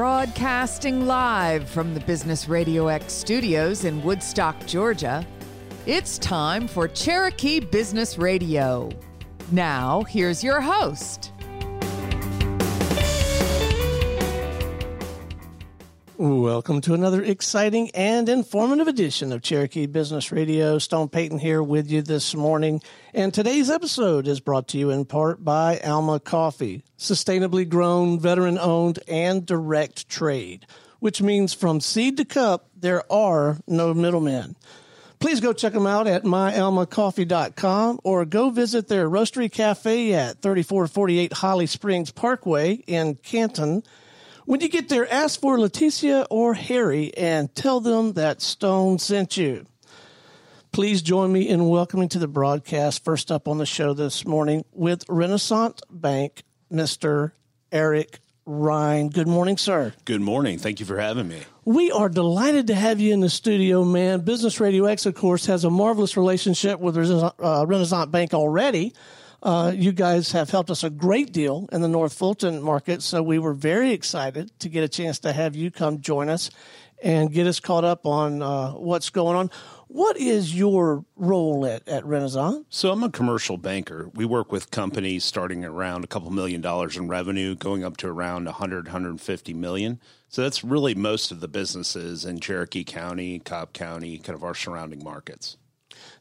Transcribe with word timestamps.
Broadcasting 0.00 1.06
live 1.06 1.68
from 1.68 1.92
the 1.92 2.00
Business 2.00 2.48
Radio 2.48 2.88
X 2.88 3.12
studios 3.12 3.84
in 3.84 4.02
Woodstock, 4.02 4.56
Georgia, 4.66 5.26
it's 5.84 6.16
time 6.16 6.66
for 6.66 6.88
Cherokee 6.88 7.60
Business 7.60 8.16
Radio. 8.16 8.88
Now, 9.52 10.04
here's 10.04 10.42
your 10.42 10.62
host. 10.62 11.32
Welcome 16.20 16.82
to 16.82 16.92
another 16.92 17.22
exciting 17.22 17.90
and 17.92 18.28
informative 18.28 18.88
edition 18.88 19.32
of 19.32 19.40
Cherokee 19.40 19.86
Business 19.86 20.30
Radio. 20.30 20.78
Stone 20.78 21.08
Payton 21.08 21.38
here 21.38 21.62
with 21.62 21.90
you 21.90 22.02
this 22.02 22.34
morning. 22.34 22.82
And 23.14 23.32
today's 23.32 23.70
episode 23.70 24.28
is 24.28 24.38
brought 24.38 24.68
to 24.68 24.78
you 24.78 24.90
in 24.90 25.06
part 25.06 25.42
by 25.42 25.78
Alma 25.78 26.20
Coffee, 26.20 26.84
sustainably 26.98 27.66
grown, 27.66 28.20
veteran 28.20 28.58
owned, 28.58 28.98
and 29.08 29.46
direct 29.46 30.10
trade, 30.10 30.66
which 30.98 31.22
means 31.22 31.54
from 31.54 31.80
seed 31.80 32.18
to 32.18 32.26
cup, 32.26 32.68
there 32.76 33.10
are 33.10 33.56
no 33.66 33.94
middlemen. 33.94 34.56
Please 35.20 35.40
go 35.40 35.54
check 35.54 35.72
them 35.72 35.86
out 35.86 36.06
at 36.06 36.24
myalmacoffee.com 36.24 37.98
or 38.04 38.26
go 38.26 38.50
visit 38.50 38.88
their 38.88 39.08
roastery 39.08 39.50
cafe 39.50 40.12
at 40.12 40.42
3448 40.42 41.32
Holly 41.32 41.66
Springs 41.66 42.10
Parkway 42.10 42.74
in 42.86 43.14
Canton. 43.14 43.82
When 44.50 44.60
you 44.60 44.68
get 44.68 44.88
there, 44.88 45.06
ask 45.08 45.40
for 45.40 45.58
Leticia 45.58 46.26
or 46.28 46.54
Harry 46.54 47.16
and 47.16 47.54
tell 47.54 47.78
them 47.78 48.14
that 48.14 48.42
Stone 48.42 48.98
sent 48.98 49.36
you. 49.36 49.64
Please 50.72 51.02
join 51.02 51.32
me 51.32 51.48
in 51.48 51.68
welcoming 51.68 52.08
to 52.08 52.18
the 52.18 52.26
broadcast, 52.26 53.04
first 53.04 53.30
up 53.30 53.46
on 53.46 53.58
the 53.58 53.64
show 53.64 53.94
this 53.94 54.26
morning, 54.26 54.64
with 54.72 55.06
Renasant 55.06 55.82
Bank, 55.88 56.42
Mr. 56.68 57.30
Eric 57.70 58.18
Ryan. 58.44 59.10
Good 59.10 59.28
morning, 59.28 59.56
sir. 59.56 59.94
Good 60.04 60.20
morning. 60.20 60.58
Thank 60.58 60.80
you 60.80 60.86
for 60.86 60.98
having 60.98 61.28
me. 61.28 61.42
We 61.64 61.92
are 61.92 62.08
delighted 62.08 62.66
to 62.66 62.74
have 62.74 62.98
you 62.98 63.12
in 63.12 63.20
the 63.20 63.30
studio, 63.30 63.84
man. 63.84 64.22
Business 64.22 64.58
Radio 64.58 64.86
X, 64.86 65.06
of 65.06 65.14
course, 65.14 65.46
has 65.46 65.62
a 65.62 65.70
marvelous 65.70 66.16
relationship 66.16 66.80
with 66.80 66.98
uh, 66.98 67.30
Renasant 67.38 68.10
Bank 68.10 68.34
already. 68.34 68.94
Uh, 69.42 69.72
you 69.74 69.92
guys 69.92 70.32
have 70.32 70.50
helped 70.50 70.70
us 70.70 70.84
a 70.84 70.90
great 70.90 71.32
deal 71.32 71.68
in 71.72 71.80
the 71.80 71.88
North 71.88 72.12
Fulton 72.12 72.62
market, 72.62 73.02
so 73.02 73.22
we 73.22 73.38
were 73.38 73.54
very 73.54 73.92
excited 73.92 74.52
to 74.60 74.68
get 74.68 74.84
a 74.84 74.88
chance 74.88 75.18
to 75.20 75.32
have 75.32 75.56
you 75.56 75.70
come 75.70 76.00
join 76.00 76.28
us 76.28 76.50
and 77.02 77.32
get 77.32 77.46
us 77.46 77.60
caught 77.60 77.84
up 77.84 78.04
on 78.04 78.42
uh, 78.42 78.72
what's 78.72 79.08
going 79.08 79.36
on. 79.36 79.50
What 79.88 80.18
is 80.18 80.54
your 80.54 81.04
role 81.16 81.66
at, 81.66 81.88
at 81.88 82.04
Renasant? 82.04 82.66
So 82.68 82.92
I'm 82.92 83.02
a 83.02 83.10
commercial 83.10 83.56
banker. 83.56 84.10
We 84.14 84.24
work 84.24 84.52
with 84.52 84.70
companies 84.70 85.24
starting 85.24 85.64
around 85.64 86.04
a 86.04 86.06
couple 86.06 86.30
million 86.30 86.60
dollars 86.60 86.96
in 86.96 87.08
revenue, 87.08 87.54
going 87.56 87.82
up 87.82 87.96
to 87.98 88.08
around 88.08 88.44
100, 88.44 88.86
150 88.86 89.54
million. 89.54 89.98
So 90.28 90.42
that's 90.42 90.62
really 90.62 90.94
most 90.94 91.32
of 91.32 91.40
the 91.40 91.48
businesses 91.48 92.24
in 92.24 92.38
Cherokee 92.38 92.84
County, 92.84 93.40
Cobb 93.40 93.72
County, 93.72 94.18
kind 94.18 94.36
of 94.36 94.44
our 94.44 94.54
surrounding 94.54 95.02
markets. 95.02 95.56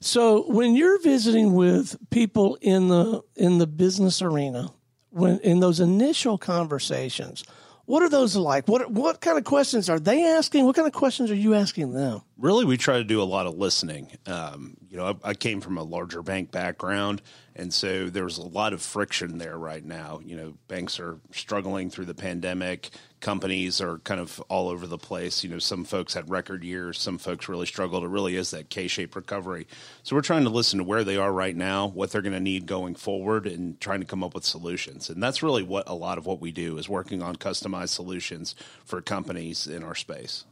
So 0.02 0.50
when 0.50 0.76
you're 0.76 1.02
visiting 1.02 1.54
with 1.54 1.98
people 2.10 2.58
in 2.62 2.88
the 2.88 3.22
in 3.36 3.58
the 3.58 3.68
business 3.68 4.22
arena, 4.22 4.72
when 5.10 5.40
in 5.40 5.60
those 5.60 5.80
initial 5.80 6.38
conversations, 6.38 7.44
what 7.90 8.04
are 8.04 8.10
those 8.10 8.36
like? 8.36 8.68
What 8.68 8.92
what 8.92 9.20
kind 9.20 9.38
of 9.38 9.44
questions 9.44 9.90
are 9.90 10.00
they 10.00 10.24
asking? 10.24 10.66
What 10.66 10.76
kind 10.76 10.88
of 10.88 10.94
questions 10.94 11.32
are 11.32 11.36
you 11.36 11.56
asking 11.56 11.92
them? 11.92 12.22
Really, 12.38 12.64
we 12.64 12.78
try 12.78 12.98
to 12.98 13.04
do 13.04 13.20
a 13.20 13.24
lot 13.24 13.46
of 13.46 13.58
listening. 13.58 14.16
Um, 14.26 14.78
you 14.88 14.96
know, 14.96 15.08
I, 15.24 15.30
I, 15.30 15.34
came 15.34 15.60
from 15.60 15.78
a 15.78 15.84
larger 15.84 16.22
bank 16.22 16.52
background, 16.52 17.22
and 17.56 17.74
so 17.74 18.10
there's 18.10 18.38
a 18.38 18.46
lot 18.46 18.74
of 18.74 18.82
friction 18.84 19.38
there 19.40 19.58
right 19.58 19.84
now. 19.84 20.22
You 20.24 20.38
know, 20.38 20.54
banks 20.68 21.00
are 21.00 21.20
struggling 21.32 21.90
through 21.90 22.06
the 22.06 22.14
pandemic. 22.14 22.92
Companies 23.20 23.82
are 23.82 23.98
kind 24.00 24.22
of 24.22 24.40
all 24.48 24.70
over 24.70 24.88
the 24.88 24.98
place. 24.98 25.44
You 25.44 25.50
know, 25.50 25.60
some 25.60 25.84
folks 25.84 26.14
had 26.14 26.30
record 26.30 26.64
years, 26.64 27.00
some 27.00 27.18
folks 27.18 27.50
really 27.50 27.66
struggled. 27.66 28.04
It 28.04 28.08
really 28.08 28.36
is 28.36 28.52
that 28.52 28.70
K-shaped 28.70 29.16
recovery. 29.16 29.68
So 30.04 30.16
we're 30.16 30.22
trying 30.22 30.46
to 30.46 30.50
listen 30.50 30.80
to 30.80 30.86
where 30.86 31.04
they 31.04 31.18
are 31.18 31.32
right 31.32 31.56
now, 31.56 31.88
what 31.88 32.12
they're 32.12 32.22
going 32.22 32.34
to 32.34 32.40
need 32.40 32.66
going 32.66 32.96
forward, 32.96 33.46
and 33.46 33.80
trying 33.82 34.00
to 34.00 34.06
come 34.06 34.24
up 34.24 34.34
with 34.34 34.46
solutions. 34.46 35.10
And 35.10 35.22
that's 35.22 35.44
really 35.44 35.64
what 35.64 35.90
a 35.90 35.94
lot 35.94 36.18
of 36.18 36.26
what 36.26 36.40
we 36.40 36.52
do 36.52 36.78
is 36.78 36.88
working 36.88 37.22
on 37.22 37.36
customized 37.36 37.90
solutions 37.90 38.56
for 38.86 39.02
companies 39.02 39.68
in 39.68 39.84
our 39.84 39.96
space. 39.96 40.46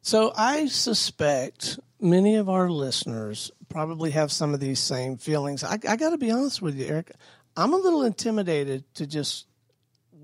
So 0.00 0.32
I 0.36 0.66
suspect 0.66 1.78
many 2.00 2.36
of 2.36 2.48
our 2.48 2.70
listeners 2.70 3.50
probably 3.68 4.12
have 4.12 4.30
some 4.30 4.54
of 4.54 4.60
these 4.60 4.78
same 4.78 5.16
feelings. 5.16 5.64
I, 5.64 5.74
I 5.88 5.96
got 5.96 6.10
to 6.10 6.18
be 6.18 6.30
honest 6.30 6.62
with 6.62 6.78
you, 6.78 6.86
Eric. 6.86 7.12
I'm 7.56 7.72
a 7.72 7.76
little 7.76 8.04
intimidated 8.04 8.84
to 8.94 9.06
just 9.06 9.46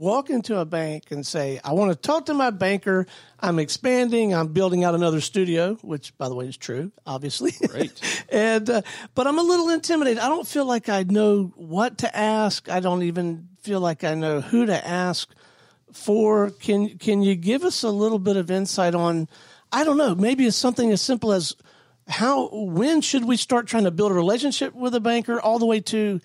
walk 0.02 0.30
into 0.30 0.58
a 0.58 0.64
bank 0.64 1.04
and 1.12 1.24
say, 1.24 1.60
I 1.62 1.74
want 1.74 1.92
to 1.92 1.96
talk 1.96 2.26
to 2.26 2.34
my 2.34 2.50
banker. 2.50 3.06
I'm 3.38 3.60
expanding. 3.60 4.34
I'm 4.34 4.48
building 4.48 4.82
out 4.82 4.96
another 4.96 5.20
studio, 5.20 5.76
which, 5.76 6.18
by 6.18 6.28
the 6.28 6.34
way, 6.34 6.46
is 6.46 6.56
true, 6.56 6.90
obviously. 7.06 7.52
Right. 7.72 8.24
and, 8.28 8.68
uh, 8.68 8.82
but 9.14 9.28
I'm 9.28 9.38
a 9.38 9.42
little 9.42 9.68
intimidated. 9.68 10.18
I 10.18 10.28
don't 10.28 10.46
feel 10.46 10.64
like 10.64 10.88
I 10.88 11.04
know 11.04 11.52
what 11.54 11.98
to 11.98 12.16
ask. 12.16 12.68
I 12.68 12.80
don't 12.80 13.04
even 13.04 13.48
feel 13.62 13.78
like 13.78 14.02
I 14.02 14.14
know 14.14 14.40
who 14.40 14.66
to 14.66 14.86
ask 14.86 15.32
for. 15.92 16.50
Can, 16.50 16.98
can 16.98 17.22
you 17.22 17.36
give 17.36 17.62
us 17.62 17.84
a 17.84 17.90
little 17.90 18.19
bit 18.19 18.36
of 18.36 18.50
insight 18.50 18.96
on, 18.96 19.28
I 19.70 19.84
don't 19.84 19.98
know, 19.98 20.16
maybe 20.16 20.46
it's 20.46 20.56
something 20.56 20.90
as 20.90 21.00
simple 21.00 21.30
as 21.30 21.54
how, 22.08 22.48
when 22.52 23.02
should 23.02 23.24
we 23.24 23.36
start 23.36 23.69
trying 23.69 23.84
to 23.84 23.92
build 23.92 24.10
a 24.10 24.16
relationship 24.16 24.74
with 24.74 24.96
a 24.96 25.00
banker 25.00 25.40
all 25.40 25.60
the 25.60 25.66
way 25.66 25.78
to 25.78 26.20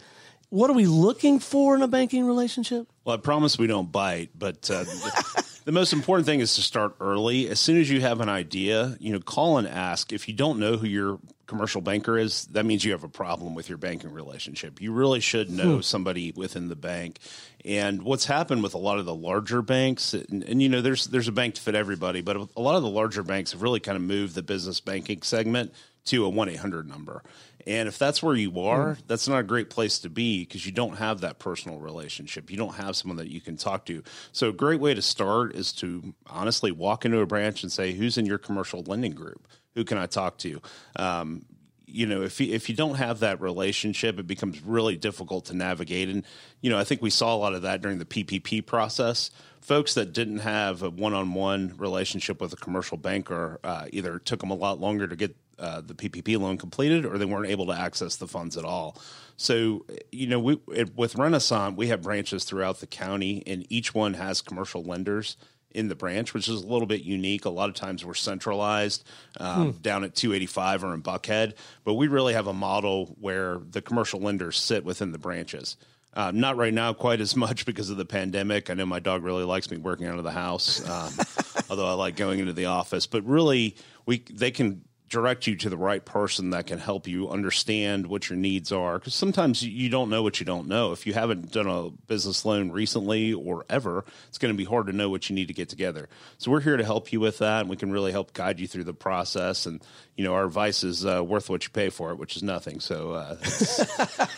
what 0.50 0.70
are 0.70 0.74
we 0.74 0.86
looking 0.86 1.40
for 1.40 1.76
in 1.76 1.82
a 1.82 1.88
banking 1.88 2.26
relationship? 2.26 2.88
Well, 3.04 3.16
I 3.16 3.20
promise 3.20 3.58
we 3.58 3.68
don't 3.68 3.92
bite, 3.92 4.30
but 4.38 4.70
uh, 4.72 4.84
the, 4.84 5.60
the, 5.66 5.72
most 5.72 5.94
important 5.94 6.26
thing 6.26 6.40
is 6.40 6.56
to 6.56 6.62
start 6.62 6.96
early. 7.00 7.50
As 7.50 7.60
soon 7.60 7.80
as 7.80 7.90
you 7.90 8.02
have 8.02 8.22
an 8.22 8.30
idea, 8.30 8.96
you 9.00 9.12
know, 9.12 9.20
call 9.20 9.58
and 9.58 9.68
ask. 9.68 10.14
If 10.14 10.28
you 10.28 10.34
don't 10.34 10.60
know 10.60 10.78
who 10.78 10.88
your 10.88 11.20
commercial 11.48 11.82
banker 11.82 12.18
is, 12.18 12.46
that 12.48 12.66
means 12.66 12.84
you 12.84 12.92
have 12.92 13.04
a 13.04 13.10
problem 13.10 13.56
with 13.56 13.70
your 13.70 13.78
banking 13.78 14.12
relationship. 14.12 14.82
You 14.82 14.92
really 14.92 15.20
should 15.20 15.50
know 15.50 15.76
hmm. 15.76 15.82
somebody 15.82 16.34
within 16.36 16.68
the 16.68 16.76
bank. 16.76 17.20
And 17.66 18.04
what's 18.04 18.26
happened 18.26 18.64
with 18.64 18.74
a 18.74 18.78
lot 18.78 19.00
of 19.00 19.06
the 19.06 19.16
larger 19.16 19.62
banks, 19.62 20.14
and, 20.14 20.44
and, 20.44 20.62
you 20.62 20.70
know, 20.70 20.82
there's 20.82 21.08
there's 21.08 21.28
a 21.28 21.34
bank 21.34 21.56
to 21.56 21.62
fit 21.62 21.76
everybody, 21.76 22.22
but 22.22 22.38
a 22.56 22.62
lot 22.62 22.76
of 22.76 22.84
the 22.84 22.90
larger 22.90 23.24
banks 23.24 23.52
have 23.52 23.62
really 23.62 23.80
kind 23.80 23.96
of 23.96 24.02
moved 24.02 24.36
the 24.36 24.44
business 24.44 24.80
banking 24.80 25.22
segment 25.22 25.74
to 26.08 26.26
a 26.26 26.30
one 26.30 26.50
eight 26.50 26.60
hundred 26.60 26.88
number. 26.88 27.24
And 27.68 27.90
if 27.90 28.00
that's 28.00 28.24
where 28.24 28.36
you 28.36 28.62
are, 28.62 28.96
mm. 28.96 29.02
that's 29.08 29.28
not 29.28 29.40
a 29.40 29.44
great 29.44 29.70
place 29.70 30.00
to 30.00 30.10
be 30.10 30.46
because 30.46 30.66
you 30.66 30.72
don't 30.72 30.98
have 30.98 31.22
that 31.22 31.38
personal 31.38 31.80
relationship. 31.80 32.50
You 32.50 32.56
don't 32.56 32.76
have 32.76 32.96
someone 32.96 33.18
that 33.18 33.30
you 33.30 33.42
can 33.42 33.58
talk 33.58 33.86
to. 33.88 34.04
So, 34.32 34.50
a 34.50 34.54
great 34.54 34.80
way 34.80 34.94
to 34.94 35.02
start 35.02 35.54
is 35.54 35.74
to 35.74 36.14
honestly 36.28 36.72
walk 36.72 37.04
into 37.04 37.20
a 37.20 37.26
branch 37.26 37.64
and 37.64 37.72
say, 37.72 37.92
Who's 37.92 38.18
in 38.18 38.26
your 38.26 38.38
commercial 38.38 38.84
lending 38.84 39.12
group? 39.12 39.48
Who 39.76 39.84
can 39.84 39.98
I 39.98 40.06
talk 40.06 40.38
to? 40.40 40.62
Um, 40.96 41.46
you 41.86 42.06
know, 42.06 42.22
if 42.22 42.40
you, 42.40 42.54
if 42.54 42.70
you 42.70 42.76
don't 42.76 42.96
have 42.96 43.20
that 43.20 43.42
relationship, 43.42 44.18
it 44.18 44.28
becomes 44.28 44.62
really 44.62 44.96
difficult 44.96 45.46
to 45.46 45.54
navigate. 45.56 46.08
And 46.08 46.26
you 46.62 46.70
know, 46.70 46.78
I 46.78 46.86
think 46.86 47.02
we 47.02 47.10
saw 47.10 47.36
a 47.36 47.38
lot 47.38 47.54
of 47.54 47.64
that 47.64 47.82
during 47.82 48.00
the 48.00 48.06
PPP 48.06 48.66
process. 48.66 49.30
Folks 49.60 49.94
that 49.96 50.14
didn't 50.14 50.40
have 50.40 50.84
a 50.84 50.90
one-on-one 50.90 51.76
relationship 51.78 52.40
with 52.40 52.54
a 52.54 52.58
commercial 52.58 52.96
banker 52.96 53.60
uh, 53.66 53.88
either 53.92 54.20
took 54.20 54.40
them 54.40 54.52
a 54.52 54.56
lot 54.56 54.80
longer 54.80 55.06
to 55.06 55.16
get 55.18 55.36
uh, 55.60 55.82
the 55.82 55.94
PPP 55.94 56.40
loan 56.40 56.58
completed, 56.58 57.06
or 57.06 57.18
they 57.18 57.26
weren't 57.26 57.50
able 57.50 57.66
to 57.68 57.74
access 57.74 58.16
the 58.16 58.28
funds 58.28 58.58
at 58.58 58.66
all. 58.66 58.98
So, 59.38 59.86
you 60.12 60.28
know, 60.28 60.40
we 60.40 60.60
it, 60.74 60.96
with 60.96 61.16
Renasant, 61.16 61.76
we 61.76 61.88
have 61.88 62.02
branches 62.02 62.44
throughout 62.44 62.80
the 62.80 62.88
county, 62.88 63.44
and 63.46 63.66
each 63.70 63.94
one 63.94 64.16
has 64.16 64.42
commercial 64.42 64.84
lenders 64.84 65.38
in 65.72 65.90
the 65.90 65.96
branch, 65.96 66.34
which 66.34 66.48
is 66.48 66.62
a 66.62 66.68
little 66.68 66.88
bit 66.88 67.04
unique. 67.04 67.46
A 67.46 67.50
lot 67.50 67.70
of 67.70 67.76
times 67.76 68.04
we're 68.04 68.16
centralized 68.16 69.08
um, 69.40 69.74
hmm. 69.74 69.82
down 69.82 70.04
at 70.04 70.16
285 70.16 70.84
or 70.84 70.94
in 70.94 71.04
Buckhead, 71.04 71.54
but 71.84 71.94
we 71.94 72.08
really 72.08 72.34
have 72.34 72.48
a 72.48 72.54
model 72.54 73.16
where 73.20 73.60
the 73.70 73.82
commercial 73.82 74.20
lenders 74.20 74.58
sit 74.58 74.84
within 74.84 75.12
the 75.12 75.20
branches. 75.20 75.78
Uh, 76.14 76.32
not 76.34 76.58
right 76.58 76.74
now, 76.74 76.94
quite 76.94 77.22
as 77.22 77.36
much 77.36 77.66
because 77.66 77.92
of 77.92 77.98
the 77.98 78.06
pandemic. 78.06 78.72
I 78.72 78.74
know 78.74 78.88
my 78.88 79.00
dog 79.00 79.24
really 79.24 79.44
likes 79.44 79.70
me 79.70 79.78
working 79.78 80.08
out 80.08 80.18
of 80.18 80.24
the 80.24 80.32
house, 80.32 80.88
um, 80.90 81.14
although 81.70 81.88
I 81.88 81.94
like 81.94 82.16
going 82.16 82.40
into 82.40 82.54
the 82.54 82.66
office. 82.66 83.06
But 83.06 83.24
really, 83.24 83.76
we 84.08 84.24
they 84.32 84.50
can 84.50 84.82
direct 85.10 85.48
you 85.48 85.56
to 85.56 85.70
the 85.70 85.78
right 85.78 86.04
person 86.04 86.50
that 86.50 86.68
can 86.68 86.80
help 86.80 87.08
you 87.08 87.30
understand 87.30 88.08
what 88.08 88.30
your 88.30 88.38
needs 88.38 88.72
are 88.72 89.00
because 89.00 89.14
sometimes 89.14 89.64
you 89.64 89.90
don't 89.90 90.10
know 90.10 90.22
what 90.22 90.40
you 90.40 90.46
don't 90.46 90.68
know. 90.68 90.92
If 90.92 91.08
you 91.08 91.14
haven't 91.14 91.52
done 91.52 91.68
a 91.68 91.90
business 92.08 92.44
loan 92.44 92.72
recently 92.72 93.34
or 93.34 93.66
ever 93.70 94.04
it's 94.28 94.38
going 94.38 94.54
to 94.54 94.58
be 94.58 94.66
hard 94.66 94.88
to 94.88 94.94
know 94.94 95.10
what 95.10 95.30
you 95.30 95.36
need 95.36 95.48
to 95.48 95.54
get 95.54 95.70
together. 95.70 96.10
So 96.38 96.52
we're 96.52 96.62
here 96.62 96.76
to 96.76 96.84
help 96.84 97.14
you 97.14 97.20
with 97.20 97.38
that 97.38 97.62
and 97.62 97.70
we 97.70 97.78
can 97.78 97.92
really 97.92 98.12
help 98.12 98.34
guide 98.34 98.60
you 98.60 98.68
through 98.68 98.84
the 98.84 98.94
process 98.94 99.66
and 99.66 99.82
you 100.18 100.24
know 100.24 100.34
our 100.34 100.46
advice 100.46 100.84
is 100.84 101.06
uh, 101.06 101.24
worth 101.24 101.50
what 101.50 101.64
you 101.64 101.70
pay 101.70 101.90
for 101.90 102.12
it 102.12 102.18
which 102.18 102.36
is 102.36 102.44
nothing 102.44 102.80
so 102.80 103.12
uh, 103.12 103.36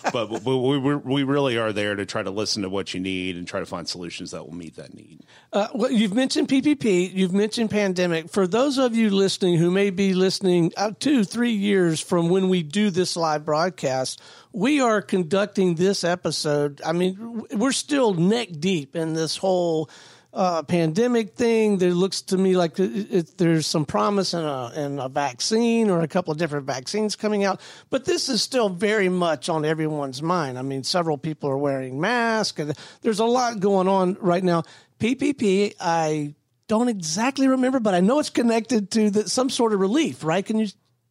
but 0.14 0.30
we, 0.46 0.78
we, 0.78 0.96
we, 0.96 1.24
really 1.24 1.58
are 1.58 1.74
there 1.74 1.96
to 1.96 2.06
try 2.06 2.22
to 2.22 2.32
listen 2.32 2.64
to 2.64 2.70
what 2.70 2.94
you 2.94 3.00
need 3.00 3.38
and 3.38 3.48
try 3.48 3.60
to 3.60 3.66
find 3.66 3.88
solutions 3.88 4.32
that 4.32 4.46
will 4.46 4.56
meet 4.56 4.76
that 4.76 4.94
need 4.94 5.22
uh, 5.54 5.68
well, 5.74 5.92
you've 5.92 6.14
mentioned 6.14 6.48
ppp 6.48 7.12
you've 7.14 7.34
mentioned 7.34 7.72
pandemic 7.72 8.30
for 8.30 8.46
those 8.46 8.78
of 8.78 8.96
you 8.96 9.10
listening 9.10 9.58
who 9.58 9.72
may 9.72 9.90
be 9.90 10.14
listening 10.14 10.72
two, 11.00 11.24
three 11.24 11.52
years 11.52 12.00
from 12.00 12.30
when 12.30 12.50
we 12.50 12.64
do 12.64 12.90
this 12.90 13.16
live 13.16 13.46
broadcast, 13.46 14.22
we 14.52 14.82
are 14.82 15.02
conducting 15.02 15.76
this 15.76 16.04
episode. 16.04 16.82
I 16.86 16.92
mean, 16.92 17.46
we're 17.54 17.72
still 17.72 18.14
neck 18.14 18.50
deep 18.60 18.96
in 18.96 19.14
this 19.14 19.38
whole 19.38 19.90
uh, 20.34 20.64
pandemic 20.64 21.36
thing. 21.36 21.78
There 21.78 21.94
looks 21.94 22.22
to 22.24 22.38
me 22.38 22.56
like 22.56 22.80
it, 22.80 23.14
it, 23.14 23.38
there's 23.38 23.66
some 23.66 23.86
promise 23.86 24.34
in 24.34 24.44
a, 24.44 24.72
in 24.76 25.00
a 25.00 25.10
vaccine 25.10 25.90
or 25.90 26.02
a 26.02 26.08
couple 26.08 26.32
of 26.32 26.38
different 26.38 26.66
vaccines 26.66 27.16
coming 27.16 27.44
out, 27.44 27.60
but 27.90 28.06
this 28.06 28.30
is 28.30 28.42
still 28.42 28.70
very 28.70 29.10
much 29.10 29.50
on 29.50 29.66
everyone's 29.66 30.22
mind. 30.22 30.60
I 30.60 30.62
mean, 30.62 30.84
several 30.84 31.18
people 31.18 31.50
are 31.50 31.58
wearing 31.58 32.00
masks, 32.00 32.60
and 32.60 32.74
there's 33.02 33.20
a 33.20 33.26
lot 33.26 33.60
going 33.60 33.88
on 33.88 34.18
right 34.20 34.44
now. 34.44 34.64
PPP, 35.00 35.76
I 35.80 36.36
don't 36.68 36.90
exactly 36.90 37.48
remember, 37.48 37.80
but 37.80 37.96
I 37.96 38.00
know 38.00 38.20
it's 38.20 38.30
connected 38.30 38.92
to 38.92 39.10
the, 39.10 39.30
some 39.30 39.50
sort 39.50 39.74
of 39.74 39.80
relief, 39.80 40.24
right? 40.24 40.46
Can 40.46 40.60
you 40.60 40.68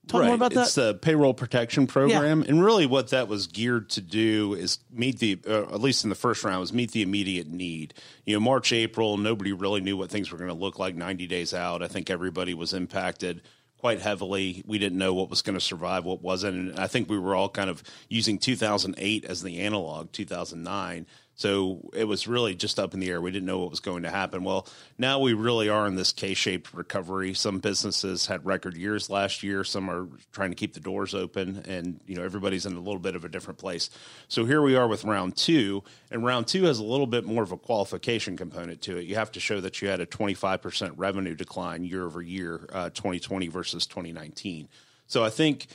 talk 0.09 0.23
right. 0.23 0.27
more 0.27 0.35
about 0.35 0.53
it's 0.53 0.75
that? 0.75 0.83
the 0.83 0.95
payroll 0.95 1.35
protection 1.35 1.87
program, 1.87 2.43
yeah. 2.43 2.49
and 2.49 2.65
really 2.65 2.87
what 2.87 3.09
that 3.11 3.29
was 3.29 3.47
geared 3.47 3.91
to 3.91 4.01
do 4.01 4.55
is 4.55 4.79
meet 4.91 5.19
the, 5.19 5.39
uh, 5.47 5.63
at 5.63 5.81
least 5.81 6.05
in 6.05 6.11
the 6.11 6.17
first 6.17 6.43
round, 6.45 6.61
was 6.61 6.73
meet 6.73 6.93
the 6.93 7.03
immediate 7.03 7.47
need. 7.47 7.95
You 8.25 8.35
know, 8.35 8.41
March, 8.41 8.73
April, 8.73 9.17
nobody 9.17 9.53
really 9.53 9.81
knew 9.81 9.97
what 9.97 10.11
things 10.11 10.31
were 10.33 10.39
going 10.39 10.49
to 10.49 10.55
look 10.55 10.79
like 10.79 10.97
90 10.97 11.27
days 11.27 11.55
out. 11.55 11.83
I 11.83 11.89
think 11.89 12.11
everybody 12.11 12.55
was 12.55 12.73
impacted 12.73 13.43
quite 13.79 14.01
heavily. 14.01 14.63
We 14.67 14.79
didn't 14.79 14.99
know 14.99 15.15
what 15.15 15.31
was 15.31 15.43
going 15.43 15.57
to 15.59 15.65
survive, 15.65 16.05
what 16.05 16.21
wasn't, 16.21 16.57
and 16.57 16.81
I 16.81 16.89
think 16.89 17.09
we 17.09 17.19
were 17.19 17.35
all 17.35 17.49
kind 17.49 17.71
of 17.71 17.83
using 18.09 18.39
2008 18.39 19.25
as 19.25 19.43
the 19.43 19.61
analog, 19.61 20.11
2009 20.13 21.07
so 21.39 21.89
it 21.95 22.03
was 22.03 22.27
really 22.27 22.57
just 22.57 22.81
up 22.81 22.95
in 22.95 23.01
the 23.01 23.09
air. 23.09 23.21
We 23.21 23.31
didn't 23.31 23.47
know 23.47 23.61
what 23.61 23.71
was 23.71 23.79
going 23.79 24.03
to 24.03 24.11
happen. 24.11 24.43
Well, 24.43 24.67
now 24.99 25.21
we 25.21 25.35
really 25.35 25.69
are 25.69 25.87
in 25.87 25.95
this 25.95 26.11
K-shaped 26.11 26.75
recovery. 26.75 27.33
Some 27.33 27.61
businesses 27.61 28.27
had 28.27 28.45
record 28.45 28.77
years 28.77 29.09
last 29.09 29.45
year. 29.45 29.63
Some 29.63 29.89
are 29.89 30.09
trying 30.33 30.51
to 30.51 30.57
keep 30.57 30.75
the 30.75 30.81
doors 30.81 31.15
open, 31.15 31.63
and 31.69 32.01
you 32.09 32.17
know 32.17 32.25
everybody's 32.25 32.67
in 32.67 32.73
a 32.73 32.81
little 32.81 32.99
bit 32.99 33.15
of 33.15 33.25
a 33.25 33.29
different 33.29 33.61
place. 33.61 33.89
So 34.27 34.47
here 34.47 34.61
we 34.61 34.75
are 34.75 34.89
with 34.89 35.05
round 35.05 35.37
two, 35.37 35.85
and 36.11 36.25
round 36.25 36.49
two 36.49 36.65
has 36.65 36.81
a 36.81 36.85
little 36.85 37.07
bit 37.07 37.25
more 37.25 37.45
of 37.45 37.53
a 37.53 37.57
qualification 37.57 38.37
component 38.37 38.83
to 38.83 38.97
it. 38.97 39.05
You 39.05 39.15
have 39.15 39.31
to 39.33 39.41
show 39.41 39.61
that 39.61 39.81
you 39.81 39.87
had 39.87 40.01
a 40.01 40.07
25% 40.07 40.95
revenue 40.97 41.37
decline 41.37 41.85
year 41.85 42.05
over 42.05 42.21
year, 42.21 42.69
uh, 42.73 42.91
2020 42.91 43.47
versus 43.47 43.87
2019. 43.87 44.69
So 45.07 45.25
I 45.25 45.31
think 45.31 45.69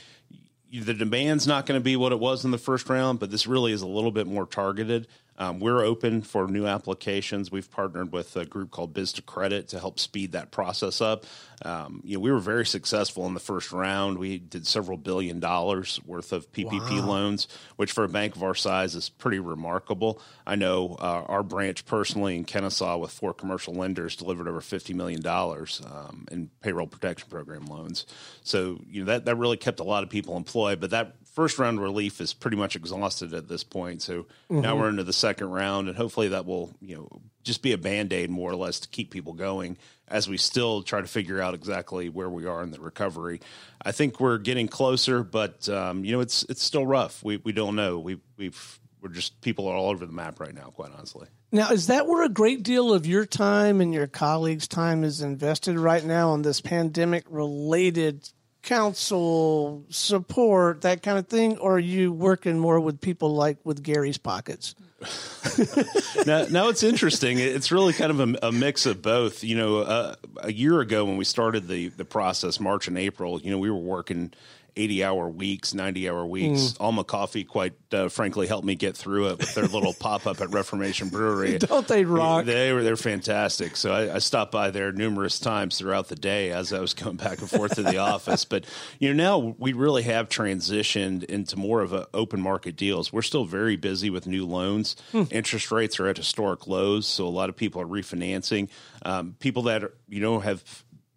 the 0.80 0.94
demand's 0.94 1.46
not 1.46 1.66
going 1.66 1.78
to 1.78 1.84
be 1.84 1.96
what 1.96 2.12
it 2.12 2.18
was 2.18 2.44
in 2.44 2.50
the 2.50 2.58
first 2.58 2.88
round, 2.88 3.20
but 3.20 3.30
this 3.30 3.46
really 3.46 3.72
is 3.72 3.82
a 3.82 3.86
little 3.86 4.10
bit 4.10 4.26
more 4.26 4.46
targeted. 4.46 5.06
Um, 5.36 5.58
we're 5.58 5.84
open 5.84 6.22
for 6.22 6.46
new 6.46 6.66
applications. 6.66 7.50
We've 7.50 7.70
partnered 7.70 8.12
with 8.12 8.36
a 8.36 8.44
group 8.44 8.70
called 8.70 8.94
Biz2Credit 8.94 9.66
to 9.68 9.80
help 9.80 9.98
speed 9.98 10.32
that 10.32 10.52
process 10.52 11.00
up. 11.00 11.26
Um, 11.64 12.02
you 12.04 12.14
know, 12.14 12.20
we 12.20 12.30
were 12.30 12.38
very 12.38 12.66
successful 12.66 13.26
in 13.26 13.34
the 13.34 13.40
first 13.40 13.72
round. 13.72 14.18
We 14.18 14.38
did 14.38 14.66
several 14.66 14.96
billion 14.96 15.40
dollars 15.40 16.00
worth 16.04 16.32
of 16.32 16.50
PPP 16.52 17.00
wow. 17.00 17.06
loans, 17.06 17.48
which 17.76 17.92
for 17.92 18.04
a 18.04 18.08
bank 18.08 18.36
of 18.36 18.42
our 18.42 18.54
size 18.54 18.94
is 18.94 19.08
pretty 19.08 19.38
remarkable. 19.38 20.20
I 20.46 20.56
know 20.56 20.96
uh, 21.00 21.24
our 21.26 21.42
branch 21.42 21.84
personally 21.86 22.36
in 22.36 22.44
Kennesaw 22.44 22.98
with 22.98 23.10
four 23.10 23.34
commercial 23.34 23.74
lenders 23.74 24.16
delivered 24.16 24.46
over 24.46 24.60
fifty 24.60 24.94
million 24.94 25.20
dollars 25.20 25.80
um, 25.86 26.26
in 26.30 26.50
payroll 26.60 26.86
protection 26.86 27.28
program 27.28 27.66
loans. 27.66 28.06
So 28.42 28.80
you 28.88 29.00
know 29.00 29.06
that 29.06 29.24
that 29.24 29.36
really 29.36 29.56
kept 29.56 29.80
a 29.80 29.84
lot 29.84 30.02
of 30.02 30.10
people 30.10 30.36
employed. 30.36 30.63
But 30.64 30.90
that 30.90 31.14
first 31.34 31.58
round 31.58 31.80
relief 31.80 32.20
is 32.20 32.32
pretty 32.32 32.56
much 32.56 32.76
exhausted 32.76 33.34
at 33.34 33.48
this 33.48 33.64
point. 33.64 34.02
So 34.02 34.22
mm-hmm. 34.22 34.60
now 34.60 34.76
we're 34.76 34.88
into 34.88 35.04
the 35.04 35.12
second 35.12 35.50
round, 35.50 35.88
and 35.88 35.96
hopefully 35.96 36.28
that 36.28 36.46
will 36.46 36.72
you 36.80 36.96
know 36.96 37.08
just 37.42 37.62
be 37.62 37.72
a 37.72 37.78
band 37.78 38.12
aid 38.12 38.30
more 38.30 38.50
or 38.50 38.56
less 38.56 38.80
to 38.80 38.88
keep 38.88 39.10
people 39.10 39.34
going 39.34 39.76
as 40.08 40.28
we 40.28 40.36
still 40.36 40.82
try 40.82 41.00
to 41.00 41.06
figure 41.06 41.40
out 41.40 41.54
exactly 41.54 42.08
where 42.08 42.30
we 42.30 42.46
are 42.46 42.62
in 42.62 42.70
the 42.70 42.80
recovery. 42.80 43.40
I 43.82 43.92
think 43.92 44.20
we're 44.20 44.38
getting 44.38 44.68
closer, 44.68 45.22
but 45.22 45.68
um, 45.68 46.04
you 46.04 46.12
know 46.12 46.20
it's 46.20 46.44
it's 46.44 46.62
still 46.62 46.86
rough. 46.86 47.22
We 47.22 47.38
we 47.38 47.52
don't 47.52 47.76
know. 47.76 47.98
We 47.98 48.20
we've 48.36 48.80
we're 49.00 49.10
just 49.10 49.40
people 49.40 49.68
are 49.68 49.76
all 49.76 49.90
over 49.90 50.06
the 50.06 50.12
map 50.12 50.40
right 50.40 50.54
now. 50.54 50.72
Quite 50.74 50.92
honestly. 50.96 51.28
Now, 51.52 51.70
is 51.70 51.86
that 51.86 52.08
where 52.08 52.24
a 52.24 52.28
great 52.28 52.64
deal 52.64 52.92
of 52.92 53.06
your 53.06 53.26
time 53.26 53.80
and 53.80 53.94
your 53.94 54.08
colleagues' 54.08 54.66
time 54.66 55.04
is 55.04 55.20
invested 55.20 55.78
right 55.78 56.04
now 56.04 56.30
on 56.30 56.42
this 56.42 56.60
pandemic 56.60 57.24
related 57.28 58.28
counsel, 58.64 59.84
support, 59.90 60.80
that 60.82 61.02
kind 61.02 61.18
of 61.18 61.28
thing? 61.28 61.58
Or 61.58 61.76
are 61.76 61.78
you 61.78 62.12
working 62.12 62.58
more 62.58 62.80
with 62.80 63.00
people 63.00 63.34
like 63.34 63.58
with 63.64 63.82
Gary's 63.82 64.18
Pockets? 64.18 64.74
now, 66.26 66.46
now 66.50 66.68
it's 66.68 66.82
interesting. 66.82 67.38
It's 67.38 67.70
really 67.70 67.92
kind 67.92 68.10
of 68.10 68.20
a, 68.20 68.48
a 68.48 68.52
mix 68.52 68.86
of 68.86 69.02
both. 69.02 69.44
You 69.44 69.56
know, 69.56 69.78
uh, 69.78 70.14
a 70.38 70.52
year 70.52 70.80
ago 70.80 71.04
when 71.04 71.16
we 71.16 71.24
started 71.24 71.68
the 71.68 71.88
the 71.88 72.04
process, 72.04 72.58
March 72.58 72.88
and 72.88 72.98
April, 72.98 73.40
you 73.40 73.50
know, 73.50 73.58
we 73.58 73.70
were 73.70 73.76
working 73.76 74.32
80 74.76 75.04
hour 75.04 75.28
weeks, 75.28 75.74
90 75.74 76.08
hour 76.08 76.26
weeks. 76.26 76.60
Mm. 76.60 76.76
Alma 76.80 77.04
Coffee, 77.04 77.44
quite 77.44 77.74
uh, 77.92 78.08
frankly, 78.08 78.46
helped 78.46 78.66
me 78.66 78.74
get 78.74 78.96
through 78.96 79.28
it 79.28 79.38
with 79.38 79.54
their 79.54 79.66
little 79.66 79.94
pop 80.00 80.26
up 80.26 80.40
at 80.40 80.50
Reformation 80.50 81.08
Brewery. 81.08 81.58
Don't 81.58 81.86
they 81.86 82.04
rock? 82.04 82.44
They, 82.44 82.72
were 82.72 82.82
they're 82.82 82.96
fantastic. 82.96 83.76
So 83.76 83.92
I, 83.92 84.16
I, 84.16 84.18
stopped 84.18 84.52
by 84.52 84.70
there 84.70 84.92
numerous 84.92 85.38
times 85.38 85.78
throughout 85.78 86.08
the 86.08 86.16
day 86.16 86.50
as 86.50 86.72
I 86.72 86.80
was 86.80 86.94
going 86.94 87.16
back 87.16 87.40
and 87.40 87.48
forth 87.48 87.76
to 87.76 87.82
the 87.82 87.98
office. 87.98 88.44
But 88.44 88.66
you 88.98 89.12
know, 89.12 89.22
now 89.22 89.54
we 89.58 89.72
really 89.72 90.02
have 90.02 90.28
transitioned 90.28 91.24
into 91.24 91.56
more 91.56 91.80
of 91.80 91.92
a 91.92 92.08
open 92.12 92.40
market 92.40 92.76
deals. 92.76 93.12
We're 93.12 93.22
still 93.22 93.44
very 93.44 93.76
busy 93.76 94.10
with 94.10 94.26
new 94.26 94.46
loans. 94.46 94.96
Hmm. 95.12 95.24
Interest 95.30 95.70
rates 95.70 96.00
are 96.00 96.08
at 96.08 96.16
historic 96.16 96.66
lows, 96.66 97.06
so 97.06 97.26
a 97.26 97.30
lot 97.30 97.48
of 97.48 97.56
people 97.56 97.80
are 97.80 97.86
refinancing. 97.86 98.68
Um, 99.04 99.36
people 99.38 99.62
that 99.64 99.84
are, 99.84 99.94
you 100.08 100.20
know 100.20 100.40
have 100.40 100.64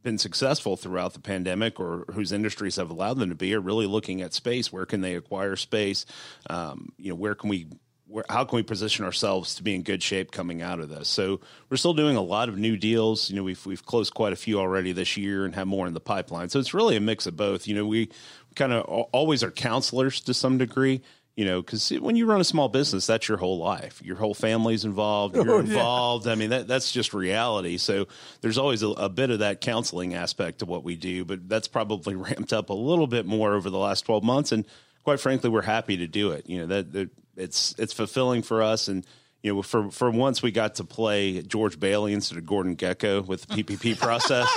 been 0.04 0.18
successful 0.18 0.78
throughout 0.78 1.14
the 1.14 1.20
pandemic 1.20 1.80
or 1.80 2.06
whose 2.14 2.32
industries 2.32 2.78
have 2.78 2.90
allowed 2.90 3.18
them 3.18 3.30
to 3.30 3.36
be 3.36 3.54
are 3.54 3.60
really 3.60 3.86
looking 3.86 4.22
at 4.22 4.34
space. 4.34 4.72
Where 4.72 4.86
can 4.86 5.02
they 5.02 5.16
acquire 5.16 5.56
space? 5.56 6.06
Um, 6.50 6.94
you 6.98 7.10
know, 7.10 7.16
where 7.16 7.36
can 7.36 7.50
we 7.50 7.68
where, 8.08 8.26
how 8.30 8.46
can 8.46 8.56
we 8.56 8.64
position 8.64 9.04
ourselves 9.04 9.56
to 9.56 9.64
be 9.64 9.76
in 9.76 9.84
good 9.84 10.02
shape 10.02 10.32
coming 10.32 10.62
out 10.62 10.80
of 10.80 10.90
this? 10.90 11.10
So 11.10 11.42
we're 11.70 11.78
still 11.78 11.94
doing 11.94 12.16
a 12.16 12.22
lot 12.22 12.48
of 12.48 12.58
new 12.58 12.78
deals. 12.78 13.30
You 13.30 13.36
know, 13.36 13.44
we've 13.44 13.66
we've 13.66 13.86
closed 13.86 14.14
quite 14.14 14.34
a 14.34 14.38
few 14.38 14.60
already 14.60 14.92
this 14.94 15.18
year 15.18 15.46
and 15.46 15.54
have 15.56 15.68
more 15.68 15.88
in 15.88 15.94
the 15.94 16.00
pipeline. 16.00 16.50
So 16.50 16.60
it's 16.60 16.74
really 16.74 16.96
a 16.96 17.02
mix 17.02 17.26
of 17.26 17.36
both. 17.36 17.68
You 17.68 17.76
know, 17.76 17.86
we 17.86 18.10
kind 18.56 18.74
of 18.74 18.84
always 18.86 19.44
are 19.44 19.52
counselors 19.52 20.22
to 20.22 20.34
some 20.34 20.58
degree 20.58 21.02
you 21.38 21.45
know, 21.45 21.62
because 21.62 21.92
when 21.92 22.16
you 22.16 22.25
run 22.25 22.42
a 22.42 22.44
small 22.44 22.68
business, 22.68 23.06
that's 23.06 23.30
your 23.30 23.38
whole 23.38 23.60
life. 23.60 24.01
Your 24.04 24.16
whole 24.16 24.34
family's 24.34 24.84
involved. 24.86 25.36
You're 25.36 25.51
oh, 25.51 25.60
involved. 25.60 26.25
Yeah. 26.25 26.31
I 26.31 26.36
mean, 26.36 26.50
that, 26.50 26.68
that's 26.68 26.92
just 26.92 27.13
reality. 27.13 27.78
So 27.78 28.07
there's 28.42 28.57
always 28.57 28.81
a, 28.81 28.88
a, 28.88 29.07
bit 29.07 29.30
of 29.30 29.39
that 29.39 29.62
counseling 29.62 30.16
aspect 30.16 30.60
to 30.60 30.66
what 30.66 30.84
we 30.84 30.95
do, 30.95 31.24
but 31.25 31.48
that's 31.48 31.68
probably 31.68 32.16
ramped 32.16 32.54
up 32.54 32.72
a 32.72 32.74
little 32.74 33.06
bit 33.06 33.28
more 33.28 33.54
over 33.54 33.69
the 33.69 33.78
last 33.78 34.01
12 34.01 34.24
months. 34.24 34.51
And 34.51 34.66
quite 35.04 35.19
frankly, 35.19 35.51
we're 35.51 35.62
happy 35.62 35.98
to 35.98 36.07
do 36.07 36.31
it. 36.31 36.50
You 36.50 36.62
know, 36.62 36.66
that, 36.68 36.92
that 36.94 37.10
it's 37.36 37.75
it's 37.78 37.94
fulfilling 37.94 38.41
for 38.41 38.63
us. 38.63 38.88
And 38.88 39.06
you 39.44 39.53
know, 39.53 39.62
for 39.62 39.91
for 39.91 40.10
once 40.10 40.41
we 40.41 40.51
got 40.51 40.74
to 40.75 40.84
play 40.84 41.44
George 41.44 41.79
Bailey 41.79 42.13
instead 42.13 42.39
of 42.39 42.48
Gordon 42.48 42.75
Gekko 42.75 43.24
with 43.24 43.46
the 43.46 43.62
PPP 43.62 44.00
process. 44.00 44.51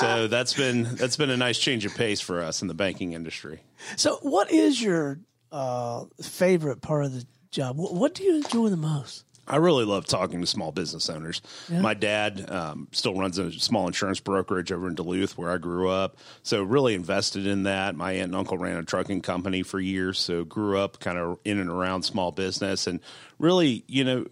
so 0.00 0.28
that's 0.28 0.54
been 0.54 0.84
that's 0.94 1.16
been 1.16 1.30
a 1.30 1.36
nice 1.36 1.58
change 1.58 1.84
of 1.84 1.96
pace 1.96 2.20
for 2.20 2.42
us 2.42 2.62
in 2.62 2.68
the 2.68 2.74
banking 2.74 3.12
industry. 3.12 3.58
So, 3.96 4.18
what 4.22 4.52
is 4.52 4.80
your 4.80 5.18
uh, 5.56 6.04
favorite 6.22 6.82
part 6.82 7.04
of 7.04 7.14
the 7.14 7.26
job? 7.50 7.76
What, 7.76 7.94
what 7.94 8.14
do 8.14 8.24
you 8.24 8.36
enjoy 8.36 8.68
the 8.68 8.76
most? 8.76 9.24
I 9.48 9.56
really 9.56 9.84
love 9.84 10.06
talking 10.06 10.40
to 10.40 10.46
small 10.46 10.72
business 10.72 11.08
owners. 11.08 11.40
Yeah. 11.70 11.80
My 11.80 11.94
dad 11.94 12.50
um, 12.50 12.88
still 12.90 13.14
runs 13.14 13.38
a 13.38 13.52
small 13.52 13.86
insurance 13.86 14.18
brokerage 14.18 14.72
over 14.72 14.88
in 14.88 14.96
Duluth, 14.96 15.38
where 15.38 15.50
I 15.52 15.58
grew 15.58 15.88
up. 15.88 16.16
So 16.42 16.64
really 16.64 16.94
invested 16.94 17.46
in 17.46 17.62
that. 17.62 17.94
My 17.94 18.12
aunt 18.12 18.24
and 18.24 18.34
uncle 18.34 18.58
ran 18.58 18.76
a 18.76 18.82
trucking 18.82 19.22
company 19.22 19.62
for 19.62 19.78
years, 19.78 20.18
so 20.18 20.44
grew 20.44 20.78
up 20.78 20.98
kind 20.98 21.16
of 21.16 21.38
in 21.44 21.60
and 21.60 21.70
around 21.70 22.02
small 22.02 22.32
business. 22.32 22.88
And 22.88 22.98
really, 23.38 23.84
you 23.86 24.02
know, 24.02 24.26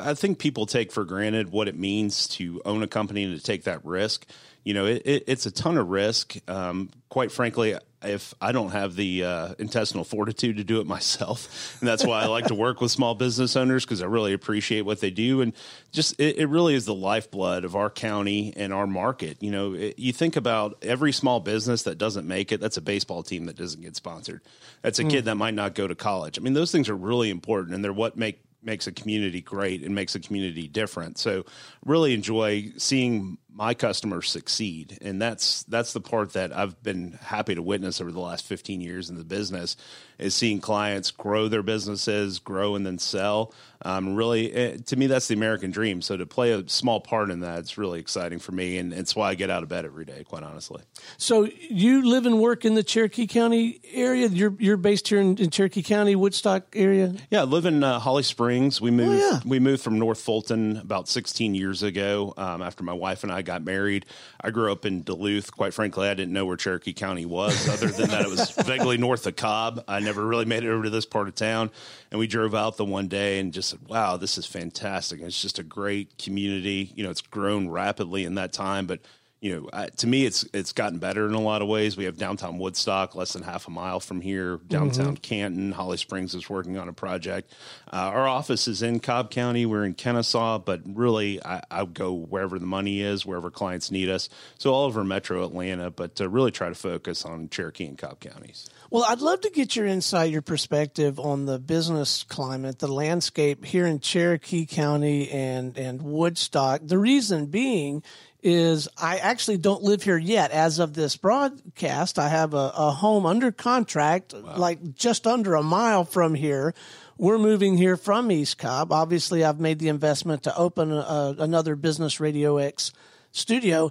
I 0.00 0.14
think 0.14 0.40
people 0.40 0.66
take 0.66 0.90
for 0.90 1.04
granted 1.04 1.52
what 1.52 1.68
it 1.68 1.78
means 1.78 2.26
to 2.28 2.60
own 2.64 2.82
a 2.82 2.88
company 2.88 3.22
and 3.22 3.36
to 3.36 3.42
take 3.42 3.64
that 3.64 3.84
risk. 3.84 4.26
You 4.64 4.74
know, 4.74 4.86
it, 4.86 5.02
it, 5.04 5.24
it's 5.28 5.46
a 5.46 5.52
ton 5.52 5.78
of 5.78 5.88
risk. 5.90 6.36
Um, 6.50 6.90
quite 7.08 7.30
frankly, 7.30 7.76
if 8.06 8.34
I 8.40 8.52
don't 8.52 8.70
have 8.70 8.96
the 8.96 9.24
uh, 9.24 9.54
intestinal 9.58 10.04
fortitude 10.04 10.56
to 10.56 10.64
do 10.64 10.80
it 10.80 10.86
myself. 10.86 11.76
And 11.80 11.88
that's 11.88 12.04
why 12.04 12.22
I 12.22 12.26
like 12.26 12.46
to 12.46 12.54
work 12.54 12.80
with 12.80 12.90
small 12.90 13.14
business 13.14 13.54
owners 13.54 13.84
because 13.84 14.02
I 14.02 14.06
really 14.06 14.32
appreciate 14.32 14.82
what 14.82 15.00
they 15.00 15.10
do. 15.10 15.42
And 15.42 15.52
just 15.92 16.18
it, 16.18 16.38
it, 16.38 16.46
really 16.46 16.74
is 16.74 16.86
the 16.86 16.94
lifeblood 16.94 17.64
of 17.64 17.76
our 17.76 17.90
county 17.90 18.54
and 18.56 18.72
our 18.72 18.86
market. 18.86 19.42
You 19.42 19.50
know, 19.50 19.74
it, 19.74 19.98
you 19.98 20.12
think 20.12 20.36
about 20.36 20.78
every 20.82 21.12
small 21.12 21.40
business 21.40 21.82
that 21.82 21.98
doesn't 21.98 22.26
make 22.26 22.50
it, 22.50 22.60
that's 22.60 22.76
a 22.76 22.80
baseball 22.80 23.22
team 23.22 23.46
that 23.46 23.56
doesn't 23.56 23.82
get 23.82 23.94
sponsored. 23.94 24.40
That's 24.82 24.98
a 24.98 25.04
mm. 25.04 25.10
kid 25.10 25.24
that 25.26 25.36
might 25.36 25.54
not 25.54 25.74
go 25.74 25.86
to 25.86 25.94
college. 25.94 26.38
I 26.38 26.42
mean, 26.42 26.54
those 26.54 26.72
things 26.72 26.88
are 26.88 26.96
really 26.96 27.30
important 27.30 27.74
and 27.74 27.84
they're 27.84 27.92
what 27.92 28.16
make 28.16 28.40
makes 28.66 28.86
a 28.86 28.92
community 28.92 29.40
great 29.40 29.82
and 29.82 29.94
makes 29.94 30.14
a 30.14 30.20
community 30.20 30.66
different. 30.66 31.18
So 31.18 31.44
really 31.84 32.12
enjoy 32.12 32.72
seeing 32.76 33.38
my 33.56 33.72
customers 33.72 34.30
succeed, 34.30 34.98
and 35.00 35.20
that's 35.20 35.62
that's 35.64 35.94
the 35.94 36.00
part 36.00 36.34
that 36.34 36.54
I've 36.54 36.80
been 36.82 37.18
happy 37.22 37.54
to 37.54 37.62
witness 37.62 38.02
over 38.02 38.12
the 38.12 38.20
last 38.20 38.44
15 38.44 38.82
years 38.82 39.08
in 39.08 39.16
the 39.16 39.24
business 39.24 39.76
is 40.18 40.34
seeing 40.34 40.60
clients 40.60 41.10
grow 41.10 41.48
their 41.48 41.62
businesses, 41.62 42.38
grow 42.38 42.74
and 42.74 42.86
then 42.86 42.98
sell. 42.98 43.54
Um, 43.82 44.14
really, 44.14 44.46
it, 44.46 44.74
eh, 44.74 44.82
to 44.86 44.96
me, 44.96 45.06
that's 45.06 45.28
the 45.28 45.34
American 45.34 45.70
dream. 45.70 46.00
So 46.00 46.16
to 46.16 46.24
play 46.24 46.52
a 46.52 46.66
small 46.68 47.00
part 47.00 47.30
in 47.30 47.40
that, 47.40 47.58
it's 47.58 47.76
really 47.76 48.00
exciting 48.00 48.38
for 48.38 48.52
me, 48.52 48.78
and 48.78 48.92
it's 48.92 49.14
why 49.14 49.30
I 49.30 49.34
get 49.34 49.50
out 49.50 49.62
of 49.62 49.68
bed 49.68 49.84
every 49.84 50.04
day. 50.04 50.24
Quite 50.24 50.42
honestly. 50.42 50.82
So 51.18 51.48
you 51.68 52.06
live 52.06 52.26
and 52.26 52.40
work 52.40 52.64
in 52.64 52.74
the 52.74 52.82
Cherokee 52.82 53.26
County 53.26 53.80
area. 53.92 54.28
You're 54.28 54.54
you're 54.58 54.76
based 54.76 55.08
here 55.08 55.20
in, 55.20 55.36
in 55.38 55.50
Cherokee 55.50 55.82
County, 55.82 56.16
Woodstock 56.16 56.74
area. 56.74 57.14
Yeah, 57.30 57.42
I 57.42 57.44
live 57.44 57.66
in 57.66 57.82
uh, 57.82 57.98
Holly 57.98 58.22
Springs. 58.22 58.80
We 58.80 58.90
moved. 58.90 59.22
Oh, 59.22 59.30
yeah. 59.32 59.40
We 59.44 59.60
moved 59.60 59.82
from 59.82 59.98
North 59.98 60.20
Fulton 60.20 60.78
about 60.78 61.08
16 61.08 61.54
years 61.54 61.82
ago. 61.82 62.34
Um, 62.36 62.62
after 62.62 62.82
my 62.82 62.94
wife 62.94 63.22
and 63.22 63.32
I 63.32 63.42
got 63.46 63.64
married, 63.64 64.04
I 64.40 64.50
grew 64.50 64.70
up 64.70 64.84
in 64.84 65.02
Duluth. 65.02 65.50
Quite 65.52 65.72
frankly, 65.72 66.08
I 66.08 66.14
didn't 66.14 66.32
know 66.32 66.44
where 66.44 66.56
Cherokee 66.56 66.92
County 66.92 67.24
was. 67.24 67.68
Other 67.68 67.88
than 67.88 68.10
that, 68.10 68.22
it 68.22 68.30
was 68.30 68.50
vaguely 68.66 68.98
north 68.98 69.26
of 69.26 69.36
Cobb. 69.36 69.84
I 69.88 70.00
never 70.00 70.24
really 70.24 70.44
made 70.44 70.64
it 70.64 70.68
over 70.68 70.84
to 70.84 70.90
this 70.90 71.06
part 71.06 71.28
of 71.28 71.34
town. 71.34 71.70
And 72.10 72.20
we 72.20 72.26
drove 72.26 72.54
out 72.54 72.76
the 72.76 72.84
one 72.84 73.08
day 73.08 73.38
and 73.38 73.52
just 73.52 73.70
said, 73.70 73.80
wow, 73.88 74.16
this 74.16 74.36
is 74.36 74.46
fantastic. 74.46 75.20
It's 75.20 75.40
just 75.40 75.58
a 75.58 75.62
great 75.62 76.18
community. 76.18 76.92
You 76.94 77.04
know, 77.04 77.10
it's 77.10 77.22
grown 77.22 77.68
rapidly 77.68 78.24
in 78.24 78.34
that 78.34 78.52
time, 78.52 78.86
but 78.86 79.00
you 79.40 79.54
know, 79.54 79.68
uh, 79.72 79.86
to 79.98 80.06
me, 80.06 80.24
it's 80.24 80.44
it's 80.54 80.72
gotten 80.72 80.98
better 80.98 81.26
in 81.26 81.34
a 81.34 81.40
lot 81.40 81.60
of 81.60 81.68
ways. 81.68 81.96
We 81.96 82.04
have 82.04 82.16
downtown 82.16 82.58
Woodstock, 82.58 83.14
less 83.14 83.34
than 83.34 83.42
half 83.42 83.68
a 83.68 83.70
mile 83.70 84.00
from 84.00 84.22
here. 84.22 84.58
Downtown 84.66 85.14
mm-hmm. 85.14 85.22
Canton, 85.22 85.72
Holly 85.72 85.98
Springs 85.98 86.34
is 86.34 86.48
working 86.48 86.78
on 86.78 86.88
a 86.88 86.92
project. 86.92 87.52
Uh, 87.92 87.96
our 87.96 88.26
office 88.26 88.66
is 88.66 88.82
in 88.82 88.98
Cobb 88.98 89.30
County. 89.30 89.66
We're 89.66 89.84
in 89.84 89.92
Kennesaw, 89.94 90.58
but 90.60 90.80
really, 90.86 91.44
I, 91.44 91.62
I 91.70 91.84
go 91.84 92.12
wherever 92.14 92.58
the 92.58 92.66
money 92.66 93.02
is, 93.02 93.26
wherever 93.26 93.50
clients 93.50 93.90
need 93.90 94.08
us. 94.08 94.30
So 94.56 94.72
all 94.72 94.86
over 94.86 95.04
Metro 95.04 95.44
Atlanta, 95.44 95.90
but 95.90 96.16
to 96.16 96.28
really 96.30 96.50
try 96.50 96.70
to 96.70 96.74
focus 96.74 97.24
on 97.26 97.50
Cherokee 97.50 97.86
and 97.86 97.98
Cobb 97.98 98.20
counties. 98.20 98.68
Well, 98.90 99.04
I'd 99.06 99.20
love 99.20 99.42
to 99.42 99.50
get 99.50 99.76
your 99.76 99.86
insight, 99.86 100.30
your 100.30 100.42
perspective 100.42 101.20
on 101.20 101.44
the 101.44 101.58
business 101.58 102.22
climate, 102.22 102.78
the 102.78 102.88
landscape 102.88 103.64
here 103.64 103.84
in 103.84 104.00
Cherokee 104.00 104.64
County 104.64 105.30
and 105.30 105.76
and 105.76 106.00
Woodstock. 106.00 106.80
The 106.84 106.98
reason 106.98 107.46
being 107.46 108.02
is 108.42 108.88
I 108.96 109.18
actually 109.18 109.58
don't 109.58 109.82
live 109.82 110.02
here 110.02 110.18
yet. 110.18 110.50
As 110.50 110.78
of 110.78 110.94
this 110.94 111.16
broadcast, 111.16 112.18
I 112.18 112.28
have 112.28 112.54
a, 112.54 112.72
a 112.76 112.90
home 112.90 113.26
under 113.26 113.50
contract, 113.50 114.34
wow. 114.34 114.56
like 114.56 114.94
just 114.94 115.26
under 115.26 115.54
a 115.54 115.62
mile 115.62 116.04
from 116.04 116.34
here. 116.34 116.74
We're 117.18 117.38
moving 117.38 117.76
here 117.76 117.96
from 117.96 118.30
East 118.30 118.58
Cobb. 118.58 118.92
Obviously, 118.92 119.42
I've 119.42 119.60
made 119.60 119.78
the 119.78 119.88
investment 119.88 120.42
to 120.44 120.56
open 120.56 120.92
a, 120.92 121.34
another 121.38 121.74
Business 121.74 122.20
Radio 122.20 122.58
X 122.58 122.92
studio. 123.32 123.90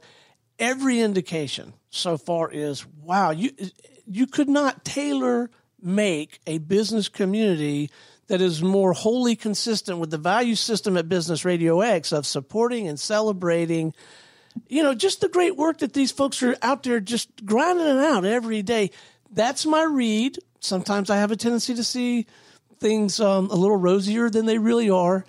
Every 0.59 1.01
indication 1.01 1.73
so 1.89 2.17
far 2.17 2.51
is 2.51 2.85
wow, 3.01 3.31
you 3.31 3.51
you 4.07 4.27
could 4.27 4.49
not 4.49 4.85
tailor 4.85 5.49
make 5.81 6.39
a 6.47 6.59
business 6.59 7.09
community 7.09 7.89
that 8.27 8.41
is 8.41 8.61
more 8.61 8.93
wholly 8.93 9.35
consistent 9.35 9.99
with 9.99 10.09
the 10.09 10.17
value 10.17 10.55
system 10.55 10.97
at 10.97 11.09
Business 11.09 11.45
Radio 11.45 11.81
X 11.81 12.11
of 12.11 12.25
supporting 12.25 12.87
and 12.87 12.99
celebrating 12.99 13.93
you 14.67 14.83
know, 14.83 14.93
just 14.93 15.21
the 15.21 15.29
great 15.29 15.55
work 15.55 15.79
that 15.79 15.93
these 15.93 16.11
folks 16.11 16.41
are 16.43 16.55
out 16.61 16.83
there 16.83 16.99
just 16.99 17.45
grinding 17.45 17.85
it 17.85 17.97
out 17.97 18.25
every 18.25 18.61
day. 18.61 18.91
That's 19.31 19.65
my 19.65 19.83
read. 19.83 20.39
Sometimes 20.59 21.09
I 21.09 21.17
have 21.17 21.31
a 21.31 21.35
tendency 21.35 21.75
to 21.75 21.83
see 21.83 22.25
things 22.79 23.19
um, 23.19 23.49
a 23.49 23.55
little 23.55 23.77
rosier 23.77 24.29
than 24.29 24.45
they 24.45 24.57
really 24.57 24.89
are. 24.89 25.25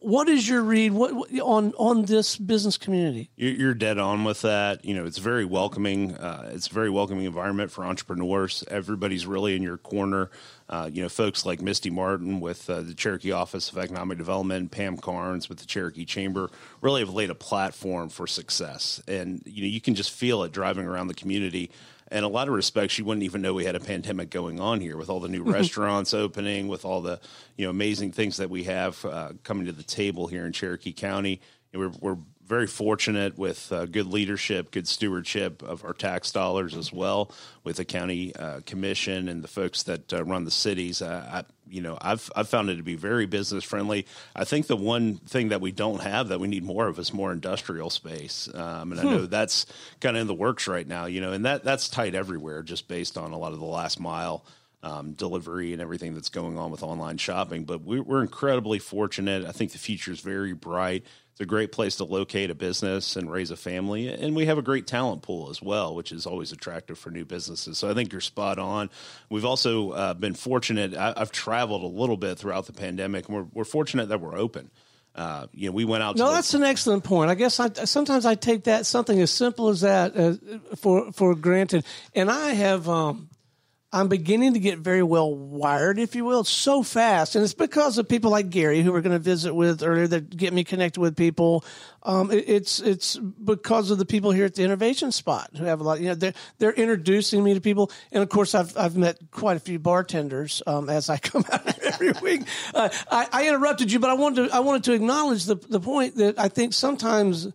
What 0.00 0.28
is 0.28 0.48
your 0.48 0.62
read 0.62 0.92
what, 0.92 1.14
what, 1.14 1.30
on 1.40 1.72
on 1.76 2.04
this 2.06 2.36
business 2.36 2.78
community? 2.78 3.30
You're 3.36 3.74
dead 3.74 3.98
on 3.98 4.24
with 4.24 4.42
that. 4.42 4.84
You 4.84 4.94
know, 4.94 5.04
it's 5.04 5.18
very 5.18 5.44
welcoming. 5.44 6.14
Uh, 6.14 6.50
it's 6.54 6.68
a 6.68 6.72
very 6.72 6.88
welcoming 6.88 7.24
environment 7.24 7.70
for 7.70 7.84
entrepreneurs. 7.84 8.64
Everybody's 8.68 9.26
really 9.26 9.54
in 9.54 9.62
your 9.62 9.76
corner. 9.76 10.30
Uh, 10.68 10.88
you 10.90 11.02
know, 11.02 11.08
folks 11.08 11.44
like 11.44 11.60
Misty 11.60 11.90
Martin 11.90 12.40
with 12.40 12.70
uh, 12.70 12.80
the 12.80 12.94
Cherokee 12.94 13.32
Office 13.32 13.70
of 13.70 13.76
Economic 13.76 14.16
Development, 14.16 14.70
Pam 14.70 14.96
Carnes 14.96 15.48
with 15.48 15.58
the 15.58 15.66
Cherokee 15.66 16.06
Chamber, 16.06 16.50
really 16.80 17.00
have 17.00 17.12
laid 17.12 17.28
a 17.28 17.34
platform 17.34 18.08
for 18.08 18.26
success. 18.26 19.02
And 19.06 19.42
you 19.44 19.62
know, 19.62 19.68
you 19.68 19.80
can 19.80 19.94
just 19.94 20.10
feel 20.10 20.42
it 20.44 20.52
driving 20.52 20.86
around 20.86 21.08
the 21.08 21.14
community. 21.14 21.70
In 22.12 22.24
a 22.24 22.28
lot 22.28 22.46
of 22.46 22.54
respects, 22.54 22.98
you 22.98 23.04
wouldn't 23.04 23.24
even 23.24 23.40
know 23.40 23.54
we 23.54 23.64
had 23.64 23.74
a 23.74 23.80
pandemic 23.80 24.28
going 24.28 24.60
on 24.60 24.80
here 24.80 24.96
with 24.96 25.08
all 25.08 25.18
the 25.18 25.28
new 25.28 25.42
restaurants 25.58 26.12
opening, 26.12 26.68
with 26.68 26.84
all 26.84 27.00
the 27.00 27.20
you 27.56 27.64
know 27.64 27.70
amazing 27.70 28.12
things 28.12 28.36
that 28.36 28.50
we 28.50 28.64
have 28.64 29.04
uh, 29.04 29.30
coming 29.42 29.66
to 29.66 29.72
the 29.72 29.82
table 29.82 30.26
here 30.26 30.44
in 30.44 30.52
Cherokee 30.52 30.92
County. 30.92 31.40
we're, 31.72 31.88
we're 32.00 32.18
very 32.52 32.66
fortunate 32.66 33.38
with 33.38 33.72
uh, 33.72 33.86
good 33.86 34.06
leadership, 34.06 34.70
good 34.70 34.86
stewardship 34.86 35.62
of 35.62 35.86
our 35.86 35.94
tax 35.94 36.30
dollars 36.30 36.76
as 36.76 36.92
well, 36.92 37.32
with 37.64 37.76
the 37.76 37.84
county 37.84 38.36
uh, 38.36 38.60
commission 38.66 39.30
and 39.30 39.42
the 39.42 39.48
folks 39.48 39.84
that 39.84 40.12
uh, 40.12 40.22
run 40.22 40.44
the 40.44 40.50
cities. 40.50 41.00
I, 41.00 41.44
you 41.66 41.80
know, 41.80 41.96
I've 41.98 42.30
I've 42.36 42.50
found 42.50 42.68
it 42.68 42.76
to 42.76 42.82
be 42.82 42.94
very 42.94 43.24
business 43.24 43.64
friendly. 43.64 44.04
I 44.36 44.44
think 44.44 44.66
the 44.66 44.76
one 44.76 45.16
thing 45.16 45.48
that 45.48 45.62
we 45.62 45.72
don't 45.72 46.02
have 46.02 46.28
that 46.28 46.40
we 46.40 46.46
need 46.46 46.62
more 46.62 46.88
of 46.88 46.98
is 46.98 47.14
more 47.14 47.32
industrial 47.32 47.88
space, 47.88 48.50
um, 48.52 48.92
and 48.92 49.00
hmm. 49.00 49.08
I 49.08 49.10
know 49.10 49.26
that's 49.26 49.64
kind 50.00 50.18
of 50.18 50.20
in 50.20 50.26
the 50.26 50.34
works 50.34 50.68
right 50.68 50.86
now. 50.86 51.06
You 51.06 51.22
know, 51.22 51.32
and 51.32 51.46
that 51.46 51.64
that's 51.64 51.88
tight 51.88 52.14
everywhere, 52.14 52.62
just 52.62 52.86
based 52.86 53.16
on 53.16 53.32
a 53.32 53.38
lot 53.38 53.54
of 53.54 53.60
the 53.60 53.64
last 53.64 53.98
mile. 53.98 54.44
Um, 54.84 55.12
delivery 55.12 55.72
and 55.72 55.80
everything 55.80 56.12
that's 56.12 56.28
going 56.28 56.58
on 56.58 56.72
with 56.72 56.82
online 56.82 57.16
shopping. 57.16 57.62
But 57.62 57.84
we, 57.84 58.00
are 58.00 58.20
incredibly 58.20 58.80
fortunate. 58.80 59.46
I 59.46 59.52
think 59.52 59.70
the 59.70 59.78
future 59.78 60.10
is 60.10 60.18
very 60.18 60.54
bright. 60.54 61.04
It's 61.32 61.40
a 61.40 61.46
great 61.46 61.72
place 61.72 61.96
to 61.96 62.04
locate 62.04 62.50
a 62.50 62.54
business 62.54 63.16
and 63.16 63.30
raise 63.30 63.50
a 63.50 63.56
family. 63.56 64.08
And 64.08 64.36
we 64.36 64.46
have 64.46 64.58
a 64.58 64.62
great 64.62 64.86
talent 64.86 65.22
pool 65.22 65.48
as 65.48 65.62
well, 65.62 65.94
which 65.94 66.12
is 66.12 66.26
always 66.26 66.52
attractive 66.52 66.98
for 66.98 67.10
new 67.10 67.24
businesses. 67.24 67.78
So 67.78 67.88
I 67.88 67.94
think 67.94 68.12
you're 68.12 68.20
spot 68.20 68.58
on. 68.58 68.90
We've 69.30 69.44
also 69.44 69.92
uh, 69.92 70.14
been 70.14 70.34
fortunate. 70.34 70.94
I, 70.94 71.14
have 71.16 71.32
traveled 71.32 71.84
a 71.84 71.86
little 71.86 72.18
bit 72.18 72.38
throughout 72.38 72.66
the 72.66 72.74
pandemic, 72.74 73.28
and 73.28 73.36
we're, 73.36 73.46
we're 73.52 73.64
fortunate 73.64 74.10
that 74.10 74.20
we're 74.20 74.36
open. 74.36 74.70
Uh, 75.14 75.46
you 75.54 75.68
know, 75.68 75.72
we 75.72 75.86
went 75.86 76.02
out. 76.02 76.16
No, 76.16 76.32
that's 76.32 76.52
an 76.52 76.64
excellent 76.64 77.04
point. 77.04 77.30
I 77.30 77.34
guess 77.34 77.60
I, 77.60 77.70
sometimes 77.84 78.26
I 78.26 78.34
take 78.34 78.64
that 78.64 78.84
something 78.84 79.18
as 79.18 79.30
simple 79.30 79.68
as 79.68 79.82
that 79.82 80.16
uh, 80.16 80.34
for 80.76 81.12
for 81.12 81.34
granted, 81.34 81.84
and 82.14 82.30
I 82.30 82.52
have 82.54 82.88
um, 82.88 83.28
I'm 83.94 84.08
beginning 84.08 84.54
to 84.54 84.58
get 84.58 84.78
very 84.78 85.02
well 85.02 85.34
wired, 85.34 85.98
if 85.98 86.14
you 86.14 86.24
will, 86.24 86.44
so 86.44 86.82
fast. 86.82 87.36
And 87.36 87.44
it's 87.44 87.52
because 87.52 87.98
of 87.98 88.08
people 88.08 88.30
like 88.30 88.48
Gary, 88.48 88.80
who 88.80 88.90
we're 88.90 89.02
going 89.02 89.12
to 89.12 89.18
visit 89.18 89.54
with 89.54 89.82
earlier, 89.82 90.06
that 90.06 90.34
get 90.34 90.54
me 90.54 90.64
connected 90.64 90.98
with 90.98 91.14
people. 91.14 91.62
Um, 92.02 92.30
it, 92.30 92.48
it's 92.48 92.80
it's 92.80 93.16
because 93.16 93.90
of 93.90 93.98
the 93.98 94.06
people 94.06 94.30
here 94.30 94.46
at 94.46 94.54
the 94.54 94.64
Innovation 94.64 95.12
Spot 95.12 95.50
who 95.58 95.64
have 95.64 95.82
a 95.82 95.84
lot. 95.84 96.00
You 96.00 96.08
know, 96.08 96.14
they're 96.14 96.32
they're 96.58 96.72
introducing 96.72 97.44
me 97.44 97.52
to 97.52 97.60
people, 97.60 97.90
and 98.10 98.22
of 98.22 98.30
course, 98.30 98.54
I've 98.54 98.74
I've 98.78 98.96
met 98.96 99.18
quite 99.30 99.58
a 99.58 99.60
few 99.60 99.78
bartenders 99.78 100.62
um, 100.66 100.88
as 100.88 101.10
I 101.10 101.18
come 101.18 101.44
out 101.52 101.78
every 101.80 102.12
week. 102.22 102.42
Uh, 102.74 102.88
I, 103.10 103.28
I 103.30 103.48
interrupted 103.48 103.92
you, 103.92 103.98
but 103.98 104.08
I 104.08 104.14
wanted 104.14 104.48
to 104.48 104.56
I 104.56 104.60
wanted 104.60 104.84
to 104.84 104.94
acknowledge 104.94 105.44
the 105.44 105.56
the 105.56 105.80
point 105.80 106.16
that 106.16 106.38
I 106.38 106.48
think 106.48 106.72
sometimes. 106.72 107.48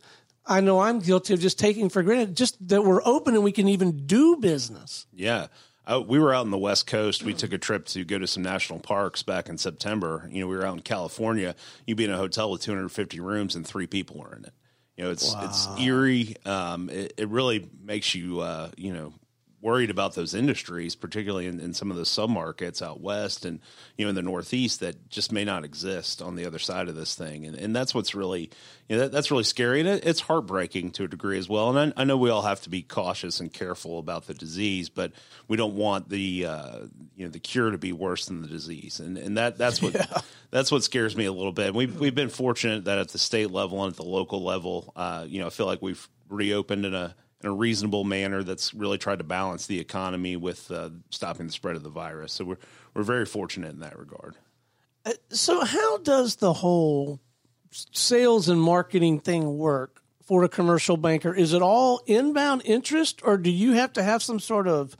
I 0.50 0.62
know 0.62 0.80
I'm 0.80 1.00
guilty 1.00 1.34
of 1.34 1.42
just 1.42 1.60
taking 1.60 1.90
for 1.90 2.02
granted 2.04 2.38
just 2.38 2.70
that 2.70 2.82
we're 2.82 3.04
open 3.04 3.36
and 3.36 3.44
we 3.44 3.52
can 3.52 3.68
even 3.68 4.06
do 4.08 4.38
business. 4.38 5.06
Yeah. 5.12 5.48
I, 5.88 5.98
we 5.98 6.20
were 6.20 6.34
out 6.34 6.46
in 6.46 6.52
the 6.52 6.58
West 6.58 6.86
Coast. 6.86 7.24
We 7.24 7.34
took 7.34 7.54
a 7.54 7.58
trip 7.58 7.86
to 7.88 8.04
go 8.04 8.20
to 8.20 8.28
some 8.28 8.44
national 8.44 8.80
parks 8.80 9.24
back 9.24 9.48
in 9.48 9.58
September. 9.58 10.28
You 10.32 10.42
know, 10.42 10.48
we 10.48 10.58
were 10.58 10.66
out 10.66 10.76
in 10.76 10.82
California. 10.82 11.56
You'd 11.86 11.98
be 11.98 12.04
in 12.04 12.12
a 12.12 12.18
hotel 12.18 12.52
with 12.52 12.62
250 12.62 13.20
rooms 13.22 13.56
and 13.56 13.66
three 13.66 13.88
people 13.88 14.20
were 14.20 14.36
in 14.36 14.44
it. 14.44 14.54
You 14.98 15.06
know, 15.06 15.12
it's 15.12 15.34
wow. 15.34 15.46
it's 15.46 15.68
eerie. 15.80 16.36
Um, 16.46 16.90
it, 16.90 17.14
it, 17.18 17.30
really 17.30 17.70
makes 17.82 18.16
you 18.16 18.42
uh, 18.42 18.72
you 18.76 18.92
know 18.94 19.14
worried 19.68 19.90
about 19.90 20.16
those 20.16 20.34
industries, 20.34 20.96
particularly 20.96 21.46
in, 21.46 21.60
in 21.60 21.74
some 21.74 21.92
of 21.92 21.98
the 21.98 22.04
submarkets 22.04 22.82
out 22.82 23.02
west 23.02 23.44
and 23.44 23.60
you 23.98 24.06
know 24.06 24.10
in 24.10 24.16
the 24.16 24.22
Northeast 24.22 24.80
that 24.80 25.10
just 25.10 25.30
may 25.30 25.44
not 25.44 25.66
exist 25.66 26.22
on 26.22 26.38
the 26.38 26.46
other 26.46 26.58
side 26.58 26.88
of 26.88 26.96
this 26.96 27.16
thing, 27.16 27.46
and 27.46 27.54
and 27.54 27.76
that's 27.76 27.94
what's 27.94 28.16
really 28.16 28.50
you 28.88 28.96
know 28.96 29.00
that, 29.00 29.12
that's 29.12 29.30
really 29.30 29.44
scary 29.44 29.82
and 29.82 29.90
it, 29.90 30.06
it's 30.06 30.22
heartbreaking 30.22 30.92
to 30.92 31.04
a 31.04 31.08
degree 31.10 31.38
as 31.38 31.50
well. 31.50 31.76
And 31.76 31.94
I, 31.98 32.02
I, 32.02 32.06
know 32.06 32.16
we 32.16 32.30
all 32.30 32.44
have 32.44 32.62
to 32.62 32.70
be 32.70 32.82
cautious 32.82 33.42
and 33.42 33.52
careful 33.52 34.00
about 34.00 34.26
the 34.26 34.34
disease, 34.34 34.88
but 34.88 35.12
we 35.50 35.58
don't 35.58 35.76
want 35.76 36.08
the 36.08 36.46
uh, 36.46 36.80
you 37.18 37.26
know 37.26 37.30
the 37.30 37.40
cure 37.40 37.70
to 37.70 37.78
be 37.78 37.92
worse 37.92 38.28
than 38.28 38.42
the 38.42 38.48
disease, 38.48 39.02
and 39.02 39.18
and 39.18 39.38
that 39.38 39.58
that's 39.58 39.82
what 39.82 39.94
yeah. 39.96 40.22
that's 40.50 40.72
what 40.72 40.86
scares 40.86 41.18
me 41.18 41.26
a 41.26 41.34
little 41.34 41.52
bit. 41.52 41.76
We've 41.76 42.00
we've 42.00 42.16
been 42.16 42.30
fortunate 42.30 42.86
that 42.86 43.00
at 43.00 43.10
the 43.10 43.20
state 43.20 43.52
level 43.52 43.84
and 43.84 43.92
at 43.92 43.98
the 43.98 44.06
local 44.06 44.42
level, 44.46 44.94
uh, 44.96 45.26
you 45.28 45.42
know, 45.42 45.48
I 45.48 45.50
feel 45.50 45.66
like 45.66 45.82
we've 45.82 46.08
reopened 46.30 46.86
in 46.86 46.94
a 46.94 47.16
in 47.42 47.50
a 47.50 47.54
reasonable 47.54 48.04
manner 48.04 48.44
that's 48.44 48.74
really 48.74 48.98
tried 48.98 49.20
to 49.20 49.24
balance 49.24 49.68
the 49.68 49.80
economy 49.80 50.36
with 50.36 50.72
uh, 50.72 50.90
stopping 51.10 51.48
the 51.48 51.54
spread 51.54 51.76
of 51.76 51.84
the 51.84 51.90
virus. 51.90 52.34
So 52.34 52.46
we're 52.46 52.58
we're 52.94 53.04
very 53.04 53.26
fortunate 53.26 53.72
in 53.72 53.80
that 53.80 53.98
regard. 53.98 54.36
Uh, 55.06 55.14
so 55.30 55.64
how 55.64 55.98
does 56.00 56.38
the 56.38 56.54
whole 56.54 57.20
sales 57.72 58.50
and 58.50 58.60
marketing 58.60 59.20
thing 59.20 59.58
work 59.58 60.02
for 60.24 60.44
a 60.44 60.50
commercial 60.50 60.98
banker? 60.98 61.34
Is 61.34 61.54
it 61.54 61.62
all 61.62 62.02
inbound 62.06 62.64
interest, 62.66 63.22
or 63.24 63.38
do 63.38 63.52
you 63.52 63.74
have 63.74 63.94
to 63.94 64.04
have 64.04 64.24
some 64.24 64.40
sort 64.40 64.68
of 64.68 64.98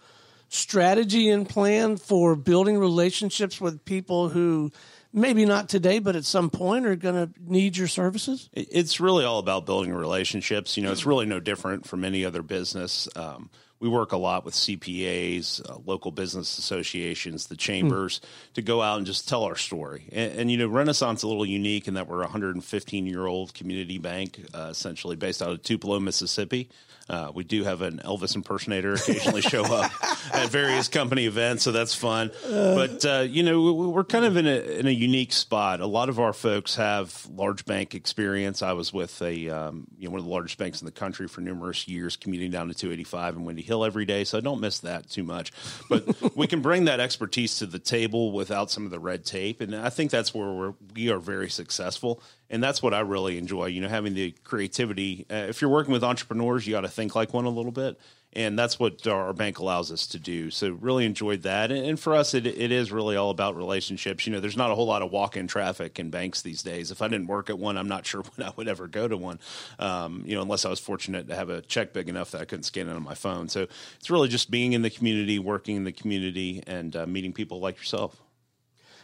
strategy 0.50 1.30
and 1.30 1.50
plan 1.50 1.98
for 1.98 2.36
building 2.36 2.78
relationships 2.78 3.60
with 3.60 3.84
people 3.84 4.30
who 4.30 4.72
maybe 5.14 5.46
not 5.46 5.70
today, 5.70 6.00
but 6.00 6.16
at 6.16 6.26
some 6.26 6.50
point 6.50 6.86
are 6.86 6.96
going 6.96 7.16
to 7.16 7.34
need 7.40 7.78
your 7.78 7.88
services? 7.88 8.50
It's 8.54 9.00
really 9.00 9.26
all 9.26 9.40
about 9.40 9.66
building 9.66 9.94
relationships. 9.94 10.78
You 10.78 10.84
know, 10.84 10.92
it's 10.92 11.06
really 11.06 11.26
no 11.26 11.40
different 11.40 11.88
from 11.88 12.04
any 12.04 12.26
other 12.26 12.42
business. 12.42 13.08
Um, 13.16 13.50
we 13.80 13.90
work 13.90 14.12
a 14.12 14.18
lot 14.18 14.44
with 14.44 14.56
CPAs, 14.56 15.70
uh, 15.70 15.78
local 15.86 16.12
business 16.12 16.58
associations, 16.58 17.46
the 17.48 17.56
chambers 17.56 18.20
mm. 18.20 18.54
to 18.54 18.62
go 18.62 18.82
out 18.82 18.98
and 18.98 19.06
just 19.06 19.30
tell 19.30 19.44
our 19.44 19.56
story. 19.56 20.10
And, 20.12 20.40
and, 20.40 20.52
you 20.52 20.58
know, 20.58 20.68
Renasant 20.68 21.16
is 21.16 21.24
a 21.24 21.28
little 21.28 21.46
unique 21.46 21.88
in 21.88 21.94
that 21.94 22.08
we're 22.08 22.22
a 22.22 22.26
115 22.26 23.06
year 23.06 23.28
old 23.28 23.54
community 23.54 24.00
bank, 24.00 24.44
uh, 24.54 24.70
essentially 24.72 25.16
based 25.16 25.42
out 25.42 25.52
of 25.52 25.62
Tupelo, 25.62 26.00
Mississippi. 26.00 26.70
Uh, 27.10 27.32
we 27.34 27.44
do 27.44 27.64
have 27.64 27.82
an 27.82 28.00
Elvis 28.04 28.36
impersonator 28.36 28.94
occasionally 28.94 29.42
show 29.42 29.64
up 29.64 29.92
at 30.34 30.50
various 30.50 30.88
company 30.88 31.26
events, 31.26 31.64
so 31.64 31.72
that's 31.72 31.96
fun. 31.96 32.32
But 32.44 33.06
uh, 33.06 33.26
you 33.28 33.44
know, 33.44 33.72
we're 33.74 34.04
kind 34.04 34.26
of 34.26 34.36
in 34.36 34.46
a 34.46 34.80
in 34.80 34.88
a 34.88 34.92
unique 34.92 35.32
spot. 35.32 35.80
A 35.80 35.88
lot 35.88 36.10
of 36.10 36.20
our 36.20 36.34
folks 36.34 36.76
have 36.76 37.28
large 37.34 37.66
bank 37.66 37.96
experience. 37.96 38.62
I 38.62 38.74
was 38.74 38.92
with 38.92 39.22
a 39.22 39.50
um, 39.50 39.88
you 39.98 40.08
know 40.08 40.12
one 40.12 40.20
of 40.20 40.26
the 40.26 40.32
largest 40.32 40.58
banks 40.58 40.82
in 40.82 40.86
the 40.86 40.92
country 40.92 41.28
for 41.28 41.42
numerous 41.42 41.88
years, 41.88 42.18
commuting 42.18 42.52
down 42.52 42.68
to 42.68 42.74
285 42.74 43.38
and 43.38 43.46
Windy 43.46 43.62
Hill 43.62 43.86
every 43.86 44.06
day, 44.06 44.24
so 44.24 44.38
I 44.38 44.42
don't 44.42 44.60
miss 44.60 44.80
that 44.80 45.10
too 45.10 45.24
much. 45.24 45.54
But 45.90 46.36
we 46.36 46.48
can 46.48 46.62
bring 46.62 46.86
that 46.86 47.00
expertise 47.00 47.58
to 47.60 47.66
the 47.66 47.80
table 47.80 48.32
without 48.32 48.70
some 48.70 48.86
of 48.86 48.92
the 48.92 49.00
red 49.00 49.26
tape, 49.26 49.62
and 49.62 49.76
I 49.76 49.90
think 49.90 50.12
that's 50.12 50.34
where 50.34 50.52
we're, 50.52 50.74
we 50.94 51.10
are 51.10 51.20
very 51.20 51.50
successful 51.50 52.22
and 52.50 52.64
that's 52.64 52.82
what 52.82 52.94
I 52.94 53.02
really 53.02 53.38
enjoy. 53.38 53.68
You 53.68 53.82
know, 53.82 53.90
having 53.90 54.14
the 54.14 54.32
creativity. 54.44 55.26
Uh, 55.30 55.46
if 55.50 55.62
you're 55.62 55.70
working 55.70 55.94
with 55.94 56.04
entrepreneurs, 56.04 56.66
you 56.66 56.74
got 56.74 56.82
to 56.82 56.90
think 56.90 57.16
like 57.16 57.34
one 57.34 57.46
a 57.46 57.50
little 57.50 57.72
bit, 57.72 58.00
and 58.34 58.58
that's 58.58 58.80
what 58.80 59.06
our 59.08 59.34
bank 59.34 59.60
allows 59.60 59.92
us 59.92 60.06
to 60.08 60.20
do. 60.20 60.52
So 60.52 60.72
really 60.72 61.06
enjoyed 61.06 61.42
that. 61.44 61.72
And, 61.72 62.00
for 62.00 62.14
us, 62.14 62.34
it, 62.34 62.46
it 62.46 62.72
is 62.72 62.92
really 62.92 63.16
all 63.16 63.32
about 63.32 63.56
relationships. 63.56 64.28
You 64.28 64.34
know, 64.34 64.40
there's 64.40 64.56
not 64.56 64.70
a 64.70 64.76
whole 64.76 64.86
lot 64.86 65.02
of 65.02 65.12
walk-in 65.12 65.48
traffic 65.48 65.98
in 65.98 66.10
banks 66.10 66.42
these 66.42 66.62
days. 66.62 66.92
If 66.92 67.02
I 67.02 67.08
didn't 67.08 67.28
work 67.28 67.50
at 67.50 67.58
one, 67.58 67.78
I'm 67.78 67.88
not 67.88 68.06
sure 68.06 68.22
when 68.36 68.48
I 68.48 68.54
would 68.56 68.68
ever 68.68 68.88
go 68.88 69.08
to 69.08 69.18
one. 69.18 69.40
Um, 69.80 70.24
you 70.26 70.36
know, 70.36 70.42
unless 70.42 70.66
I 70.66 70.70
was 70.70 70.80
fortunate 70.80 71.28
to 71.30 71.36
have 71.36 71.50
a 71.50 71.62
check 71.62 71.94
big 71.94 72.10
enough 72.10 72.32
that 72.32 72.42
I 72.42 72.46
couldn't 72.46 72.64
scan 72.64 72.88
it 72.88 72.94
on 72.94 73.04
my 73.04 73.16
phone. 73.16 73.50
So 73.50 73.68
it's 73.98 74.10
really 74.10 74.28
just 74.28 74.52
being 74.52 74.74
in 74.74 74.84
the 74.84 74.90
community, 74.90 75.40
working 75.40 75.76
in 75.76 75.84
the 75.84 75.92
community, 75.92 76.64
and 76.68 76.96
uh, 76.96 77.08
meeting 77.08 77.34
people 77.34 77.60
like 77.60 77.78
yourself. 77.78 78.22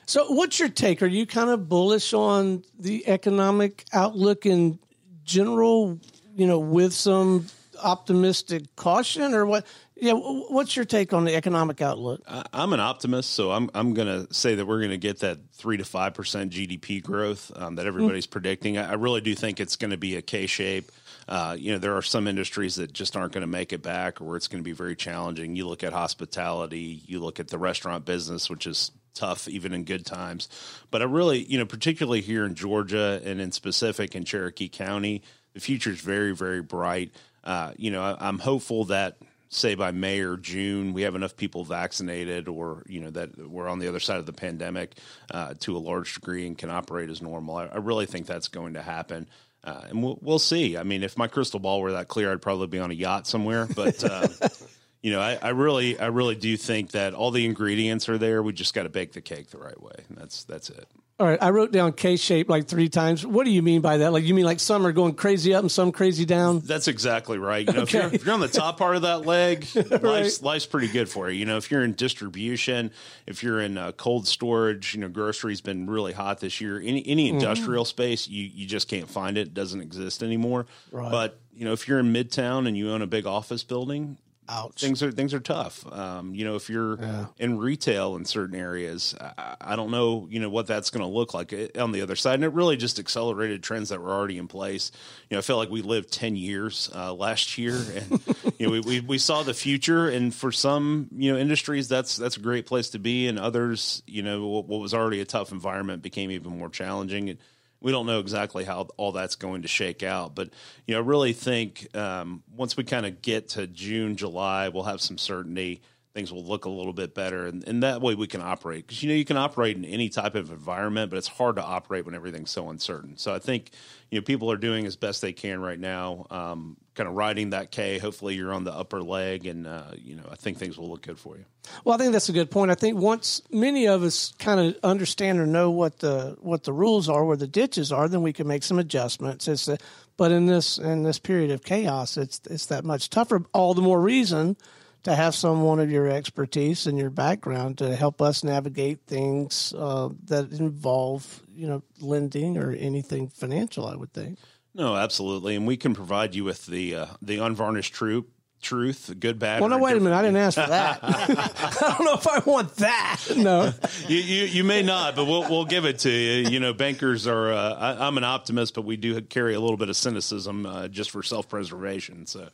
So, 0.05 0.31
what's 0.33 0.59
your 0.59 0.69
take? 0.69 1.01
Are 1.01 1.07
you 1.07 1.25
kind 1.25 1.49
of 1.49 1.69
bullish 1.69 2.13
on 2.13 2.63
the 2.77 3.07
economic 3.07 3.85
outlook 3.93 4.45
in 4.45 4.79
general? 5.23 5.99
You 6.35 6.47
know, 6.47 6.59
with 6.59 6.93
some 6.93 7.47
optimistic 7.81 8.75
caution, 8.75 9.33
or 9.33 9.45
what? 9.45 9.65
Yeah, 9.95 10.13
what's 10.13 10.75
your 10.75 10.85
take 10.85 11.13
on 11.13 11.23
the 11.23 11.35
economic 11.35 11.79
outlook? 11.81 12.23
I'm 12.27 12.73
an 12.73 12.79
optimist, 12.79 13.29
so 13.31 13.51
I'm 13.51 13.69
I'm 13.73 13.93
going 13.93 14.07
to 14.07 14.33
say 14.33 14.55
that 14.55 14.65
we're 14.65 14.79
going 14.79 14.91
to 14.91 14.97
get 14.97 15.19
that 15.19 15.37
three 15.53 15.77
to 15.77 15.85
five 15.85 16.13
percent 16.13 16.51
GDP 16.51 17.01
growth 17.01 17.51
um, 17.55 17.75
that 17.75 17.85
everybody's 17.85 18.27
mm. 18.27 18.31
predicting. 18.31 18.77
I, 18.77 18.91
I 18.91 18.93
really 18.93 19.21
do 19.21 19.35
think 19.35 19.59
it's 19.59 19.75
going 19.75 19.91
to 19.91 19.97
be 19.97 20.15
a 20.15 20.21
K 20.21 20.47
shape. 20.47 20.91
Uh, 21.27 21.55
you 21.57 21.71
know, 21.71 21.77
there 21.77 21.95
are 21.95 22.01
some 22.01 22.27
industries 22.27 22.75
that 22.75 22.91
just 22.91 23.15
aren't 23.15 23.31
going 23.31 23.43
to 23.43 23.47
make 23.47 23.71
it 23.71 23.81
back, 23.81 24.19
or 24.19 24.35
it's 24.35 24.49
going 24.49 24.61
to 24.61 24.67
be 24.67 24.73
very 24.73 24.95
challenging. 24.95 25.55
You 25.55 25.67
look 25.67 25.83
at 25.83 25.93
hospitality, 25.93 27.01
you 27.05 27.19
look 27.19 27.39
at 27.39 27.47
the 27.47 27.57
restaurant 27.57 28.03
business, 28.03 28.49
which 28.49 28.67
is 28.67 28.91
tough 29.13 29.47
even 29.47 29.73
in 29.73 29.83
good 29.83 30.05
times. 30.05 30.49
But 30.91 31.01
I 31.01 31.05
really, 31.05 31.43
you 31.43 31.57
know, 31.57 31.65
particularly 31.65 32.21
here 32.21 32.45
in 32.45 32.55
Georgia 32.55 33.21
and 33.23 33.39
in 33.39 33.51
specific 33.51 34.15
in 34.15 34.25
Cherokee 34.25 34.69
County, 34.69 35.23
the 35.53 35.59
future 35.59 35.91
is 35.91 36.01
very, 36.01 36.35
very 36.35 36.61
bright. 36.61 37.11
Uh, 37.43 37.73
you 37.77 37.91
know, 37.91 38.01
I, 38.01 38.27
I'm 38.27 38.39
hopeful 38.39 38.85
that 38.85 39.17
say 39.49 39.75
by 39.75 39.91
May 39.91 40.21
or 40.21 40.35
June 40.37 40.93
we 40.93 41.03
have 41.03 41.15
enough 41.15 41.37
people 41.37 41.63
vaccinated 41.63 42.47
or 42.47 42.83
you 42.87 42.99
know 42.99 43.11
that 43.11 43.37
we're 43.37 43.67
on 43.67 43.79
the 43.79 43.87
other 43.87 43.99
side 43.99 44.17
of 44.17 44.25
the 44.25 44.33
pandemic 44.33 44.93
uh, 45.31 45.53
to 45.59 45.77
a 45.77 45.79
large 45.79 46.15
degree 46.15 46.47
and 46.47 46.57
can 46.57 46.69
operate 46.69 47.09
as 47.09 47.21
normal. 47.21 47.57
I, 47.57 47.65
I 47.65 47.77
really 47.77 48.05
think 48.05 48.25
that's 48.25 48.47
going 48.47 48.73
to 48.73 48.81
happen. 48.81 49.27
Uh, 49.63 49.81
and 49.89 50.03
we'll, 50.03 50.19
we'll 50.21 50.39
see. 50.39 50.75
I 50.75 50.83
mean, 50.83 51.03
if 51.03 51.17
my 51.17 51.27
crystal 51.27 51.59
ball 51.59 51.81
were 51.81 51.93
that 51.93 52.09
clear, 52.09 52.31
I'd 52.31 52.41
probably 52.41 52.67
be 52.67 52.79
on 52.79 52.91
a 52.91 52.95
yacht 52.95 53.27
somewhere. 53.27 53.65
But 53.65 54.03
uh, 54.03 54.27
you 55.03 55.11
know, 55.11 55.19
I, 55.19 55.37
I, 55.41 55.49
really, 55.49 55.99
I 55.99 56.07
really 56.07 56.35
do 56.35 56.55
think 56.55 56.91
that 56.91 57.13
all 57.13 57.29
the 57.29 57.45
ingredients 57.45 58.07
are 58.07 58.17
there. 58.17 58.41
We 58.41 58.53
just 58.53 58.73
got 58.73 58.83
to 58.83 58.89
bake 58.89 59.11
the 59.11 59.21
cake 59.21 59.49
the 59.49 59.57
right 59.57 59.79
way, 59.79 59.95
and 60.07 60.17
that's 60.17 60.45
that's 60.45 60.69
it. 60.69 60.87
All 61.19 61.27
right, 61.27 61.37
I 61.41 61.51
wrote 61.51 61.71
down 61.71 61.91
K 61.91 62.15
shape 62.15 62.49
like 62.49 62.67
three 62.67 62.87
times. 62.87 63.25
What 63.25 63.43
do 63.43 63.51
you 63.51 63.61
mean 63.61 63.81
by 63.81 63.97
that? 63.97 64.13
Like 64.13 64.23
you 64.23 64.33
mean 64.33 64.45
like 64.45 64.61
some 64.61 64.87
are 64.87 64.93
going 64.93 65.13
crazy 65.13 65.53
up 65.53 65.61
and 65.61 65.71
some 65.71 65.91
crazy 65.91 66.23
down? 66.23 66.61
That's 66.61 66.87
exactly 66.87 67.37
right. 67.37 67.67
You 67.67 67.73
know, 67.73 67.81
okay. 67.81 67.99
if, 67.99 68.03
you're, 68.03 68.13
if, 68.15 68.25
you're, 68.25 68.33
on 68.33 68.39
the 68.39 68.47
top 68.47 68.77
part 68.77 68.95
of 68.95 69.03
that 69.03 69.25
leg, 69.25 69.67
right. 69.75 70.01
life's, 70.01 70.41
life's 70.41 70.65
pretty 70.65 70.87
good 70.87 71.07
for 71.09 71.29
you. 71.29 71.37
You 71.37 71.45
know, 71.45 71.57
if 71.57 71.69
you're 71.69 71.83
in 71.83 71.93
distribution, 71.93 72.89
if 73.27 73.43
you're 73.43 73.59
in 73.59 73.77
uh, 73.77 73.91
cold 73.91 74.25
storage, 74.25 74.95
you 74.95 75.01
know, 75.01 75.09
grocery's 75.09 75.61
been 75.61 75.85
really 75.85 76.13
hot 76.13 76.39
this 76.39 76.61
year. 76.61 76.79
Any 76.79 77.05
any 77.05 77.27
mm-hmm. 77.27 77.39
industrial 77.39 77.83
mm-hmm. 77.83 77.89
space, 77.89 78.27
you 78.27 78.49
you 78.51 78.65
just 78.65 78.87
can't 78.87 79.09
find 79.09 79.37
it. 79.37 79.47
it 79.47 79.53
doesn't 79.53 79.81
exist 79.81 80.23
anymore. 80.23 80.65
Right. 80.91 81.11
But 81.11 81.39
you 81.53 81.65
know, 81.65 81.73
if 81.73 81.87
you're 81.87 81.99
in 81.99 82.11
Midtown 82.11 82.67
and 82.67 82.75
you 82.77 82.89
own 82.89 83.01
a 83.01 83.07
big 83.07 83.27
office 83.27 83.63
building, 83.63 84.17
Ouch. 84.49 84.81
Things 84.81 85.01
are 85.01 85.11
things 85.11 85.33
are 85.33 85.39
tough. 85.39 85.85
Um, 85.91 86.35
you 86.35 86.43
know, 86.43 86.55
if 86.55 86.69
you're 86.69 86.99
yeah. 86.99 87.25
in 87.37 87.57
retail 87.57 88.17
in 88.17 88.25
certain 88.25 88.55
areas, 88.55 89.15
I, 89.19 89.55
I 89.61 89.75
don't 89.75 89.89
know, 89.89 90.27
you 90.29 90.39
know, 90.39 90.49
what 90.49 90.67
that's 90.67 90.89
going 90.89 91.01
to 91.01 91.07
look 91.07 91.33
like 91.33 91.53
eh, 91.53 91.69
on 91.79 91.93
the 91.93 92.01
other 92.01 92.17
side. 92.17 92.35
And 92.35 92.43
it 92.43 92.51
really 92.51 92.75
just 92.75 92.99
accelerated 92.99 93.63
trends 93.63 93.89
that 93.89 94.01
were 94.01 94.11
already 94.11 94.37
in 94.37 94.47
place. 94.47 94.91
You 95.29 95.35
know, 95.35 95.39
I 95.39 95.41
felt 95.41 95.59
like 95.59 95.69
we 95.69 95.81
lived 95.81 96.11
ten 96.11 96.35
years 96.35 96.89
uh, 96.93 97.13
last 97.13 97.57
year, 97.57 97.75
and 97.95 98.21
you 98.59 98.67
know, 98.67 98.71
we, 98.71 98.79
we, 98.81 98.99
we 98.99 99.17
saw 99.17 99.43
the 99.43 99.53
future. 99.53 100.09
And 100.09 100.33
for 100.33 100.51
some, 100.51 101.07
you 101.15 101.31
know, 101.31 101.39
industries, 101.39 101.87
that's 101.87 102.17
that's 102.17 102.35
a 102.35 102.41
great 102.41 102.65
place 102.65 102.89
to 102.89 102.99
be, 102.99 103.27
and 103.27 103.39
others, 103.39 104.03
you 104.05 104.23
know, 104.23 104.45
what, 104.47 104.65
what 104.67 104.81
was 104.81 104.93
already 104.93 105.21
a 105.21 105.25
tough 105.25 105.51
environment 105.51 106.01
became 106.01 106.31
even 106.31 106.57
more 106.57 106.69
challenging. 106.69 107.29
And, 107.29 107.39
we 107.83 107.91
don't 107.91 108.05
know 108.07 108.19
exactly 108.19 108.63
how 108.63 108.87
all 108.97 109.11
that's 109.11 109.35
going 109.35 109.61
to 109.61 109.67
shake 109.67 110.01
out. 110.01 110.33
But 110.33 110.49
you 110.87 110.95
know, 110.95 111.01
I 111.01 111.03
really 111.03 111.33
think 111.33 111.95
um, 111.95 112.41
once 112.55 112.75
we 112.75 112.85
kind 112.85 113.05
of 113.05 113.21
get 113.21 113.49
to 113.49 113.67
June, 113.67 114.15
July, 114.15 114.69
we'll 114.69 114.83
have 114.83 115.01
some 115.01 115.19
certainty. 115.19 115.81
Things 116.13 116.31
will 116.31 116.45
look 116.45 116.65
a 116.65 116.69
little 116.69 116.93
bit 116.93 117.15
better, 117.15 117.47
and, 117.47 117.67
and 117.67 117.81
that 117.81 117.99
way 117.99 118.13
we 118.13 118.27
can 118.27 118.39
operate. 118.39 118.85
Because 118.85 119.01
you 119.01 119.09
know, 119.09 119.15
you 119.15 119.25
can 119.25 119.35
operate 119.35 119.75
in 119.77 119.83
any 119.83 120.09
type 120.09 120.35
of 120.35 120.51
environment, 120.51 121.09
but 121.09 121.17
it's 121.17 121.27
hard 121.27 121.55
to 121.55 121.63
operate 121.63 122.05
when 122.05 122.13
everything's 122.13 122.51
so 122.51 122.69
uncertain. 122.69 123.17
So 123.17 123.33
I 123.33 123.39
think 123.39 123.71
you 124.11 124.19
know 124.19 124.23
people 124.23 124.51
are 124.51 124.57
doing 124.57 124.85
as 124.85 124.95
best 124.95 125.23
they 125.23 125.33
can 125.33 125.59
right 125.59 125.79
now, 125.79 126.27
um, 126.29 126.77
kind 126.93 127.09
of 127.09 127.15
riding 127.15 127.49
that 127.49 127.71
K. 127.71 127.97
Hopefully, 127.97 128.35
you're 128.35 128.53
on 128.53 128.63
the 128.63 128.71
upper 128.71 129.01
leg, 129.01 129.47
and 129.47 129.65
uh, 129.65 129.85
you 129.97 130.15
know 130.15 130.23
I 130.31 130.35
think 130.35 130.59
things 130.59 130.77
will 130.77 130.87
look 130.87 131.01
good 131.01 131.17
for 131.17 131.35
you. 131.35 131.45
Well, 131.83 131.95
I 131.95 131.97
think 131.97 132.11
that's 132.11 132.29
a 132.29 132.33
good 132.33 132.51
point. 132.51 132.69
I 132.69 132.75
think 132.75 132.99
once 132.99 133.41
many 133.49 133.87
of 133.87 134.03
us 134.03 134.33
kind 134.37 134.59
of 134.59 134.77
understand 134.83 135.39
or 135.39 135.47
know 135.47 135.71
what 135.71 135.97
the 135.97 136.37
what 136.41 136.63
the 136.63 136.73
rules 136.73 137.09
are, 137.09 137.25
where 137.25 137.37
the 137.37 137.47
ditches 137.47 137.91
are, 137.91 138.07
then 138.07 138.21
we 138.21 138.33
can 138.33 138.45
make 138.45 138.61
some 138.61 138.77
adjustments. 138.77 139.47
It's 139.47 139.67
a, 139.67 139.79
but 140.17 140.31
in 140.31 140.45
this 140.45 140.77
in 140.77 141.01
this 141.01 141.17
period 141.17 141.49
of 141.49 141.63
chaos, 141.63 142.17
it's 142.17 142.39
it's 142.51 142.67
that 142.67 142.85
much 142.85 143.09
tougher. 143.09 143.45
All 143.51 143.73
the 143.73 143.81
more 143.81 143.99
reason 143.99 144.57
to 145.03 145.15
have 145.15 145.35
someone 145.35 145.79
of 145.79 145.91
your 145.91 146.07
expertise 146.07 146.87
and 146.87 146.97
your 146.97 147.09
background 147.09 147.77
to 147.79 147.95
help 147.95 148.21
us 148.21 148.43
navigate 148.43 149.01
things 149.05 149.73
uh, 149.77 150.09
that 150.25 150.51
involve, 150.51 151.41
you 151.53 151.67
know, 151.67 151.83
lending 151.99 152.57
or 152.57 152.71
anything 152.71 153.27
financial. 153.27 153.85
I 153.85 153.95
would 153.95 154.13
think. 154.13 154.39
No, 154.73 154.95
absolutely, 154.95 155.55
and 155.55 155.67
we 155.67 155.77
can 155.77 155.93
provide 155.93 156.33
you 156.33 156.43
with 156.43 156.65
the 156.65 156.95
uh, 156.95 157.05
the 157.21 157.37
unvarnished 157.37 157.93
truth. 157.93 158.25
Truth, 158.63 159.15
good, 159.19 159.39
bad. 159.39 159.59
Well, 159.59 159.69
no, 159.69 159.77
wait 159.77 159.97
a 159.97 159.99
minute. 159.99 160.15
I 160.15 160.21
didn't 160.21 160.37
ask 160.37 160.59
for 160.59 160.67
that. 160.67 160.99
I 161.03 161.95
don't 161.97 162.05
know 162.05 162.13
if 162.13 162.27
I 162.27 162.39
want 162.39 162.75
that. 162.77 163.19
No, 163.35 163.73
you, 164.07 164.17
you, 164.17 164.43
you 164.45 164.63
may 164.63 164.81
not, 164.81 165.15
but 165.15 165.25
we'll 165.25 165.41
we'll 165.49 165.65
give 165.65 165.83
it 165.83 165.99
to 165.99 166.09
you. 166.09 166.49
You 166.49 166.59
know, 166.61 166.73
bankers 166.73 167.27
are. 167.27 167.51
Uh, 167.51 167.95
I, 167.99 168.07
am 168.07 168.17
an 168.17 168.23
optimist, 168.23 168.73
but 168.73 168.85
we 168.85 168.95
do 168.95 169.19
carry 169.21 169.53
a 169.53 169.59
little 169.59 169.75
bit 169.75 169.89
of 169.89 169.97
cynicism 169.97 170.65
uh, 170.65 170.87
just 170.87 171.11
for 171.11 171.21
self 171.21 171.49
preservation. 171.49 172.25
So, 172.25 172.47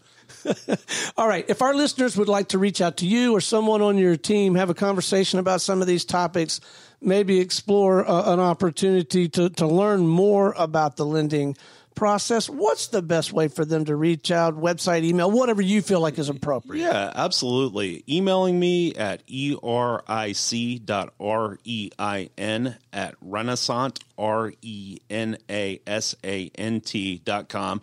All 1.17 1.28
right. 1.28 1.45
If 1.48 1.62
our 1.62 1.74
listeners 1.74 2.17
would 2.17 2.28
like 2.28 2.50
to 2.50 2.58
reach 2.58 2.82
out 2.82 2.98
to 2.98 3.08
you 3.08 3.36
or 3.36 3.41
someone 3.41 3.82
on 3.82 3.98
your 3.98 4.15
team, 4.15 4.56
have 4.56 4.69
a 4.69 4.74
conversation 4.74 5.39
about 5.39 5.62
some 5.62 5.82
of 5.82 5.88
these 5.88 6.06
topics, 6.06 6.60
maybe 7.02 7.39
explore 7.39 8.10
uh, 8.10 8.34
an 8.34 8.39
opportunity 8.39 9.28
to, 9.30 9.50
to 9.50 9.67
learn 9.67 10.08
more 10.08 10.54
about 10.58 10.98
the 10.98 11.06
lending 11.06 11.56
process, 11.95 12.49
what's 12.49 12.88
the 12.88 13.02
best 13.02 13.34
way 13.34 13.47
for 13.47 13.65
them 13.65 13.86
to 13.86 13.95
reach 13.95 14.32
out? 14.32 14.56
Website, 14.56 15.04
email, 15.04 15.30
whatever 15.30 15.62
you 15.62 15.82
feel 15.82 15.99
like 15.99 16.17
is 16.17 16.30
appropriate. 16.30 16.84
Yeah, 16.84 17.12
absolutely. 17.13 18.04
Emailing 18.10 18.60
me 18.60 18.93
at 18.95 19.21
eric 19.32 20.86
dot 20.86 21.13
r 21.19 21.58
e 21.63 21.89
i 21.99 22.30
n 22.38 22.78
at 22.93 23.19
renasant 23.21 23.99
r 24.17 24.54
e 24.62 24.97
n 25.10 25.38
a 25.49 25.82
s 25.86 26.15
a 26.23 26.52
n 26.56 26.82
t 26.82 27.21
dot 27.23 27.49
com. 27.49 27.82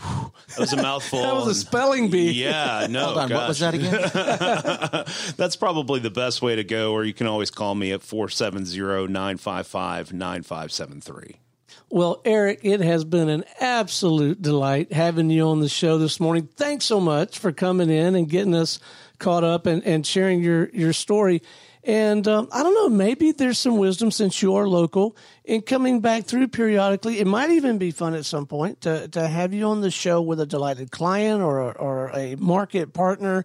That 0.00 0.58
was 0.58 0.72
a 0.72 0.76
mouthful. 0.82 1.20
that 1.22 1.34
was 1.34 1.48
a 1.48 1.54
spelling 1.54 2.10
bee. 2.10 2.32
Yeah, 2.32 2.86
no. 2.88 3.04
Hold 3.06 3.18
on, 3.18 3.28
gosh. 3.28 3.36
what 3.36 3.48
was 3.48 3.58
that 3.58 3.74
again? 3.74 5.34
That's 5.36 5.56
probably 5.56 6.00
the 6.00 6.10
best 6.10 6.40
way 6.40 6.56
to 6.56 6.64
go, 6.64 6.92
or 6.92 7.04
you 7.04 7.12
can 7.12 7.26
always 7.26 7.50
call 7.50 7.74
me 7.74 7.92
at 7.92 8.02
470 8.02 8.78
955 9.08 10.12
9573. 10.12 11.36
Well, 11.92 12.20
Eric, 12.24 12.60
it 12.62 12.80
has 12.82 13.02
been 13.02 13.28
an 13.28 13.42
absolute 13.58 14.40
delight 14.40 14.92
having 14.92 15.28
you 15.28 15.48
on 15.48 15.58
the 15.58 15.68
show 15.68 15.98
this 15.98 16.20
morning. 16.20 16.48
Thanks 16.54 16.84
so 16.84 17.00
much 17.00 17.40
for 17.40 17.50
coming 17.50 17.90
in 17.90 18.14
and 18.14 18.28
getting 18.28 18.54
us 18.54 18.78
caught 19.18 19.42
up 19.42 19.66
and, 19.66 19.84
and 19.84 20.06
sharing 20.06 20.40
your, 20.40 20.70
your 20.70 20.92
story. 20.92 21.42
And 21.82 22.28
um, 22.28 22.46
I 22.52 22.62
don't 22.62 22.74
know, 22.74 22.88
maybe 22.88 23.32
there's 23.32 23.58
some 23.58 23.76
wisdom 23.76 24.12
since 24.12 24.40
you 24.40 24.54
are 24.54 24.68
local 24.68 25.16
in 25.44 25.62
coming 25.62 26.00
back 26.00 26.26
through 26.26 26.46
periodically. 26.46 27.18
It 27.18 27.26
might 27.26 27.50
even 27.50 27.76
be 27.76 27.90
fun 27.90 28.14
at 28.14 28.24
some 28.24 28.46
point 28.46 28.82
to, 28.82 29.08
to 29.08 29.26
have 29.26 29.52
you 29.52 29.64
on 29.64 29.80
the 29.80 29.90
show 29.90 30.22
with 30.22 30.38
a 30.38 30.46
delighted 30.46 30.92
client 30.92 31.42
or, 31.42 31.76
or 31.76 32.10
a 32.14 32.36
market 32.36 32.92
partner 32.92 33.44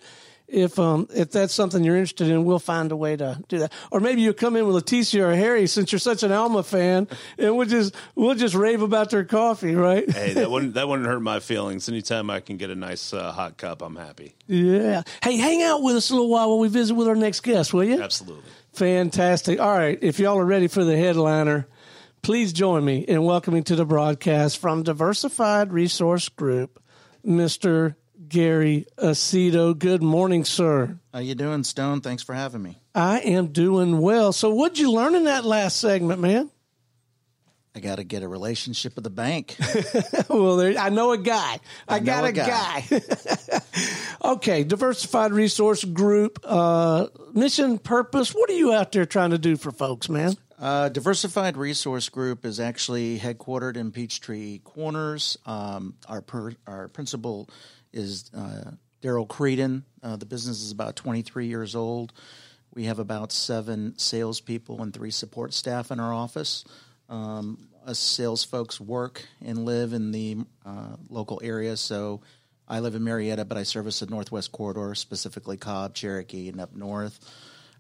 if 0.56 0.80
um 0.80 1.08
if 1.14 1.32
that's 1.32 1.54
something 1.54 1.84
you're 1.84 1.98
interested 1.98 2.30
in, 2.30 2.46
we'll 2.46 2.60
find 2.60 2.92
a 2.92 2.96
way 2.96 3.18
to 3.18 3.44
do 3.50 3.60
that. 3.60 3.74
Or 3.92 4.00
maybe 4.00 4.22
you'll 4.22 4.34
come 4.34 4.56
in 4.56 4.66
with 4.66 4.84
Leticia 4.84 5.26
or 5.26 5.36
Harry 5.36 5.68
since 5.68 5.92
you're 5.92 6.00
such 6.00 6.24
an 6.24 6.32
Alma 6.32 6.64
fan, 6.64 7.08
and 7.38 7.58
we'll 7.58 7.68
just 7.68 7.94
we'll 8.16 8.36
just 8.36 8.56
rave 8.56 8.82
about 8.82 9.10
their 9.10 9.26
coffee, 9.26 9.76
right? 9.76 10.10
hey, 10.10 10.34
that 10.34 10.50
wouldn't 10.50 10.74
that 10.76 10.88
wouldn't 10.88 11.08
hurt 11.08 11.20
my 11.20 11.42
feelings. 11.42 11.90
Anytime 11.90 12.30
I 12.30 12.40
can 12.40 12.56
get 12.56 12.70
a 12.70 12.76
nice 12.76 13.14
uh, 13.14 13.34
hot 13.34 13.58
cup, 13.58 13.82
I'm 13.82 13.98
happy. 13.98 14.34
Yeah. 14.48 15.04
Hey, 15.22 15.38
hang 15.38 15.62
out 15.62 15.84
with 15.84 15.98
us 15.98 16.10
a 16.10 16.14
little 16.14 16.30
while 16.30 16.50
while 16.50 16.60
we 16.60 16.70
visit 16.70 16.96
with 16.96 17.08
our 17.08 17.16
next 17.16 17.42
guest, 17.42 17.74
will 17.74 17.84
you? 17.84 18.02
Absolutely. 18.02 18.50
Fantastic. 18.74 19.60
All 19.60 19.78
right, 19.78 20.00
if 20.02 20.20
y'all 20.20 20.38
are 20.38 20.46
ready 20.46 20.68
for 20.68 20.84
the 20.84 20.98
headliner, 20.98 21.68
please 22.22 22.54
join 22.54 22.84
me 22.84 23.00
in 23.00 23.24
welcoming 23.24 23.64
to 23.66 23.76
the 23.76 23.86
broadcast 23.86 24.58
from 24.58 24.84
Diversified 24.84 25.74
Resource 25.74 26.30
Group, 26.30 26.82
Mr. 27.26 27.96
Gary 28.28 28.86
Aceto. 28.98 29.78
Good 29.78 30.02
morning, 30.02 30.46
sir. 30.46 31.00
How 31.14 31.20
you 31.20 31.36
doing, 31.36 31.64
Stone? 31.64 32.02
Thanks 32.02 32.24
for 32.24 32.34
having 32.34 32.62
me. 32.62 32.80
I 32.94 33.20
am 33.20 33.48
doing 33.48 34.00
well. 34.00 34.32
So, 34.34 34.50
what'd 34.52 34.80
you 34.80 34.92
learn 34.92 35.16
in 35.16 35.26
that 35.26 35.46
last 35.46 35.78
segment, 35.78 36.22
man? 36.22 36.50
I 37.76 37.82
got 37.82 37.98
to 37.98 38.06
get 38.06 38.24
a 38.24 38.28
relationship 38.28 38.96
with 38.96 39.04
the 39.04 39.10
bank. 39.10 39.58
well, 40.30 40.56
there, 40.56 40.78
I 40.78 40.88
know 40.88 41.12
a 41.12 41.18
guy. 41.18 41.60
I, 41.90 41.96
I 41.96 42.00
got 42.00 42.24
a, 42.24 42.28
a 42.28 42.32
guy. 42.32 42.86
guy. 42.90 43.62
okay, 44.32 44.64
Diversified 44.64 45.34
Resource 45.34 45.84
Group, 45.84 46.40
uh, 46.46 47.08
mission, 47.34 47.78
purpose. 47.78 48.32
What 48.32 48.50
are 48.50 48.54
you 48.54 48.72
out 48.72 48.94
there 48.94 49.06
trying 49.06 49.32
to 49.32 49.38
do 49.38 49.58
for 49.58 49.72
folks, 49.72 50.08
man? 50.08 50.38
Uh, 50.58 50.88
Diversified 50.88 51.58
Resource 51.58 52.08
Group 52.08 52.46
is 52.46 52.62
actually 52.62 53.20
headquartered 53.20 53.76
in 53.76 53.92
Peachtree 53.92 54.60
Corners. 54.60 55.38
Um, 55.46 55.96
our 56.08 56.22
per, 56.22 56.54
our 56.66 56.88
principal 56.88 57.50
is 57.96 58.30
uh, 58.38 58.72
Daryl 59.02 59.28
Creedon. 59.28 59.84
Uh, 60.04 60.18
the 60.18 60.26
business 60.26 60.62
is 60.62 60.72
about 60.72 60.96
23 60.96 61.48
years 61.48 61.76
old. 61.76 62.14
We 62.74 62.86
have 62.86 63.00
about 63.00 63.32
seven 63.32 63.98
salespeople 63.98 64.82
and 64.82 64.94
three 64.94 65.12
support 65.12 65.54
staff 65.54 65.92
in 65.92 66.00
our 66.00 66.14
office. 66.14 66.66
Um, 67.08 67.70
us 67.86 68.00
sales 68.00 68.44
folks 68.44 68.82
work 68.82 69.24
and 69.44 69.64
live 69.64 69.94
in 69.94 70.12
the 70.12 70.38
uh, 70.66 70.98
local 71.10 71.40
area. 71.44 71.78
So 71.78 72.22
I 72.68 72.80
live 72.80 72.96
in 72.96 73.04
Marietta, 73.04 73.46
but 73.46 73.58
I 73.58 73.64
service 73.64 74.00
the 74.00 74.08
Northwest 74.08 74.52
Corridor, 74.52 74.96
specifically 74.96 75.56
Cobb, 75.56 75.94
Cherokee, 75.94 76.50
and 76.50 76.60
up 76.60 76.76
north. 76.76 77.20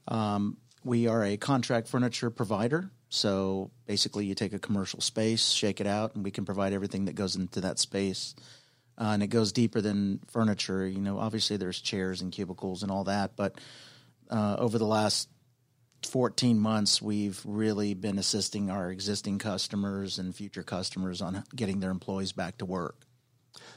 Um, 0.08 0.58
we 0.84 1.08
are 1.08 1.23
a 1.23 1.38
contract 1.38 1.88
furniture 1.88 2.30
provider. 2.30 2.91
So 3.10 3.71
basically, 3.88 4.25
you 4.25 4.36
take 4.36 4.54
a 4.54 4.60
commercial 4.60 5.01
space, 5.01 5.49
shake 5.49 5.82
it 5.82 5.88
out, 5.88 6.15
and 6.15 6.23
we 6.23 6.32
can 6.32 6.45
provide 6.45 6.73
everything 6.73 7.06
that 7.06 7.15
goes 7.15 7.36
into 7.36 7.62
that 7.62 7.80
space 7.80 8.36
uh, 8.97 9.12
and 9.13 9.23
it 9.23 9.27
goes 9.27 9.51
deeper 9.51 9.81
than 9.81 10.19
furniture. 10.27 10.88
You 10.88 11.01
know, 11.01 11.19
obviously 11.19 11.58
there's 11.58 11.79
chairs 11.79 12.21
and 12.21 12.31
cubicles 12.31 12.84
and 12.84 12.91
all 12.91 13.05
that, 13.05 13.36
but 13.36 13.60
uh, 14.29 14.55
over 14.58 14.77
the 14.77 14.86
last 14.86 15.29
14 16.05 16.60
months, 16.60 17.01
we've 17.01 17.41
really 17.45 17.93
been 17.93 18.17
assisting 18.17 18.69
our 18.69 18.91
existing 18.91 19.39
customers 19.39 20.19
and 20.19 20.36
future 20.36 20.63
customers 20.63 21.21
on 21.21 21.43
getting 21.55 21.79
their 21.79 21.91
employees 21.91 22.31
back 22.31 22.58
to 22.60 22.65
work. 22.65 23.05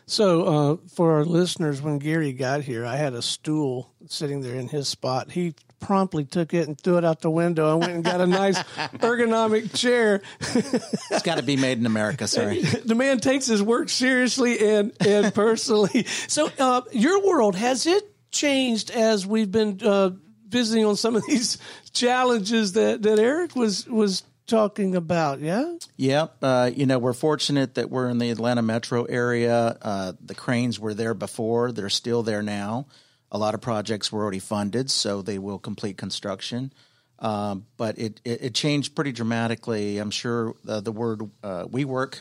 So, 0.07 0.45
uh, 0.45 0.77
for 0.89 1.13
our 1.13 1.25
listeners, 1.25 1.81
when 1.81 1.99
Gary 1.99 2.33
got 2.33 2.63
here, 2.63 2.85
I 2.85 2.97
had 2.97 3.15
a 3.15 3.23
stool 3.23 3.93
sitting 4.07 4.41
there 4.41 4.55
in 4.55 4.69
his 4.69 4.89
spot. 4.89 5.31
He 5.33 5.55
promptly 5.81 6.25
took 6.25 6.55
it 6.55 6.69
and 6.69 6.81
threw 6.81 6.99
it 6.99 7.05
out 7.05 7.21
the 7.21 7.31
window 7.31 7.73
and 7.73 7.81
went 7.81 7.93
and 7.93 8.05
got 8.05 8.21
a 8.21 8.27
nice 8.27 8.59
ergonomic 8.99 9.75
chair. 9.77 10.23
it's 10.41 11.23
got 11.23 11.37
to 11.37 11.43
be 11.43 11.57
made 11.57 11.79
in 11.79 11.87
America. 11.87 12.27
Sorry, 12.27 12.63
the 12.85 12.95
man 12.95 13.21
takes 13.21 13.47
his 13.47 13.63
work 13.63 13.89
seriously 13.89 14.59
and 14.59 14.93
and 15.01 15.35
personally. 15.35 16.05
So, 16.27 16.51
uh, 16.59 16.83
your 16.93 17.25
world 17.27 17.57
has 17.57 17.87
it 17.87 18.15
changed 18.31 18.91
as 18.91 19.27
we've 19.27 19.51
been 19.51 19.81
uh, 19.83 20.11
visiting 20.49 20.85
on 20.85 20.97
some 20.97 21.17
of 21.17 21.25
these 21.27 21.59
challenges 21.93 22.73
that 22.73 23.03
that 23.03 23.19
Eric 23.19 23.55
was 23.57 23.87
was 23.87 24.23
talking 24.49 24.97
about, 24.97 25.41
yeah? 25.41 25.75
Yep. 25.97 26.37
Uh, 26.43 26.71
you 26.75 26.87
know, 26.87 26.99
we're 26.99 27.13
fortunate 27.13 27.75
that 27.75 27.91
we're 27.91 28.09
in 28.09 28.19
the 28.19 28.31
Atlanta 28.31 28.63
metro 28.63 29.05
area. 29.05 29.79
Uh, 29.81 30.13
the 30.25 30.35
cranes 30.35 30.81
were 30.81 30.95
there 30.95 31.15
before, 31.15 31.71
they're 31.71 31.91
still 31.91 32.23
there 32.23 32.43
now. 32.43 32.87
A 33.31 33.39
lot 33.39 33.55
of 33.55 33.61
projects 33.61 34.11
were 34.11 34.23
already 34.23 34.39
funded, 34.39 34.91
so 34.91 35.23
they 35.23 35.39
will 35.39 35.59
complete 35.59 35.99
construction. 35.99 36.73
Um, 37.19 37.67
but 37.77 37.99
it, 37.99 38.21
it, 38.25 38.43
it, 38.45 38.55
changed 38.55 38.95
pretty 38.95 39.11
dramatically. 39.11 39.99
I'm 39.99 40.13
sure 40.13 40.55
the 40.63 40.93
word 40.93 41.23
uh, 41.43 41.65
WeWork 41.65 42.21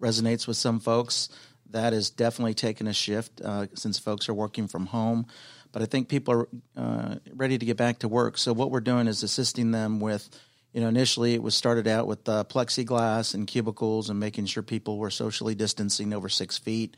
resonates 0.00 0.48
with 0.48 0.56
some 0.56 0.80
folks. 0.80 1.28
That 1.70 1.92
has 1.92 2.10
definitely 2.10 2.54
taken 2.54 2.88
a 2.88 2.92
shift 2.92 3.40
uh, 3.40 3.68
since 3.74 4.00
folks 4.00 4.28
are 4.28 4.34
working 4.34 4.66
from 4.66 4.86
home. 4.86 5.26
But 5.70 5.82
I 5.82 5.86
think 5.86 6.08
people 6.08 6.34
are 6.34 6.48
uh, 6.76 7.14
ready 7.32 7.56
to 7.56 7.64
get 7.64 7.76
back 7.76 8.00
to 8.00 8.08
work. 8.08 8.36
So 8.36 8.52
what 8.52 8.72
we're 8.72 8.80
doing 8.80 9.06
is 9.06 9.22
assisting 9.22 9.70
them 9.70 10.00
with, 10.00 10.28
you 10.74 10.80
know, 10.80 10.88
initially 10.88 11.34
it 11.34 11.42
was 11.42 11.54
started 11.54 11.86
out 11.86 12.08
with 12.08 12.24
plexiglass 12.24 13.34
and 13.34 13.46
cubicles 13.46 14.10
and 14.10 14.18
making 14.18 14.46
sure 14.46 14.62
people 14.62 14.98
were 14.98 15.10
socially 15.10 15.54
distancing 15.54 16.12
over 16.12 16.28
six 16.28 16.58
feet. 16.58 16.96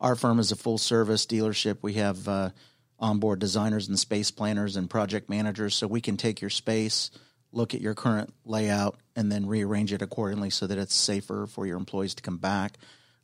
Our 0.00 0.14
firm 0.14 0.38
is 0.38 0.52
a 0.52 0.56
full 0.56 0.78
service 0.78 1.26
dealership. 1.26 1.78
We 1.82 1.94
have 1.94 2.26
uh, 2.28 2.50
onboard 2.98 3.38
designers 3.38 3.88
and 3.88 3.98
space 3.98 4.30
planners 4.30 4.76
and 4.76 4.88
project 4.88 5.28
managers 5.28 5.74
so 5.74 5.86
we 5.86 6.00
can 6.00 6.16
take 6.16 6.40
your 6.40 6.50
space 6.50 7.10
look 7.54 7.74
at 7.74 7.80
your 7.80 7.94
current 7.94 8.32
layout 8.44 8.98
and 9.16 9.30
then 9.30 9.46
rearrange 9.46 9.92
it 9.92 10.02
accordingly 10.02 10.50
so 10.50 10.66
that 10.66 10.78
it's 10.78 10.94
safer 10.94 11.46
for 11.46 11.66
your 11.66 11.76
employees 11.76 12.14
to 12.14 12.22
come 12.22 12.38
back. 12.38 12.78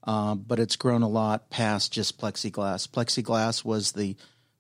Um, 0.05 0.45
but 0.47 0.59
it's 0.59 0.77
grown 0.77 1.03
a 1.03 1.09
lot 1.09 1.51
past 1.51 1.93
just 1.93 2.19
plexiglass. 2.19 2.89
Plexiglass 2.89 3.65
was 3.65 3.93
the 3.93 4.17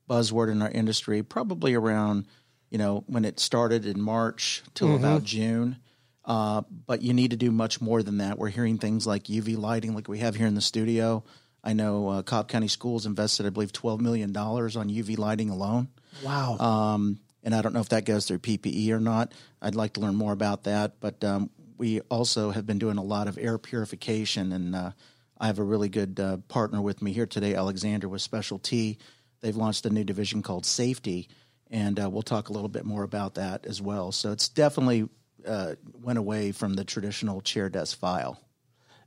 buzzword 0.08 0.50
in 0.50 0.60
our 0.60 0.70
industry 0.70 1.22
probably 1.22 1.72
around 1.72 2.26
you 2.68 2.78
know 2.78 3.04
when 3.06 3.24
it 3.24 3.38
started 3.38 3.86
in 3.86 4.00
march 4.00 4.60
till 4.74 4.88
mm-hmm. 4.88 5.04
about 5.04 5.22
june. 5.22 5.76
Uh, 6.24 6.62
but 6.86 7.00
you 7.00 7.14
need 7.14 7.30
to 7.30 7.36
do 7.36 7.50
much 7.50 7.80
more 7.80 8.02
than 8.02 8.18
that. 8.18 8.36
We're 8.36 8.48
hearing 8.48 8.76
things 8.76 9.06
like 9.06 9.24
uv 9.24 9.56
lighting 9.56 9.94
like 9.94 10.08
we 10.08 10.18
have 10.18 10.34
here 10.34 10.48
in 10.48 10.56
the 10.56 10.60
studio 10.60 11.22
I 11.62 11.72
know 11.72 12.08
uh, 12.08 12.22
Cobb 12.22 12.48
County 12.48 12.68
Schools 12.68 13.06
invested, 13.06 13.46
I 13.46 13.50
believe, 13.50 13.72
$12 13.72 14.00
million 14.00 14.34
on 14.36 14.88
UV 14.88 15.18
lighting 15.18 15.50
alone. 15.50 15.88
Wow. 16.24 16.56
Um, 16.58 17.20
and 17.42 17.54
I 17.54 17.62
don't 17.62 17.72
know 17.72 17.80
if 17.80 17.90
that 17.90 18.04
goes 18.04 18.26
through 18.26 18.38
PPE 18.38 18.90
or 18.90 19.00
not. 19.00 19.32
I'd 19.60 19.74
like 19.74 19.94
to 19.94 20.00
learn 20.00 20.14
more 20.14 20.32
about 20.32 20.64
that. 20.64 21.00
But 21.00 21.22
um, 21.24 21.50
we 21.76 22.00
also 22.02 22.50
have 22.50 22.66
been 22.66 22.78
doing 22.78 22.98
a 22.98 23.02
lot 23.02 23.28
of 23.28 23.38
air 23.38 23.58
purification, 23.58 24.52
and 24.52 24.74
uh, 24.74 24.90
I 25.38 25.46
have 25.46 25.58
a 25.58 25.64
really 25.64 25.88
good 25.88 26.20
uh, 26.20 26.38
partner 26.48 26.82
with 26.82 27.00
me 27.02 27.12
here 27.12 27.26
today, 27.26 27.54
Alexander 27.54 28.08
with 28.08 28.22
Special 28.22 28.58
T. 28.58 28.98
They've 29.40 29.56
launched 29.56 29.86
a 29.86 29.90
new 29.90 30.04
division 30.04 30.42
called 30.42 30.66
Safety, 30.66 31.28
and 31.70 31.98
uh, 31.98 32.10
we'll 32.10 32.22
talk 32.22 32.50
a 32.50 32.52
little 32.52 32.68
bit 32.68 32.84
more 32.84 33.02
about 33.02 33.34
that 33.36 33.64
as 33.64 33.80
well. 33.80 34.12
So 34.12 34.32
it's 34.32 34.48
definitely 34.48 35.08
uh, 35.46 35.76
went 36.02 36.18
away 36.18 36.52
from 36.52 36.74
the 36.74 36.84
traditional 36.84 37.40
chair 37.40 37.70
desk 37.70 37.98
file. 37.98 38.38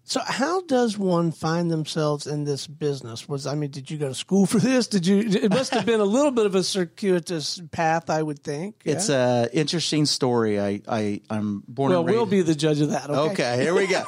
So, 0.06 0.20
how 0.20 0.62
does 0.62 0.98
one 0.98 1.32
find 1.32 1.72
themselves 1.72 2.28
in 2.28 2.44
this 2.44 2.68
business? 2.68 3.30
Was 3.30 3.48
I 3.48 3.56
mean, 3.56 3.72
did 3.72 3.89
you 3.89 3.98
go 3.98 4.10
to 4.10 4.13
school 4.13 4.46
for 4.46 4.60
this? 4.60 4.88
Did 4.88 5.08
you? 5.08 5.20
It 5.20 5.50
must 5.50 5.74
have 5.74 5.86
been 5.86 6.02
a 6.02 6.06
little 6.06 6.32
bit 6.32 6.46
of 6.46 6.56
a 6.56 6.63
circuitous 6.63 7.62
path, 7.72 8.10
I 8.10 8.22
would 8.22 8.44
think. 8.44 8.82
Yeah? 8.84 8.94
It's 8.94 9.08
a 9.08 9.50
interesting 9.54 10.06
story. 10.06 10.60
I, 10.60 10.82
I 10.89 11.22
I'm 11.30 11.63
born. 11.70 11.92
Well, 11.92 12.04
we'll 12.04 12.26
be 12.26 12.42
the 12.42 12.54
judge 12.54 12.82
of 12.82 12.89
that. 12.89 13.10
Okay, 13.10 13.32
okay 13.32 13.63
here 13.63 13.74
we 13.74 13.88
go. 13.88 14.04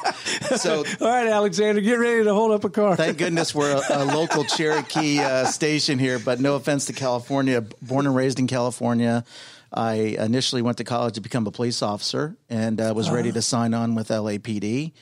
So, 0.56 0.84
all 1.00 1.08
right, 1.08 1.28
Alexander, 1.28 1.80
get 1.80 1.94
ready 1.94 2.24
to 2.24 2.34
hold 2.34 2.52
up 2.52 2.64
a 2.64 2.70
car. 2.70 2.94
Thank 2.94 3.16
goodness 3.16 3.54
we're 3.54 3.72
a, 3.74 4.02
a 4.02 4.04
local 4.04 4.44
Cherokee 4.56 5.20
uh, 5.20 5.46
station 5.46 5.98
here. 5.98 6.18
But 6.18 6.40
no 6.40 6.56
offense 6.56 6.84
to 6.86 6.92
California. 6.92 7.62
Born 7.80 8.06
and 8.06 8.14
raised 8.14 8.38
in 8.38 8.48
California. 8.48 9.24
I 9.72 9.94
initially 10.18 10.60
went 10.60 10.78
to 10.78 10.84
college 10.84 11.14
to 11.14 11.20
become 11.20 11.46
a 11.46 11.50
police 11.50 11.82
officer 11.82 12.36
and 12.50 12.80
uh, 12.80 12.92
was 12.94 13.08
uh 13.08 13.12
ready 13.12 13.32
to 13.32 13.42
sign 13.42 13.72
on 13.72 13.94
with 13.94 14.08
LAPD 14.08 14.92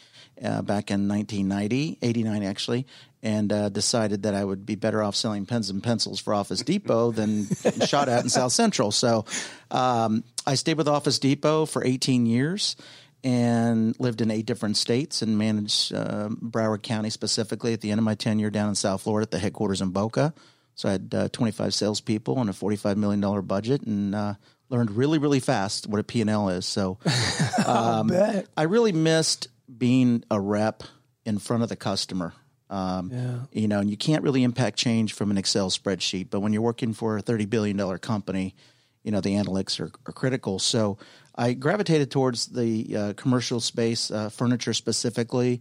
uh, 0.42 0.62
back 0.62 0.90
in 0.90 1.08
1990, 1.08 1.98
89 2.02 2.42
actually, 2.42 2.86
and 3.22 3.52
uh, 3.52 3.68
decided 3.68 4.24
that 4.24 4.34
I 4.34 4.44
would 4.44 4.66
be 4.66 4.74
better 4.74 5.02
off 5.02 5.16
selling 5.16 5.46
pens 5.46 5.70
and 5.70 5.82
pencils 5.82 6.20
for 6.20 6.34
Office 6.34 6.62
Depot 6.62 7.10
than 7.10 7.46
shot 7.86 8.08
at 8.08 8.22
in 8.22 8.28
South 8.28 8.52
Central. 8.52 8.90
So 8.90 9.24
um, 9.70 10.24
I 10.46 10.54
stayed 10.54 10.76
with 10.76 10.88
Office 10.88 11.18
Depot 11.18 11.66
for 11.66 11.84
18 11.84 12.26
years 12.26 12.76
and 13.24 13.98
lived 13.98 14.20
in 14.20 14.30
eight 14.30 14.44
different 14.44 14.76
states 14.76 15.22
and 15.22 15.38
managed 15.38 15.94
uh, 15.94 16.28
Broward 16.28 16.82
County 16.82 17.08
specifically 17.08 17.72
at 17.72 17.80
the 17.80 17.90
end 17.90 17.98
of 17.98 18.04
my 18.04 18.14
tenure 18.14 18.50
down 18.50 18.68
in 18.68 18.74
South 18.74 19.02
Florida 19.02 19.24
at 19.24 19.30
the 19.30 19.38
headquarters 19.38 19.80
in 19.80 19.90
Boca. 19.90 20.34
So 20.74 20.88
I 20.88 20.92
had 20.92 21.14
uh, 21.14 21.28
25 21.28 21.72
salespeople 21.72 22.38
and 22.38 22.50
a 22.50 22.52
$45 22.52 22.96
million 22.96 23.40
budget 23.46 23.82
and 23.82 24.14
uh, 24.14 24.34
learned 24.68 24.90
really, 24.90 25.18
really 25.18 25.40
fast 25.40 25.86
what 25.86 26.00
a 26.00 26.04
P&L 26.04 26.50
is. 26.50 26.66
So 26.66 26.98
um, 27.66 28.12
I 28.56 28.62
really 28.62 28.92
missed 28.92 29.48
being 29.66 30.24
a 30.30 30.40
rep 30.40 30.82
in 31.24 31.38
front 31.38 31.62
of 31.62 31.68
the 31.68 31.76
customer. 31.76 32.32
Um, 32.70 33.10
yeah. 33.12 33.60
You 33.60 33.68
know, 33.68 33.80
and 33.80 33.90
you 33.90 33.96
can't 33.96 34.22
really 34.22 34.42
impact 34.42 34.78
change 34.78 35.12
from 35.12 35.30
an 35.30 35.38
Excel 35.38 35.70
spreadsheet. 35.70 36.30
But 36.30 36.40
when 36.40 36.52
you're 36.52 36.62
working 36.62 36.94
for 36.94 37.16
a 37.16 37.22
thirty 37.22 37.44
billion 37.44 37.76
dollar 37.76 37.98
company, 37.98 38.54
you 39.02 39.12
know 39.12 39.20
the 39.20 39.34
analytics 39.34 39.78
are, 39.80 39.90
are 40.06 40.12
critical. 40.12 40.58
So 40.58 40.98
I 41.34 41.52
gravitated 41.52 42.10
towards 42.10 42.46
the 42.46 42.96
uh, 42.96 43.12
commercial 43.16 43.60
space, 43.60 44.10
uh, 44.10 44.30
furniture 44.30 44.72
specifically. 44.72 45.60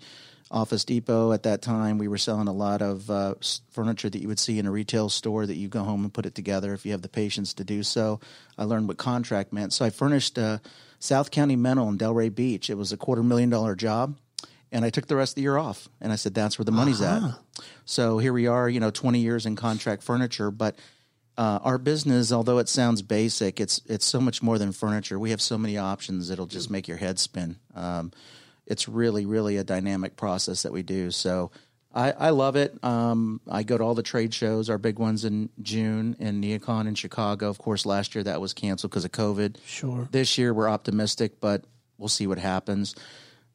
Office 0.51 0.85
Depot 0.85 1.31
at 1.31 1.43
that 1.43 1.63
time, 1.63 1.97
we 1.97 2.07
were 2.07 2.17
selling 2.19 2.47
a 2.47 2.53
lot 2.53 2.83
of 2.83 3.09
uh, 3.09 3.33
furniture 3.71 4.07
that 4.07 4.21
you 4.21 4.27
would 4.27 4.37
see 4.37 4.59
in 4.59 4.67
a 4.67 4.71
retail 4.71 5.09
store 5.09 5.47
that 5.47 5.55
you 5.55 5.67
go 5.67 5.83
home 5.83 6.03
and 6.03 6.13
put 6.13 6.27
it 6.27 6.35
together 6.35 6.73
if 6.73 6.85
you 6.85 6.91
have 6.91 7.01
the 7.01 7.09
patience 7.09 7.55
to 7.55 7.63
do 7.63 7.81
so. 7.81 8.19
I 8.55 8.65
learned 8.65 8.87
what 8.87 8.97
contract 8.97 9.51
meant. 9.51 9.73
So 9.73 9.83
I 9.83 9.89
furnished 9.89 10.37
uh, 10.37 10.59
South 11.03 11.31
County 11.31 11.57
Mental 11.57 11.89
in 11.89 11.97
Delray 11.97 12.33
Beach. 12.33 12.69
It 12.69 12.77
was 12.77 12.93
a 12.93 12.97
quarter 12.97 13.21
million 13.21 13.49
dollar 13.49 13.75
job. 13.75 14.17
And 14.71 14.85
I 14.85 14.89
took 14.89 15.05
the 15.05 15.17
rest 15.17 15.33
of 15.33 15.35
the 15.35 15.41
year 15.41 15.57
off. 15.57 15.89
And 15.99 16.13
I 16.13 16.15
said, 16.15 16.33
that's 16.33 16.57
where 16.57 16.63
the 16.63 16.71
money's 16.71 17.01
uh-huh. 17.01 17.27
at. 17.27 17.65
So 17.83 18.19
here 18.19 18.31
we 18.31 18.47
are, 18.47 18.69
you 18.69 18.79
know, 18.79 18.89
20 18.89 19.19
years 19.19 19.45
in 19.45 19.57
contract 19.57 20.01
furniture. 20.01 20.49
But 20.49 20.77
uh, 21.37 21.59
our 21.61 21.77
business, 21.77 22.31
although 22.31 22.57
it 22.57 22.69
sounds 22.69 23.01
basic, 23.01 23.59
it's 23.59 23.81
it's 23.85 24.05
so 24.05 24.21
much 24.21 24.41
more 24.41 24.57
than 24.57 24.71
furniture. 24.71 25.19
We 25.19 25.31
have 25.31 25.41
so 25.41 25.57
many 25.57 25.77
options 25.77 26.29
it'll 26.29 26.45
just 26.45 26.71
make 26.71 26.87
your 26.87 26.97
head 26.97 27.19
spin. 27.19 27.57
Um, 27.75 28.13
it's 28.65 28.87
really, 28.87 29.25
really 29.25 29.57
a 29.57 29.63
dynamic 29.65 30.15
process 30.15 30.63
that 30.63 30.71
we 30.71 30.83
do. 30.83 31.11
So 31.11 31.51
I, 31.93 32.11
I 32.11 32.29
love 32.31 32.55
it. 32.55 32.77
Um, 32.83 33.39
I 33.47 33.63
go 33.63 33.77
to 33.77 33.83
all 33.83 33.93
the 33.93 34.03
trade 34.03 34.33
shows, 34.33 34.69
our 34.69 34.77
big 34.77 34.97
ones 34.97 35.25
in 35.25 35.49
June 35.61 36.15
in 36.19 36.41
NeoCon 36.41 36.87
in 36.87 36.95
Chicago. 36.95 37.49
Of 37.49 37.59
course, 37.59 37.85
last 37.85 38.15
year 38.15 38.23
that 38.23 38.41
was 38.41 38.53
canceled 38.53 38.91
because 38.91 39.05
of 39.05 39.11
COVID. 39.11 39.57
Sure. 39.65 40.07
This 40.11 40.37
year 40.37 40.53
we're 40.53 40.69
optimistic, 40.69 41.39
but 41.39 41.65
we'll 41.97 42.09
see 42.09 42.25
what 42.25 42.39
happens. 42.39 42.95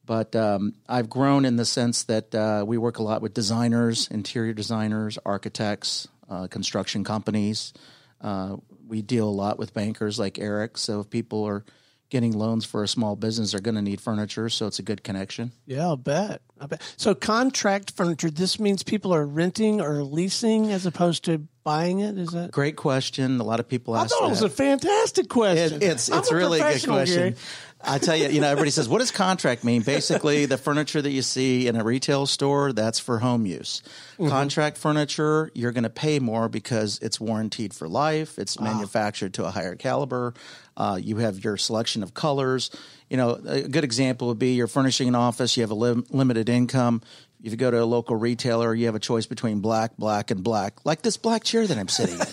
But 0.05 0.35
um, 0.35 0.73
I've 0.87 1.09
grown 1.09 1.45
in 1.45 1.57
the 1.57 1.65
sense 1.65 2.03
that 2.05 2.33
uh, 2.33 2.63
we 2.65 2.77
work 2.77 2.97
a 2.97 3.03
lot 3.03 3.21
with 3.21 3.33
designers, 3.33 4.07
interior 4.07 4.53
designers, 4.53 5.19
architects, 5.25 6.07
uh, 6.29 6.47
construction 6.47 7.03
companies. 7.03 7.73
Uh, 8.21 8.57
we 8.87 9.01
deal 9.01 9.27
a 9.27 9.29
lot 9.29 9.59
with 9.59 9.73
bankers 9.73 10.17
like 10.17 10.39
Eric. 10.39 10.77
So 10.77 11.01
if 11.01 11.09
people 11.09 11.43
are 11.43 11.63
getting 12.09 12.33
loans 12.33 12.65
for 12.65 12.83
a 12.83 12.87
small 12.87 13.15
business 13.15 13.53
are 13.53 13.59
going 13.59 13.75
to 13.75 13.81
need 13.81 14.01
furniture, 14.01 14.49
so 14.49 14.67
it's 14.67 14.79
a 14.79 14.83
good 14.83 15.03
connection. 15.03 15.51
Yeah, 15.65 15.83
I'll 15.83 15.97
bet. 15.97 16.41
I 16.59 16.65
bet. 16.65 16.93
So 16.97 17.15
contract 17.15 17.91
furniture. 17.91 18.29
This 18.29 18.59
means 18.59 18.83
people 18.83 19.13
are 19.13 19.25
renting 19.25 19.79
or 19.79 20.03
leasing 20.03 20.71
as 20.71 20.85
opposed 20.85 21.25
to 21.25 21.47
buying 21.63 21.99
it. 21.99 22.17
Is 22.17 22.31
that 22.31 22.51
great 22.51 22.75
question? 22.75 23.39
A 23.39 23.43
lot 23.43 23.59
of 23.59 23.67
people 23.67 23.95
ask. 23.95 24.05
I 24.05 24.07
thought 24.07 24.19
that. 24.21 24.27
it 24.27 24.29
was 24.29 24.41
a 24.41 24.49
fantastic 24.49 25.29
question. 25.29 25.81
It, 25.81 25.83
it's 25.83 26.09
it's 26.09 26.31
really 26.31 26.59
a 26.59 26.73
good 26.73 26.85
question. 26.85 27.17
Gary. 27.17 27.35
I 27.81 27.97
tell 27.97 28.15
you, 28.15 28.27
you 28.27 28.41
know, 28.41 28.47
everybody 28.47 28.71
says, 28.71 28.89
what 28.89 28.99
does 28.99 29.11
contract 29.11 29.63
mean? 29.63 29.81
Basically, 29.83 30.45
the 30.45 30.57
furniture 30.57 31.01
that 31.01 31.11
you 31.11 31.21
see 31.21 31.67
in 31.67 31.75
a 31.77 31.83
retail 31.83 32.25
store, 32.25 32.73
that's 32.73 32.99
for 32.99 33.19
home 33.19 33.45
use. 33.45 33.81
Mm-hmm. 34.17 34.29
Contract 34.29 34.77
furniture, 34.77 35.49
you're 35.53 35.71
going 35.71 35.83
to 35.83 35.89
pay 35.89 36.19
more 36.19 36.49
because 36.49 36.99
it's 37.01 37.19
warranted 37.19 37.73
for 37.73 37.87
life. 37.87 38.37
It's 38.37 38.57
ah. 38.57 38.63
manufactured 38.63 39.33
to 39.35 39.45
a 39.45 39.51
higher 39.51 39.75
caliber. 39.75 40.33
Uh, 40.75 40.99
you 41.01 41.17
have 41.17 41.43
your 41.43 41.57
selection 41.57 42.03
of 42.03 42.13
colors. 42.13 42.69
You 43.09 43.17
know, 43.17 43.39
a 43.45 43.61
good 43.61 43.83
example 43.83 44.27
would 44.27 44.39
be 44.39 44.53
you're 44.53 44.67
furnishing 44.67 45.07
an 45.07 45.15
office, 45.15 45.55
you 45.55 45.63
have 45.63 45.71
a 45.71 45.75
lim- 45.75 46.05
limited 46.09 46.49
income. 46.49 47.01
If 47.41 47.51
you 47.51 47.57
go 47.57 47.71
to 47.71 47.81
a 47.81 47.85
local 47.85 48.17
retailer, 48.17 48.75
you 48.75 48.87
have 48.87 48.95
a 48.95 48.99
choice 48.99 49.25
between 49.25 49.61
black, 49.61 49.95
black, 49.97 50.29
and 50.29 50.43
black, 50.43 50.85
like 50.85 51.01
this 51.01 51.15
black 51.15 51.45
chair 51.45 51.65
that 51.65 51.77
I'm 51.77 51.87
sitting 51.87 52.15
in. 52.15 52.27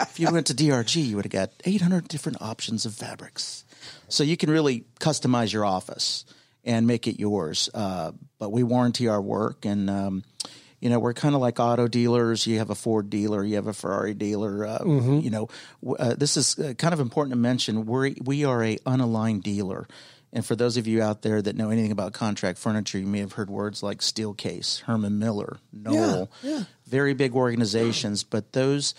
if 0.00 0.18
you 0.18 0.32
went 0.32 0.48
to 0.48 0.54
DRG, 0.54 1.06
you 1.06 1.14
would 1.14 1.24
have 1.24 1.32
got 1.32 1.50
800 1.64 2.08
different 2.08 2.42
options 2.42 2.84
of 2.84 2.92
fabrics. 2.94 3.64
So 4.08 4.24
you 4.24 4.36
can 4.36 4.50
really 4.50 4.84
customize 5.00 5.52
your 5.52 5.64
office 5.64 6.24
and 6.64 6.86
make 6.86 7.06
it 7.06 7.18
yours. 7.18 7.68
Uh, 7.72 8.12
but 8.38 8.50
we 8.50 8.62
warranty 8.62 9.08
our 9.08 9.20
work, 9.20 9.64
and 9.64 9.88
um, 9.88 10.24
you 10.80 10.90
know 10.90 10.98
we're 10.98 11.14
kind 11.14 11.34
of 11.34 11.40
like 11.40 11.60
auto 11.60 11.88
dealers. 11.88 12.46
You 12.46 12.58
have 12.58 12.70
a 12.70 12.74
Ford 12.74 13.10
dealer, 13.10 13.44
you 13.44 13.56
have 13.56 13.66
a 13.66 13.72
Ferrari 13.72 14.14
dealer. 14.14 14.66
Uh, 14.66 14.78
mm-hmm. 14.78 15.20
You 15.20 15.30
know, 15.30 15.48
uh, 15.98 16.14
this 16.14 16.36
is 16.36 16.58
uh, 16.58 16.74
kind 16.74 16.94
of 16.94 17.00
important 17.00 17.32
to 17.32 17.38
mention. 17.38 17.86
We 17.86 18.16
we 18.22 18.44
are 18.44 18.62
a 18.62 18.76
unaligned 18.78 19.42
dealer. 19.42 19.86
And 20.30 20.44
for 20.44 20.54
those 20.54 20.76
of 20.76 20.86
you 20.86 21.02
out 21.02 21.22
there 21.22 21.40
that 21.40 21.56
know 21.56 21.70
anything 21.70 21.90
about 21.90 22.12
contract 22.12 22.58
furniture, 22.58 22.98
you 22.98 23.06
may 23.06 23.20
have 23.20 23.32
heard 23.32 23.48
words 23.48 23.82
like 23.82 24.00
Steelcase, 24.00 24.82
Herman 24.82 25.18
Miller, 25.18 25.56
Knoll, 25.72 26.30
yeah, 26.42 26.50
yeah. 26.50 26.64
very 26.86 27.14
big 27.14 27.34
organizations. 27.34 28.24
But 28.24 28.52
those 28.52 28.92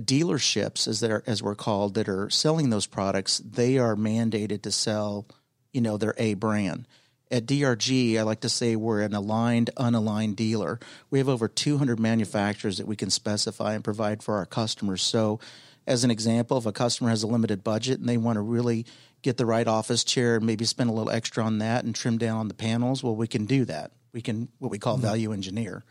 dealerships, 0.00 0.86
as 0.88 1.00
they're 1.00 1.22
as 1.26 1.42
we're 1.42 1.54
called, 1.54 1.94
that 1.94 2.08
are 2.08 2.30
selling 2.30 2.70
those 2.70 2.86
products, 2.86 3.38
they 3.38 3.78
are 3.78 3.96
mandated 3.96 4.62
to 4.62 4.72
sell, 4.72 5.26
you 5.72 5.80
know, 5.80 5.96
their 5.96 6.14
A 6.18 6.34
brand. 6.34 6.86
At 7.30 7.46
DRG, 7.46 8.18
I 8.18 8.22
like 8.22 8.40
to 8.40 8.48
say 8.48 8.76
we're 8.76 9.00
an 9.00 9.14
aligned, 9.14 9.70
unaligned 9.76 10.36
dealer. 10.36 10.78
We 11.10 11.18
have 11.18 11.28
over 11.28 11.48
200 11.48 11.98
manufacturers 11.98 12.78
that 12.78 12.86
we 12.86 12.94
can 12.94 13.10
specify 13.10 13.74
and 13.74 13.82
provide 13.82 14.22
for 14.22 14.36
our 14.36 14.46
customers. 14.46 15.02
So, 15.02 15.40
as 15.88 16.04
an 16.04 16.10
example, 16.10 16.58
if 16.58 16.66
a 16.66 16.72
customer 16.72 17.10
has 17.10 17.24
a 17.24 17.26
limited 17.26 17.64
budget 17.64 17.98
and 17.98 18.08
they 18.08 18.16
want 18.16 18.36
to 18.36 18.42
really 18.42 18.86
get 19.22 19.36
the 19.36 19.46
right 19.46 19.66
office 19.66 20.04
chair 20.04 20.36
and 20.36 20.46
maybe 20.46 20.64
spend 20.64 20.88
a 20.88 20.92
little 20.92 21.10
extra 21.10 21.42
on 21.42 21.58
that 21.58 21.84
and 21.84 21.94
trim 21.94 22.16
down 22.16 22.38
on 22.38 22.48
the 22.48 22.54
panels, 22.54 23.02
well, 23.02 23.16
we 23.16 23.26
can 23.26 23.44
do 23.44 23.64
that. 23.64 23.90
We 24.12 24.22
can 24.22 24.48
what 24.58 24.70
we 24.70 24.78
call 24.78 24.94
mm-hmm. 24.94 25.06
value 25.06 25.32
engineer. 25.32 25.84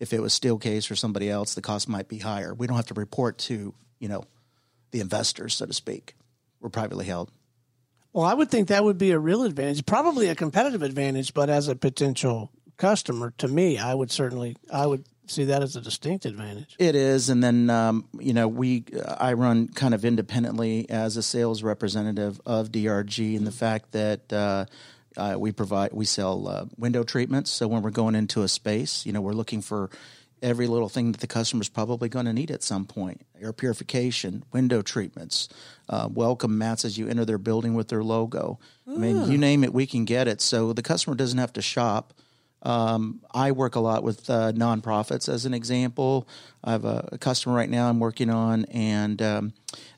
If 0.00 0.12
it 0.12 0.20
was 0.20 0.32
Steelcase 0.32 0.90
or 0.90 0.96
somebody 0.96 1.30
else, 1.30 1.54
the 1.54 1.62
cost 1.62 1.88
might 1.88 2.08
be 2.08 2.18
higher. 2.18 2.52
We 2.54 2.66
don't 2.66 2.76
have 2.76 2.86
to 2.86 2.94
report 2.94 3.38
to, 3.38 3.74
you 3.98 4.08
know, 4.08 4.24
the 4.90 5.00
investors, 5.00 5.54
so 5.54 5.66
to 5.66 5.72
speak. 5.72 6.16
We're 6.60 6.70
privately 6.70 7.06
held. 7.06 7.30
Well, 8.12 8.24
I 8.24 8.34
would 8.34 8.50
think 8.50 8.68
that 8.68 8.82
would 8.82 8.98
be 8.98 9.12
a 9.12 9.18
real 9.18 9.44
advantage, 9.44 9.86
probably 9.86 10.28
a 10.28 10.34
competitive 10.34 10.82
advantage, 10.82 11.32
but 11.32 11.48
as 11.48 11.68
a 11.68 11.76
potential 11.76 12.50
customer, 12.76 13.32
to 13.38 13.46
me, 13.46 13.78
I 13.78 13.94
would 13.94 14.10
certainly, 14.10 14.56
I 14.72 14.86
would 14.86 15.04
see 15.30 15.44
that 15.44 15.62
as 15.62 15.76
a 15.76 15.80
distinct 15.80 16.24
advantage. 16.24 16.74
It 16.78 16.96
is, 16.96 17.28
and 17.28 17.42
then 17.42 17.70
um, 17.70 18.08
you 18.18 18.32
know 18.32 18.48
we 18.48 18.84
I 19.06 19.34
run 19.34 19.68
kind 19.68 19.94
of 19.94 20.04
independently 20.04 20.90
as 20.90 21.16
a 21.16 21.22
sales 21.22 21.62
representative 21.62 22.40
of 22.44 22.70
DRG, 22.70 23.36
and 23.36 23.46
the 23.46 23.52
fact 23.52 23.92
that 23.92 24.32
uh, 24.32 24.66
uh, 25.16 25.36
we 25.38 25.52
provide 25.52 25.92
we 25.92 26.04
sell 26.04 26.48
uh, 26.48 26.64
window 26.76 27.02
treatments. 27.02 27.50
So 27.50 27.68
when 27.68 27.82
we're 27.82 27.90
going 27.90 28.14
into 28.14 28.42
a 28.42 28.48
space, 28.48 29.04
you 29.06 29.12
know, 29.12 29.20
we're 29.20 29.32
looking 29.32 29.62
for 29.62 29.90
every 30.42 30.66
little 30.66 30.88
thing 30.88 31.12
that 31.12 31.20
the 31.20 31.26
customer's 31.26 31.68
probably 31.68 32.08
going 32.08 32.26
to 32.26 32.32
need 32.32 32.50
at 32.50 32.62
some 32.62 32.84
point: 32.84 33.26
air 33.40 33.52
purification, 33.52 34.44
window 34.52 34.82
treatments, 34.82 35.48
uh, 35.88 36.08
welcome 36.10 36.58
mats 36.58 36.84
as 36.84 36.96
you 36.98 37.08
enter 37.08 37.24
their 37.24 37.38
building 37.38 37.74
with 37.74 37.88
their 37.88 38.04
logo. 38.04 38.58
I 38.88 38.96
mean, 38.96 39.30
you 39.30 39.38
name 39.38 39.62
it, 39.62 39.72
we 39.72 39.86
can 39.86 40.04
get 40.04 40.26
it. 40.26 40.40
So 40.40 40.72
the 40.72 40.82
customer 40.82 41.14
doesn't 41.14 41.38
have 41.38 41.52
to 41.54 41.62
shop. 41.62 42.12
Um, 42.62 43.20
I 43.32 43.52
work 43.52 43.74
a 43.74 43.80
lot 43.80 44.02
with 44.02 44.28
uh, 44.28 44.52
nonprofits, 44.52 45.28
as 45.28 45.46
an 45.46 45.54
example. 45.54 46.28
I 46.62 46.72
have 46.72 46.84
a, 46.84 47.08
a, 47.12 47.18
customer 47.18 47.54
right 47.54 47.70
now 47.70 47.88
I'm 47.88 48.00
working 48.00 48.28
on, 48.28 48.66
and 48.66 49.20
um, 49.22 49.52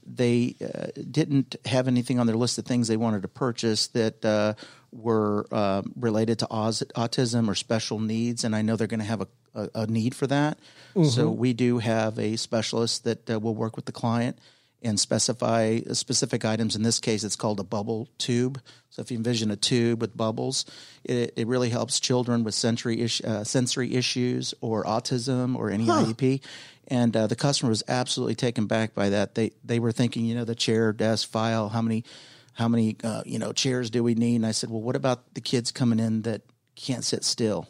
they 0.07 0.55
uh, 0.63 0.89
didn't 1.11 1.57
have 1.65 1.89
anything 1.89 2.21
on 2.21 2.29
their 2.29 2.37
list 2.37 2.59
of 2.59 2.65
things 2.65 2.87
they 2.87 2.97
wanted 2.97 3.23
to 3.23 3.29
purchase 3.29 3.89
that 3.89 4.25
uh, 4.25 4.55
were 4.93 5.47
uh, 5.51 5.83
related 5.97 6.39
to 6.41 6.47
autism 6.47 7.49
or 7.49 7.55
special 7.55 7.99
needs, 7.99 8.45
and 8.45 8.55
I 8.55 8.63
know 8.63 8.77
they're 8.77 8.87
going 8.87 9.01
to 9.01 9.07
have 9.07 9.23
a, 9.23 9.29
a, 9.55 9.69
a, 9.75 9.87
need 9.87 10.15
for 10.15 10.27
that. 10.27 10.59
Mm-hmm. 10.95 11.09
So 11.09 11.31
we 11.31 11.55
do 11.55 11.79
have 11.79 12.19
a 12.19 12.37
specialist 12.37 13.05
that 13.05 13.31
uh, 13.31 13.41
will 13.41 13.55
work 13.55 13.75
with 13.75 13.87
the 13.87 13.93
client 13.93 14.39
and 14.83 14.99
specify 14.99 15.81
specific 15.93 16.45
items. 16.45 16.77
In 16.77 16.83
this 16.83 16.99
case, 16.99 17.25
it's 17.25 17.37
called 17.37 17.61
a 17.61 17.65
bubble 17.65 18.09
tube. 18.19 18.61
So 18.91 19.01
if 19.01 19.11
you 19.11 19.17
envision 19.17 19.51
a 19.51 19.57
tube 19.57 20.01
with 20.01 20.17
bubbles, 20.17 20.67
it, 21.05 21.33
it 21.37 21.47
really 21.47 21.71
helps 21.71 22.01
children 22.01 22.45
with 22.45 22.55
sensory, 22.55 23.01
is, 23.01 23.21
uh, 23.23 23.45
sensory 23.45 23.95
issues 23.95 24.55
or 24.61 24.85
autism 24.85 25.57
or 25.57 25.71
any 25.71 25.87
huh. 25.87 26.05
IEP. 26.05 26.43
And 26.89 27.17
uh, 27.17 27.29
the 27.29 27.37
customer 27.37 27.71
was 27.71 27.83
absolutely 27.89 28.35
taken 28.35 28.67
back 28.67 28.95
by 28.95 29.11
that. 29.11 29.35
They 29.35 29.53
they 29.65 29.79
were 29.79 29.93
thinking, 29.93 30.27
you 30.27 30.35
know, 30.35 30.45
the 30.45 30.57
chair, 30.57 30.93
desk, 30.93 31.31
file, 31.31 31.69
how 31.69 31.81
many 31.81 32.05
how 32.53 32.69
many 32.69 32.97
uh, 33.03 33.23
you 33.25 33.39
know 33.39 33.53
chairs 33.53 33.91
do 33.91 34.03
we 34.03 34.15
need? 34.15 34.37
And 34.37 34.47
I 34.47 34.53
said, 34.53 34.71
well, 34.71 34.83
what 34.83 34.97
about 34.97 35.35
the 35.35 35.41
kids 35.41 35.71
coming 35.73 35.99
in 35.99 36.23
that 36.23 36.43
can't 36.77 37.05
sit 37.05 37.25
still? 37.25 37.69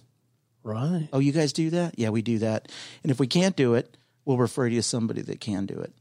Right. 0.65 1.09
Oh, 1.13 1.19
you 1.19 1.33
guys 1.33 1.53
do 1.53 1.71
that? 1.71 1.99
Yeah, 1.99 2.11
we 2.11 2.23
do 2.23 2.39
that. 2.39 2.71
And 3.03 3.11
if 3.11 3.19
we 3.19 3.27
can't 3.27 3.57
do 3.57 3.75
it, 3.75 3.97
we'll 4.25 4.37
refer 4.37 4.67
you 4.67 4.79
to 4.79 4.83
somebody 4.83 5.23
that 5.23 5.41
can 5.41 5.67
do 5.67 5.75
it. 5.75 5.93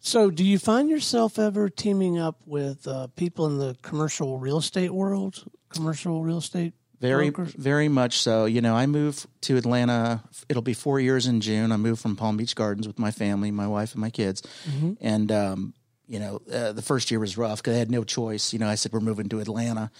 So, 0.00 0.30
do 0.30 0.44
you 0.44 0.58
find 0.58 0.90
yourself 0.90 1.38
ever 1.38 1.68
teaming 1.68 2.18
up 2.18 2.40
with 2.46 2.86
uh, 2.86 3.08
people 3.16 3.46
in 3.46 3.58
the 3.58 3.76
commercial 3.82 4.38
real 4.38 4.58
estate 4.58 4.92
world? 4.92 5.44
Commercial 5.70 6.22
real 6.22 6.38
estate 6.38 6.74
very, 7.00 7.30
brokers? 7.30 7.54
very 7.54 7.88
much 7.88 8.18
so. 8.18 8.44
You 8.44 8.60
know, 8.60 8.74
I 8.74 8.86
moved 8.86 9.26
to 9.42 9.56
Atlanta. 9.56 10.22
It'll 10.48 10.62
be 10.62 10.74
four 10.74 11.00
years 11.00 11.26
in 11.26 11.40
June. 11.40 11.72
I 11.72 11.76
moved 11.76 12.00
from 12.00 12.14
Palm 12.14 12.36
Beach 12.36 12.54
Gardens 12.54 12.86
with 12.86 12.98
my 12.98 13.10
family, 13.10 13.50
my 13.50 13.66
wife, 13.66 13.92
and 13.92 14.00
my 14.00 14.10
kids. 14.10 14.42
Mm-hmm. 14.68 14.92
And 15.00 15.32
um, 15.32 15.74
you 16.06 16.18
know, 16.18 16.40
uh, 16.52 16.72
the 16.72 16.82
first 16.82 17.10
year 17.10 17.20
was 17.20 17.36
rough 17.36 17.58
because 17.58 17.74
I 17.74 17.78
had 17.78 17.90
no 17.90 18.04
choice. 18.04 18.52
You 18.52 18.58
know, 18.58 18.68
I 18.68 18.74
said 18.76 18.92
we're 18.92 19.00
moving 19.00 19.28
to 19.30 19.40
Atlanta, 19.40 19.90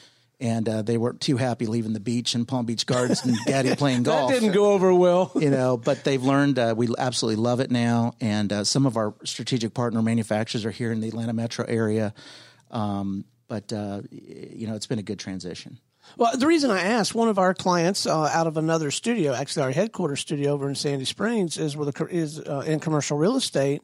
and 0.40 0.69
uh, 0.69 0.83
they 0.83 0.99
weren't 0.99 1.21
too 1.21 1.37
happy 1.37 1.66
leaving 1.66 1.92
the 1.92 2.01
beach 2.01 2.35
and 2.35 2.47
Palm 2.47 2.66
Beach 2.66 2.87
Gardens 2.87 3.25
and 3.25 3.37
Daddy 3.47 3.75
playing 3.75 4.05
golf. 4.05 4.31
that 4.31 4.40
didn't 4.40 4.55
go 4.55 4.73
over 4.73 4.95
well, 4.95 5.33
you 5.37 5.51
know. 5.51 5.77
But 5.77 6.05
they've 6.05 6.23
learned. 6.23 6.59
Uh, 6.59 6.75
we 6.77 6.88
absolutely 6.99 7.42
love 7.42 7.61
it 7.61 7.71
now, 7.71 8.14
and 8.21 8.53
uh, 8.53 8.64
some 8.64 8.87
of 8.87 8.97
our 8.97 9.14
strategic 9.25 9.75
partner 9.75 10.03
manufacturers 10.03 10.64
are 10.64 10.71
here 10.71 10.92
in 10.92 11.01
the 11.01 11.09
Atlanta 11.09 11.33
metro 11.33 11.64
area. 11.66 12.14
Um, 12.71 13.25
but 13.49 13.73
uh, 13.73 14.03
you 14.11 14.66
know, 14.66 14.75
it's 14.75 14.87
been 14.87 14.99
a 14.99 15.05
good 15.05 15.19
transition. 15.19 15.79
Well, 16.16 16.37
the 16.37 16.47
reason 16.47 16.71
I 16.71 16.83
asked, 16.83 17.14
one 17.14 17.29
of 17.29 17.38
our 17.38 17.53
clients 17.53 18.07
uh, 18.07 18.31
out 18.33 18.47
of 18.47 18.57
another 18.57 18.90
studio, 18.90 19.35
actually 19.35 19.64
our 19.64 19.71
headquarters 19.73 20.21
studio 20.21 20.53
over 20.53 20.69
in 20.69 20.75
Sandy 20.75 21.05
Springs, 21.05 21.59
is 21.59 21.77
with 21.77 22.01
a, 22.01 22.07
is 22.07 22.40
uh, 22.40 22.62
in 22.66 22.81
commercial 22.81 23.19
real 23.19 23.37
estate, 23.37 23.83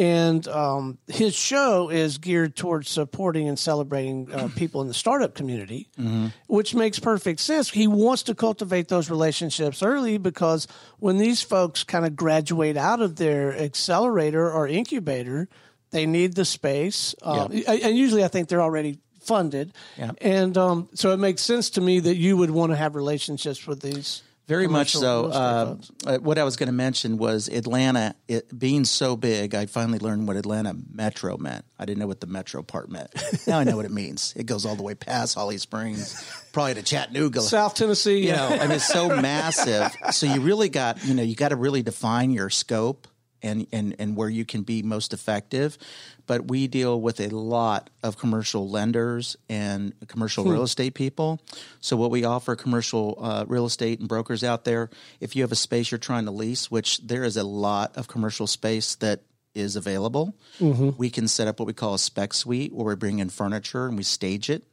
and 0.00 0.48
um, 0.48 0.96
his 1.08 1.34
show 1.34 1.90
is 1.90 2.16
geared 2.16 2.56
towards 2.56 2.88
supporting 2.88 3.46
and 3.48 3.58
celebrating 3.58 4.32
uh, 4.32 4.48
people 4.56 4.80
in 4.80 4.88
the 4.88 4.94
startup 4.94 5.34
community, 5.34 5.90
mm-hmm. 5.98 6.28
which 6.46 6.74
makes 6.74 6.98
perfect 6.98 7.38
sense. 7.38 7.68
He 7.68 7.86
wants 7.86 8.22
to 8.24 8.34
cultivate 8.34 8.88
those 8.88 9.10
relationships 9.10 9.82
early 9.82 10.16
because 10.16 10.66
when 11.00 11.18
these 11.18 11.42
folks 11.42 11.84
kind 11.84 12.06
of 12.06 12.16
graduate 12.16 12.78
out 12.78 13.02
of 13.02 13.16
their 13.16 13.54
accelerator 13.54 14.50
or 14.50 14.66
incubator, 14.66 15.50
they 15.90 16.06
need 16.06 16.34
the 16.34 16.46
space, 16.46 17.14
yep. 17.22 17.50
and 17.68 17.94
usually 17.94 18.24
I 18.24 18.28
think 18.28 18.48
they're 18.48 18.62
already 18.62 19.00
funded, 19.18 19.74
and 20.22 20.56
um, 20.56 20.88
so 20.94 21.10
it 21.10 21.18
makes 21.18 21.42
sense 21.42 21.68
to 21.70 21.80
me 21.82 22.00
that 22.00 22.16
you 22.16 22.38
would 22.38 22.50
want 22.50 22.70
to 22.70 22.76
have 22.76 22.94
relationships 22.94 23.66
with 23.66 23.80
these 23.80 24.22
very 24.50 24.66
much 24.66 24.92
so. 24.92 25.26
Uh, 25.26 25.76
uh, 26.04 26.18
what 26.18 26.36
I 26.36 26.42
was 26.42 26.56
going 26.56 26.66
to 26.66 26.72
mention 26.72 27.18
was 27.18 27.46
Atlanta 27.46 28.16
it, 28.26 28.58
being 28.58 28.84
so 28.84 29.16
big. 29.16 29.54
I 29.54 29.66
finally 29.66 30.00
learned 30.00 30.26
what 30.26 30.36
Atlanta 30.36 30.74
Metro 30.92 31.36
meant. 31.36 31.64
I 31.78 31.84
didn't 31.84 32.00
know 32.00 32.08
what 32.08 32.20
the 32.20 32.26
Metro 32.26 32.62
part 32.62 32.90
meant. 32.90 33.10
now 33.46 33.60
I 33.60 33.64
know 33.64 33.76
what 33.76 33.84
it 33.84 33.92
means. 33.92 34.34
It 34.36 34.46
goes 34.46 34.66
all 34.66 34.74
the 34.74 34.82
way 34.82 34.96
past 34.96 35.36
Holly 35.36 35.58
Springs, 35.58 36.28
probably 36.52 36.74
to 36.74 36.82
Chattanooga, 36.82 37.42
South 37.42 37.76
Tennessee. 37.76 38.26
You 38.26 38.32
know, 38.32 38.48
I 38.48 38.62
mean, 38.62 38.72
it's 38.72 38.88
so 38.88 39.08
massive. 39.20 39.94
So 40.10 40.26
you 40.26 40.40
really 40.40 40.68
got 40.68 41.04
you 41.04 41.14
know 41.14 41.22
you 41.22 41.36
got 41.36 41.50
to 41.50 41.56
really 41.56 41.82
define 41.82 42.32
your 42.32 42.50
scope 42.50 43.06
and, 43.42 43.66
and, 43.72 43.96
and 43.98 44.16
where 44.16 44.28
you 44.28 44.44
can 44.44 44.62
be 44.62 44.82
most 44.82 45.12
effective. 45.12 45.78
But 46.26 46.48
we 46.48 46.66
deal 46.66 47.00
with 47.00 47.20
a 47.20 47.28
lot 47.28 47.90
of 48.02 48.16
commercial 48.16 48.68
lenders 48.68 49.36
and 49.48 49.94
commercial 50.06 50.44
hmm. 50.44 50.50
real 50.50 50.62
estate 50.62 50.94
people. 50.94 51.40
So, 51.80 51.96
what 51.96 52.10
we 52.10 52.24
offer 52.24 52.56
commercial 52.56 53.18
uh, 53.20 53.44
real 53.48 53.66
estate 53.66 53.98
and 54.00 54.08
brokers 54.08 54.44
out 54.44 54.64
there, 54.64 54.90
if 55.20 55.34
you 55.34 55.42
have 55.42 55.52
a 55.52 55.56
space 55.56 55.90
you're 55.90 55.98
trying 55.98 56.26
to 56.26 56.30
lease, 56.30 56.70
which 56.70 56.98
there 56.98 57.24
is 57.24 57.36
a 57.36 57.44
lot 57.44 57.96
of 57.96 58.08
commercial 58.08 58.46
space 58.46 58.94
that 58.96 59.22
is 59.54 59.74
available, 59.74 60.36
mm-hmm. 60.60 60.90
we 60.96 61.10
can 61.10 61.26
set 61.26 61.48
up 61.48 61.58
what 61.58 61.66
we 61.66 61.72
call 61.72 61.94
a 61.94 61.98
spec 61.98 62.32
suite 62.32 62.72
where 62.72 62.86
we 62.86 62.94
bring 62.94 63.18
in 63.18 63.28
furniture 63.28 63.86
and 63.86 63.96
we 63.96 64.04
stage 64.04 64.48
it 64.48 64.64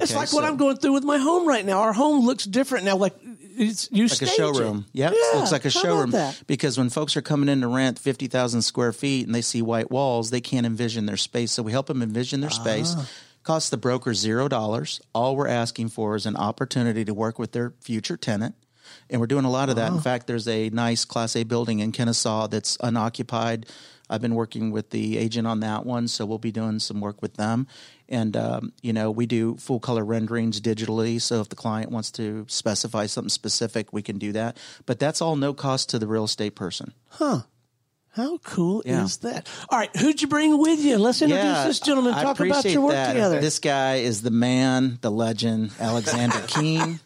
it's 0.00 0.14
like 0.14 0.28
so, 0.28 0.36
what 0.36 0.44
I'm 0.44 0.56
going 0.56 0.76
through 0.76 0.92
with 0.92 1.04
my 1.04 1.18
home 1.18 1.46
right 1.46 1.64
now. 1.64 1.80
Our 1.80 1.92
home 1.92 2.24
looks 2.24 2.44
different 2.44 2.84
now. 2.84 2.96
Like 2.96 3.14
it's 3.22 3.88
you 3.90 4.06
like 4.06 4.22
a 4.22 4.26
showroom. 4.26 4.86
Yep. 4.92 5.12
Yeah, 5.14 5.38
looks 5.38 5.52
like 5.52 5.64
a 5.64 5.70
showroom. 5.70 6.14
Because 6.46 6.78
when 6.78 6.90
folks 6.90 7.16
are 7.16 7.22
coming 7.22 7.48
in 7.48 7.60
to 7.62 7.68
rent 7.68 7.98
fifty 7.98 8.26
thousand 8.26 8.62
square 8.62 8.92
feet 8.92 9.26
and 9.26 9.34
they 9.34 9.42
see 9.42 9.62
white 9.62 9.90
walls, 9.90 10.30
they 10.30 10.40
can't 10.40 10.66
envision 10.66 11.06
their 11.06 11.16
space. 11.16 11.52
So 11.52 11.62
we 11.62 11.72
help 11.72 11.86
them 11.86 12.02
envision 12.02 12.40
their 12.40 12.50
space. 12.50 12.94
Ah. 12.96 13.08
Costs 13.42 13.70
the 13.70 13.76
broker 13.78 14.12
zero 14.14 14.48
dollars. 14.48 15.00
All 15.14 15.34
we're 15.34 15.48
asking 15.48 15.88
for 15.88 16.16
is 16.16 16.26
an 16.26 16.36
opportunity 16.36 17.04
to 17.04 17.14
work 17.14 17.38
with 17.38 17.52
their 17.52 17.72
future 17.80 18.16
tenant. 18.16 18.54
And 19.10 19.20
we're 19.20 19.26
doing 19.26 19.44
a 19.44 19.50
lot 19.50 19.68
of 19.70 19.76
that. 19.76 19.92
In 19.92 20.00
fact, 20.00 20.26
there's 20.26 20.48
a 20.48 20.70
nice 20.70 21.04
Class 21.04 21.34
A 21.36 21.44
building 21.44 21.80
in 21.80 21.92
Kennesaw 21.92 22.46
that's 22.46 22.76
unoccupied. 22.80 23.66
I've 24.10 24.20
been 24.20 24.34
working 24.34 24.70
with 24.70 24.90
the 24.90 25.18
agent 25.18 25.46
on 25.46 25.60
that 25.60 25.84
one, 25.84 26.08
so 26.08 26.24
we'll 26.24 26.38
be 26.38 26.52
doing 26.52 26.78
some 26.78 27.00
work 27.00 27.20
with 27.20 27.34
them. 27.34 27.66
And, 28.08 28.36
um, 28.36 28.72
you 28.82 28.92
know, 28.92 29.10
we 29.10 29.26
do 29.26 29.56
full 29.56 29.80
color 29.80 30.04
renderings 30.04 30.60
digitally. 30.60 31.20
So 31.20 31.40
if 31.40 31.48
the 31.48 31.56
client 31.56 31.90
wants 31.90 32.10
to 32.12 32.46
specify 32.48 33.06
something 33.06 33.28
specific, 33.28 33.92
we 33.92 34.02
can 34.02 34.18
do 34.18 34.32
that. 34.32 34.56
But 34.86 34.98
that's 34.98 35.20
all 35.20 35.36
no 35.36 35.52
cost 35.52 35.90
to 35.90 35.98
the 35.98 36.06
real 36.06 36.24
estate 36.24 36.54
person. 36.54 36.94
Huh. 37.10 37.42
How 38.10 38.38
cool 38.38 38.82
yeah. 38.84 39.04
is 39.04 39.18
that? 39.18 39.48
All 39.68 39.78
right, 39.78 39.94
who'd 39.96 40.20
you 40.20 40.28
bring 40.28 40.58
with 40.58 40.80
you? 40.80 40.98
Let's 40.98 41.22
introduce 41.22 41.44
yeah, 41.44 41.66
this 41.66 41.78
gentleman. 41.78 42.14
Talk 42.14 42.40
about 42.40 42.64
your 42.64 42.82
work 42.82 42.92
that. 42.92 43.12
together. 43.12 43.40
This 43.40 43.58
guy 43.58 43.96
is 43.96 44.22
the 44.22 44.30
man, 44.30 44.98
the 45.02 45.10
legend, 45.10 45.70
Alexander 45.78 46.40
Keene. 46.48 47.00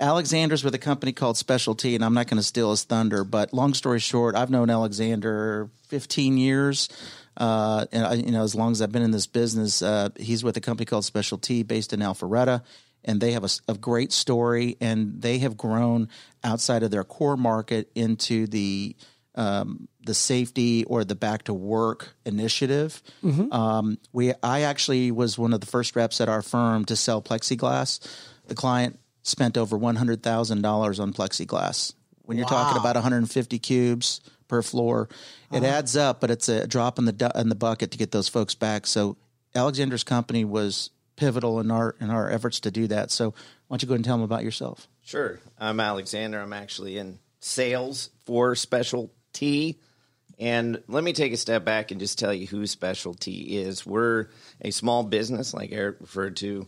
Alexander's 0.00 0.62
with 0.62 0.74
a 0.74 0.78
company 0.78 1.12
called 1.12 1.36
SpecialT, 1.36 1.94
and 1.94 2.04
I'm 2.04 2.14
not 2.14 2.26
going 2.26 2.36
to 2.36 2.42
steal 2.42 2.72
his 2.72 2.84
thunder. 2.84 3.24
But 3.24 3.54
long 3.54 3.74
story 3.74 4.00
short, 4.00 4.34
I've 4.34 4.50
known 4.50 4.68
Alexander 4.70 5.70
15 5.88 6.36
years. 6.36 6.88
Uh, 7.36 7.86
and 7.92 8.04
I, 8.04 8.14
you 8.14 8.32
know, 8.32 8.42
as 8.42 8.54
long 8.54 8.72
as 8.72 8.82
I've 8.82 8.92
been 8.92 9.02
in 9.02 9.12
this 9.12 9.26
business, 9.26 9.80
uh, 9.80 10.10
he's 10.18 10.44
with 10.44 10.56
a 10.56 10.60
company 10.60 10.84
called 10.84 11.04
SpecialT, 11.04 11.66
based 11.66 11.94
in 11.94 12.00
Alpharetta, 12.00 12.62
and 13.04 13.20
they 13.20 13.32
have 13.32 13.44
a, 13.44 13.48
a, 13.68 13.74
great 13.74 14.12
story, 14.12 14.76
and 14.80 15.22
they 15.22 15.38
have 15.38 15.56
grown 15.56 16.08
outside 16.44 16.82
of 16.82 16.90
their 16.90 17.04
core 17.04 17.38
market 17.38 17.90
into 17.94 18.46
the 18.46 18.94
um, 19.34 19.88
the 20.04 20.14
safety 20.14 20.84
or 20.84 21.04
the 21.04 21.14
back 21.14 21.44
to 21.44 21.54
work 21.54 22.14
initiative. 22.24 23.02
Mm-hmm. 23.22 23.52
Um, 23.52 23.98
we, 24.12 24.32
I 24.42 24.62
actually 24.62 25.10
was 25.10 25.38
one 25.38 25.52
of 25.52 25.60
the 25.60 25.66
first 25.66 25.94
reps 25.96 26.20
at 26.20 26.28
our 26.28 26.42
firm 26.42 26.84
to 26.86 26.96
sell 26.96 27.22
plexiglass. 27.22 28.00
The 28.46 28.54
client 28.54 28.98
spent 29.22 29.56
over 29.56 29.76
one 29.76 29.96
hundred 29.96 30.22
thousand 30.22 30.62
dollars 30.62 30.98
on 30.98 31.12
plexiglass. 31.12 31.94
When 32.22 32.38
you're 32.38 32.46
wow. 32.46 32.62
talking 32.62 32.80
about 32.80 32.94
150 32.94 33.58
cubes 33.58 34.20
per 34.46 34.62
floor, 34.62 35.08
it 35.52 35.58
uh-huh. 35.58 35.66
adds 35.66 35.96
up, 35.96 36.20
but 36.20 36.30
it's 36.30 36.48
a 36.48 36.66
drop 36.66 36.98
in 36.98 37.04
the 37.04 37.32
in 37.34 37.48
the 37.48 37.54
bucket 37.54 37.90
to 37.92 37.98
get 37.98 38.12
those 38.12 38.28
folks 38.28 38.54
back. 38.54 38.86
So 38.86 39.16
Alexander's 39.54 40.04
company 40.04 40.44
was 40.44 40.90
pivotal 41.16 41.60
in 41.60 41.70
our 41.70 41.96
in 42.00 42.10
our 42.10 42.30
efforts 42.30 42.60
to 42.60 42.70
do 42.70 42.86
that. 42.88 43.10
So 43.10 43.30
why 43.30 43.74
don't 43.74 43.82
you 43.82 43.88
go 43.88 43.94
ahead 43.94 43.98
and 43.98 44.04
tell 44.04 44.16
them 44.16 44.24
about 44.24 44.44
yourself? 44.44 44.88
Sure, 45.02 45.40
I'm 45.58 45.80
Alexander. 45.80 46.40
I'm 46.40 46.52
actually 46.52 46.98
in 46.98 47.18
sales 47.40 48.10
for 48.24 48.54
Special 48.54 49.10
T. 49.32 49.78
And 50.38 50.82
let 50.88 51.04
me 51.04 51.12
take 51.12 51.34
a 51.34 51.36
step 51.36 51.66
back 51.66 51.90
and 51.90 52.00
just 52.00 52.18
tell 52.18 52.32
you 52.32 52.46
who 52.46 52.62
SpecialT 52.62 53.46
is. 53.46 53.84
We're 53.84 54.28
a 54.62 54.70
small 54.70 55.02
business, 55.02 55.52
like 55.52 55.70
Eric 55.70 55.98
referred 56.00 56.36
to 56.38 56.66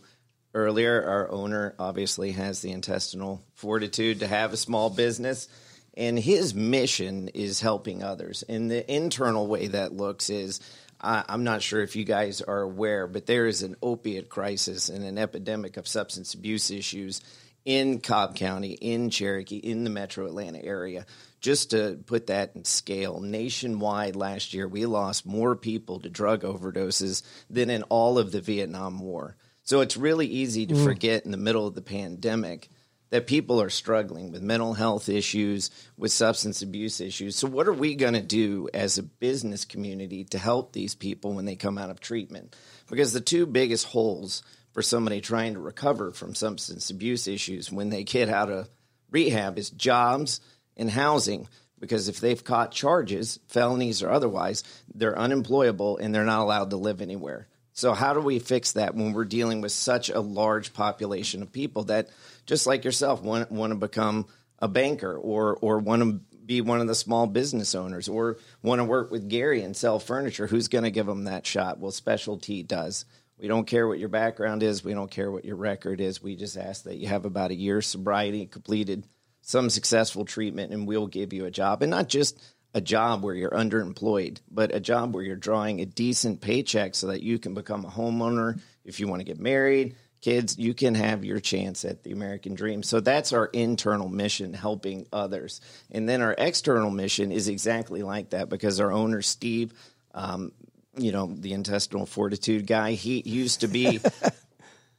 earlier. 0.53 1.03
Our 1.03 1.31
owner 1.31 1.73
obviously 1.79 2.33
has 2.33 2.61
the 2.61 2.71
intestinal 2.71 3.43
fortitude 3.55 4.19
to 4.19 4.27
have 4.27 4.53
a 4.53 4.57
small 4.57 4.91
business, 4.91 5.47
and 5.95 6.19
his 6.19 6.53
mission 6.53 7.29
is 7.29 7.61
helping 7.61 8.03
others. 8.03 8.43
And 8.47 8.69
the 8.69 8.93
internal 8.93 9.47
way 9.47 9.67
that 9.67 9.91
looks 9.91 10.29
is 10.29 10.59
I'm 11.01 11.43
not 11.43 11.61
sure 11.61 11.81
if 11.81 11.95
you 11.95 12.05
guys 12.05 12.41
are 12.41 12.61
aware, 12.61 13.07
but 13.07 13.25
there 13.25 13.47
is 13.47 13.63
an 13.63 13.75
opiate 13.81 14.29
crisis 14.29 14.87
and 14.87 15.03
an 15.03 15.17
epidemic 15.17 15.77
of 15.77 15.87
substance 15.87 16.33
abuse 16.33 16.71
issues 16.71 17.21
in 17.65 17.99
Cobb 17.99 18.35
County, 18.35 18.73
in 18.73 19.09
Cherokee, 19.09 19.57
in 19.57 19.83
the 19.83 19.89
metro 19.89 20.27
Atlanta 20.27 20.63
area 20.63 21.05
just 21.43 21.71
to 21.71 21.99
put 22.05 22.27
that 22.27 22.53
in 22.55 22.63
scale, 22.63 23.19
nationwide 23.19 24.15
last 24.15 24.53
year, 24.53 24.65
we 24.65 24.85
lost 24.85 25.25
more 25.25 25.57
people 25.57 25.99
to 25.99 26.09
drug 26.09 26.43
overdoses 26.43 27.21
than 27.49 27.69
in 27.69 27.83
all 27.83 28.17
of 28.17 28.31
the 28.31 28.39
Vietnam 28.39 28.97
War. 28.99 29.35
So 29.63 29.81
it's 29.81 29.97
really 29.97 30.25
easy 30.25 30.65
to 30.65 30.73
mm. 30.73 30.83
forget 30.83 31.25
in 31.25 31.31
the 31.31 31.37
middle 31.37 31.67
of 31.67 31.75
the 31.75 31.81
pandemic 31.81 32.69
that 33.09 33.27
people 33.27 33.61
are 33.61 33.69
struggling 33.69 34.31
with 34.31 34.41
mental 34.41 34.73
health 34.73 35.09
issues, 35.09 35.69
with 35.97 36.13
substance 36.13 36.61
abuse 36.61 37.01
issues. 37.01 37.35
So, 37.35 37.47
what 37.47 37.67
are 37.67 37.73
we 37.73 37.93
going 37.95 38.13
to 38.15 38.21
do 38.21 38.69
as 38.73 38.97
a 38.97 39.03
business 39.03 39.65
community 39.65 40.23
to 40.23 40.39
help 40.39 40.71
these 40.71 40.95
people 40.95 41.33
when 41.33 41.45
they 41.45 41.55
come 41.55 41.77
out 41.77 41.91
of 41.91 41.99
treatment? 41.99 42.55
Because 42.89 43.13
the 43.13 43.21
two 43.21 43.45
biggest 43.45 43.85
holes 43.85 44.41
for 44.71 44.81
somebody 44.81 45.21
trying 45.21 45.53
to 45.53 45.59
recover 45.59 46.09
from 46.09 46.33
substance 46.33 46.89
abuse 46.89 47.27
issues 47.27 47.71
when 47.71 47.89
they 47.89 48.03
get 48.03 48.29
out 48.29 48.49
of 48.49 48.69
rehab 49.11 49.59
is 49.59 49.69
jobs 49.69 50.41
in 50.75 50.89
housing 50.89 51.47
because 51.79 52.07
if 52.07 52.21
they've 52.21 52.43
caught 52.43 52.71
charges, 52.71 53.39
felonies 53.47 54.01
or 54.01 54.09
otherwise, 54.09 54.63
they're 54.95 55.19
unemployable 55.19 55.97
and 55.97 56.15
they're 56.15 56.23
not 56.23 56.41
allowed 56.41 56.69
to 56.69 56.77
live 56.77 57.01
anywhere. 57.01 57.47
So, 57.73 57.93
how 57.93 58.13
do 58.13 58.21
we 58.21 58.39
fix 58.39 58.73
that 58.73 58.95
when 58.95 59.11
we're 59.13 59.25
dealing 59.25 59.59
with 59.59 59.71
such 59.71 60.09
a 60.09 60.21
large 60.21 60.73
population 60.73 61.41
of 61.41 61.51
people 61.51 61.85
that, 61.85 62.07
just 62.45 62.67
like 62.67 62.85
yourself, 62.85 63.21
want, 63.21 63.51
want 63.51 63.71
to 63.71 63.75
become 63.75 64.27
a 64.59 64.67
banker 64.67 65.17
or, 65.17 65.57
or 65.57 65.79
want 65.79 66.03
to 66.03 66.21
be 66.45 66.61
one 66.61 66.79
of 66.79 66.87
the 66.87 66.95
small 66.95 67.27
business 67.27 67.75
owners 67.75 68.07
or 68.07 68.37
want 68.61 68.79
to 68.79 68.85
work 68.85 69.11
with 69.11 69.27
Gary 69.27 69.61
and 69.63 69.75
sell 69.75 69.99
furniture? 69.99 70.47
Who's 70.47 70.67
going 70.67 70.83
to 70.85 70.91
give 70.91 71.07
them 71.07 71.25
that 71.25 71.45
shot? 71.45 71.79
Well, 71.79 71.91
SpecialT 71.91 72.67
does. 72.67 73.05
We 73.39 73.47
don't 73.49 73.67
care 73.67 73.87
what 73.87 73.99
your 73.99 74.07
background 74.07 74.63
is. 74.63 74.85
We 74.85 74.93
don't 74.93 75.11
care 75.11 75.29
what 75.29 75.43
your 75.43 75.57
record 75.57 75.99
is. 75.99 76.23
We 76.23 76.37
just 76.37 76.55
ask 76.55 76.83
that 76.83 76.95
you 76.95 77.07
have 77.07 77.25
about 77.25 77.51
a 77.51 77.55
year's 77.55 77.87
sobriety 77.87 78.45
completed 78.45 79.03
some 79.43 79.69
successful 79.69 80.23
treatment 80.25 80.71
and 80.73 80.87
we'll 80.87 81.05
give 81.05 81.33
you 81.33 81.45
a 81.45 81.51
job. 81.51 81.81
And 81.83 81.91
not 81.91 82.07
just 82.07 82.41
a 82.73 82.81
job 82.81 83.23
where 83.23 83.35
you're 83.35 83.51
underemployed, 83.51 84.39
but 84.49 84.73
a 84.73 84.79
job 84.79 85.13
where 85.13 85.23
you're 85.23 85.35
drawing 85.35 85.79
a 85.79 85.85
decent 85.85 86.41
paycheck 86.41 86.95
so 86.95 87.07
that 87.07 87.21
you 87.21 87.37
can 87.37 87.53
become 87.53 87.85
a 87.85 87.89
homeowner. 87.89 88.59
If 88.85 88.99
you 88.99 89.07
want 89.07 89.19
to 89.19 89.25
get 89.25 89.39
married, 89.39 89.95
kids, 90.21 90.57
you 90.57 90.73
can 90.73 90.95
have 90.95 91.25
your 91.25 91.41
chance 91.41 91.83
at 91.83 92.03
the 92.03 92.13
American 92.13 92.55
dream. 92.55 92.81
So 92.83 93.01
that's 93.01 93.33
our 93.33 93.47
internal 93.47 94.07
mission, 94.07 94.53
helping 94.53 95.07
others. 95.11 95.59
And 95.91 96.07
then 96.07 96.21
our 96.21 96.33
external 96.37 96.89
mission 96.89 97.31
is 97.31 97.49
exactly 97.49 98.01
like 98.01 98.29
that 98.29 98.47
because 98.47 98.79
our 98.79 98.93
owner, 98.93 99.21
Steve, 99.21 99.73
um, 100.13 100.53
you 100.97 101.11
know, 101.11 101.27
the 101.27 101.53
intestinal 101.53 102.05
fortitude 102.05 102.65
guy, 102.65 102.93
he 102.93 103.21
used 103.25 103.61
to 103.61 103.67
be 103.67 103.99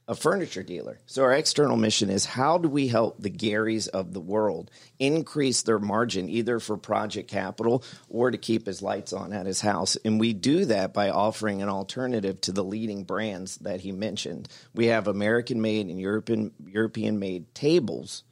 a 0.07 0.15
furniture 0.15 0.61
dealer. 0.61 0.99
So 1.07 1.23
our 1.23 1.33
external 1.33 1.77
mission 1.77 2.09
is 2.09 2.25
how 2.25 2.57
do 2.57 2.69
we 2.69 2.87
help 2.87 3.21
the 3.21 3.31
Garys 3.31 3.87
of 3.87 4.13
the 4.13 4.19
world 4.19 4.69
increase 4.99 5.63
their 5.63 5.79
margin 5.79 6.29
either 6.29 6.59
for 6.59 6.77
project 6.77 7.29
capital 7.29 7.83
or 8.07 8.29
to 8.29 8.37
keep 8.37 8.67
his 8.67 8.81
lights 8.81 9.13
on 9.13 9.33
at 9.33 9.47
his 9.47 9.61
house. 9.61 9.97
And 10.05 10.19
we 10.19 10.33
do 10.33 10.65
that 10.65 10.93
by 10.93 11.09
offering 11.09 11.61
an 11.61 11.69
alternative 11.69 12.39
to 12.41 12.51
the 12.51 12.63
leading 12.63 13.03
brands 13.03 13.57
that 13.57 13.81
he 13.81 13.91
mentioned. 13.91 14.47
We 14.73 14.87
have 14.87 15.07
American 15.07 15.61
made 15.61 15.87
and 15.87 15.99
European 15.99 16.51
European 16.67 17.17
made 17.17 17.53
tables 17.55 18.23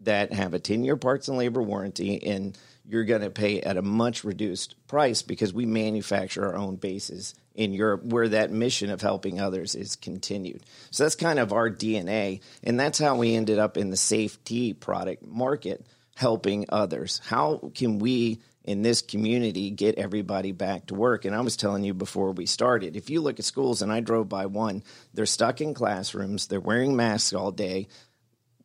that 0.00 0.32
have 0.32 0.54
a 0.54 0.58
10 0.58 0.84
year 0.84 0.96
parts 0.96 1.28
and 1.28 1.36
labor 1.36 1.62
warranty 1.62 2.24
and 2.24 2.56
you're 2.88 3.04
going 3.04 3.20
to 3.20 3.30
pay 3.30 3.60
at 3.60 3.76
a 3.76 3.82
much 3.82 4.24
reduced 4.24 4.74
price 4.86 5.22
because 5.22 5.52
we 5.52 5.66
manufacture 5.66 6.46
our 6.46 6.56
own 6.56 6.76
bases 6.76 7.34
in 7.54 7.72
Europe 7.72 8.04
where 8.04 8.28
that 8.28 8.50
mission 8.50 8.88
of 8.90 9.02
helping 9.02 9.40
others 9.40 9.74
is 9.74 9.96
continued. 9.96 10.62
So 10.90 11.04
that's 11.04 11.16
kind 11.16 11.38
of 11.38 11.52
our 11.52 11.68
DNA. 11.68 12.40
And 12.64 12.80
that's 12.80 12.98
how 12.98 13.16
we 13.16 13.34
ended 13.34 13.58
up 13.58 13.76
in 13.76 13.90
the 13.90 13.96
safety 13.96 14.72
product 14.72 15.26
market, 15.26 15.84
helping 16.16 16.64
others. 16.70 17.20
How 17.26 17.72
can 17.74 17.98
we 17.98 18.40
in 18.64 18.82
this 18.82 19.02
community 19.02 19.70
get 19.70 19.98
everybody 19.98 20.52
back 20.52 20.86
to 20.86 20.94
work? 20.94 21.24
And 21.24 21.34
I 21.34 21.40
was 21.40 21.56
telling 21.56 21.84
you 21.84 21.94
before 21.94 22.32
we 22.32 22.46
started, 22.46 22.96
if 22.96 23.10
you 23.10 23.20
look 23.20 23.38
at 23.38 23.44
schools, 23.44 23.82
and 23.82 23.92
I 23.92 24.00
drove 24.00 24.28
by 24.28 24.46
one, 24.46 24.82
they're 25.12 25.26
stuck 25.26 25.60
in 25.60 25.74
classrooms, 25.74 26.46
they're 26.46 26.60
wearing 26.60 26.96
masks 26.96 27.34
all 27.34 27.50
day 27.50 27.88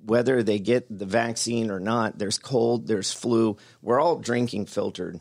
whether 0.06 0.43
they 0.43 0.60
get 0.60 0.86
the 0.89 1.06
vaccine 1.06 1.72
or 1.72 1.80
not, 1.80 2.18
there's 2.18 2.38
cold, 2.38 2.88
there's 2.88 3.14
flu. 3.14 3.58
We're 3.82 3.99
all 3.99 4.18
drinking 4.18 4.66
filtered 4.66 5.20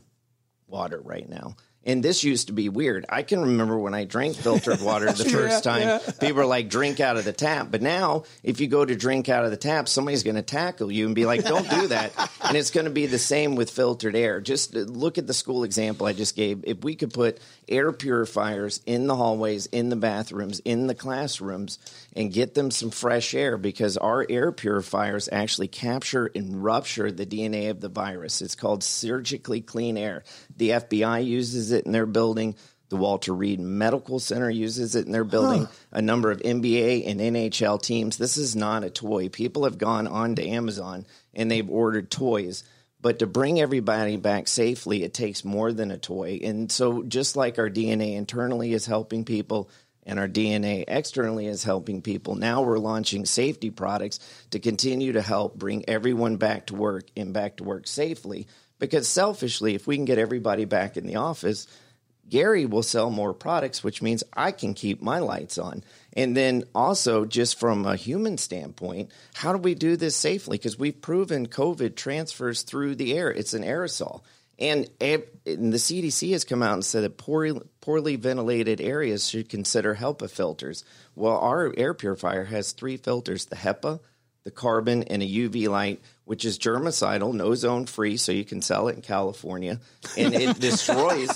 water 0.66 1.00
right 1.00 1.28
now. 1.28 1.56
And 1.84 2.02
this 2.02 2.22
used 2.22 2.46
to 2.46 2.52
be 2.52 2.68
weird. 2.68 3.06
I 3.08 3.22
can 3.22 3.42
remember 3.42 3.76
when 3.76 3.94
I 3.94 4.04
drank 4.04 4.36
filtered 4.36 4.80
water 4.82 5.10
the 5.10 5.24
first 5.24 5.64
time, 5.64 5.82
yeah. 5.82 5.98
people 6.20 6.36
were 6.36 6.46
like, 6.46 6.68
drink 6.68 7.00
out 7.00 7.16
of 7.16 7.24
the 7.24 7.32
tap. 7.32 7.68
But 7.70 7.82
now, 7.82 8.22
if 8.42 8.60
you 8.60 8.68
go 8.68 8.84
to 8.84 8.94
drink 8.94 9.28
out 9.28 9.44
of 9.44 9.50
the 9.50 9.56
tap, 9.56 9.88
somebody's 9.88 10.22
going 10.22 10.36
to 10.36 10.42
tackle 10.42 10.92
you 10.92 11.06
and 11.06 11.14
be 11.14 11.26
like, 11.26 11.44
don't 11.44 11.68
do 11.68 11.88
that. 11.88 12.12
and 12.44 12.56
it's 12.56 12.70
going 12.70 12.84
to 12.84 12.90
be 12.90 13.06
the 13.06 13.18
same 13.18 13.56
with 13.56 13.70
filtered 13.70 14.14
air. 14.14 14.40
Just 14.40 14.76
uh, 14.76 14.80
look 14.80 15.18
at 15.18 15.26
the 15.26 15.34
school 15.34 15.64
example 15.64 16.06
I 16.06 16.12
just 16.12 16.36
gave. 16.36 16.62
If 16.64 16.84
we 16.84 16.94
could 16.94 17.12
put 17.12 17.40
air 17.68 17.90
purifiers 17.92 18.80
in 18.86 19.08
the 19.08 19.16
hallways, 19.16 19.66
in 19.66 19.88
the 19.88 19.96
bathrooms, 19.96 20.60
in 20.60 20.86
the 20.86 20.94
classrooms, 20.94 21.78
and 22.14 22.32
get 22.32 22.54
them 22.54 22.70
some 22.70 22.90
fresh 22.90 23.34
air 23.34 23.56
because 23.56 23.96
our 23.96 24.26
air 24.28 24.52
purifiers 24.52 25.28
actually 25.32 25.68
capture 25.68 26.30
and 26.34 26.62
rupture 26.62 27.10
the 27.10 27.26
DNA 27.26 27.70
of 27.70 27.80
the 27.80 27.88
virus. 27.88 28.42
It's 28.42 28.54
called 28.54 28.84
surgically 28.84 29.60
clean 29.60 29.96
air. 29.96 30.24
The 30.56 30.70
FBI 30.70 31.24
uses 31.24 31.72
it 31.72 31.86
in 31.86 31.92
their 31.92 32.06
building. 32.06 32.54
The 32.90 32.96
Walter 32.96 33.32
Reed 33.32 33.58
Medical 33.58 34.18
Center 34.18 34.50
uses 34.50 34.94
it 34.94 35.06
in 35.06 35.12
their 35.12 35.24
building. 35.24 35.64
Huh. 35.64 35.72
A 35.92 36.02
number 36.02 36.30
of 36.30 36.40
NBA 36.40 37.08
and 37.08 37.20
NHL 37.20 37.80
teams. 37.80 38.18
This 38.18 38.36
is 38.36 38.54
not 38.54 38.84
a 38.84 38.90
toy. 38.90 39.30
People 39.30 39.64
have 39.64 39.78
gone 39.78 40.06
on 40.06 40.34
to 40.34 40.46
Amazon 40.46 41.06
and 41.32 41.50
they've 41.50 41.70
ordered 41.70 42.10
toys. 42.10 42.64
But 43.00 43.18
to 43.18 43.26
bring 43.26 43.60
everybody 43.60 44.16
back 44.16 44.46
safely, 44.46 45.02
it 45.02 45.12
takes 45.12 45.44
more 45.44 45.72
than 45.72 45.90
a 45.90 45.98
toy. 45.98 46.38
And 46.44 46.70
so, 46.70 47.02
just 47.02 47.34
like 47.34 47.58
our 47.58 47.68
DNA 47.68 48.14
internally 48.14 48.72
is 48.72 48.86
helping 48.86 49.24
people, 49.24 49.68
and 50.04 50.18
our 50.18 50.28
DNA 50.28 50.84
externally 50.88 51.46
is 51.46 51.64
helping 51.64 52.02
people. 52.02 52.34
Now 52.34 52.62
we're 52.62 52.78
launching 52.78 53.24
safety 53.24 53.70
products 53.70 54.18
to 54.50 54.58
continue 54.58 55.12
to 55.12 55.22
help 55.22 55.56
bring 55.56 55.88
everyone 55.88 56.36
back 56.36 56.66
to 56.66 56.74
work 56.74 57.08
and 57.16 57.32
back 57.32 57.58
to 57.58 57.64
work 57.64 57.86
safely. 57.86 58.46
Because 58.78 59.06
selfishly, 59.06 59.74
if 59.74 59.86
we 59.86 59.96
can 59.96 60.04
get 60.04 60.18
everybody 60.18 60.64
back 60.64 60.96
in 60.96 61.06
the 61.06 61.16
office, 61.16 61.68
Gary 62.28 62.66
will 62.66 62.82
sell 62.82 63.10
more 63.10 63.34
products, 63.34 63.84
which 63.84 64.00
means 64.00 64.24
I 64.32 64.52
can 64.52 64.74
keep 64.74 65.02
my 65.02 65.18
lights 65.18 65.58
on. 65.58 65.84
And 66.14 66.36
then 66.36 66.64
also, 66.74 67.24
just 67.24 67.60
from 67.60 67.84
a 67.84 67.94
human 67.94 68.38
standpoint, 68.38 69.10
how 69.34 69.52
do 69.52 69.58
we 69.58 69.74
do 69.74 69.96
this 69.96 70.16
safely? 70.16 70.56
Because 70.56 70.78
we've 70.78 71.00
proven 71.00 71.46
COVID 71.46 71.94
transfers 71.94 72.62
through 72.62 72.94
the 72.96 73.16
air, 73.16 73.30
it's 73.30 73.54
an 73.54 73.64
aerosol. 73.64 74.22
And, 74.58 74.88
and, 75.00 75.22
the 75.44 75.78
CDC 75.78 76.32
has 76.32 76.44
come 76.44 76.62
out 76.62 76.74
and 76.74 76.84
said 76.84 77.02
that 77.02 77.16
poorly, 77.16 77.60
poorly 77.80 78.16
ventilated 78.16 78.80
areas 78.80 79.28
should 79.28 79.48
consider 79.48 79.94
HEPA 79.94 80.30
filters. 80.30 80.84
Well, 81.16 81.36
our 81.38 81.72
air 81.76 81.94
purifier 81.94 82.44
has 82.44 82.72
three 82.72 82.96
filters 82.96 83.46
the 83.46 83.56
HEPA, 83.56 84.00
the 84.44 84.50
carbon, 84.50 85.04
and 85.04 85.22
a 85.22 85.26
UV 85.26 85.68
light, 85.68 86.00
which 86.24 86.44
is 86.44 86.58
germicidal, 86.58 87.32
no 87.34 87.46
ozone 87.46 87.86
free, 87.86 88.16
so 88.16 88.30
you 88.30 88.44
can 88.44 88.62
sell 88.62 88.88
it 88.88 88.96
in 88.96 89.02
California. 89.02 89.80
And 90.16 90.34
it 90.34 90.60
destroys 90.60 91.30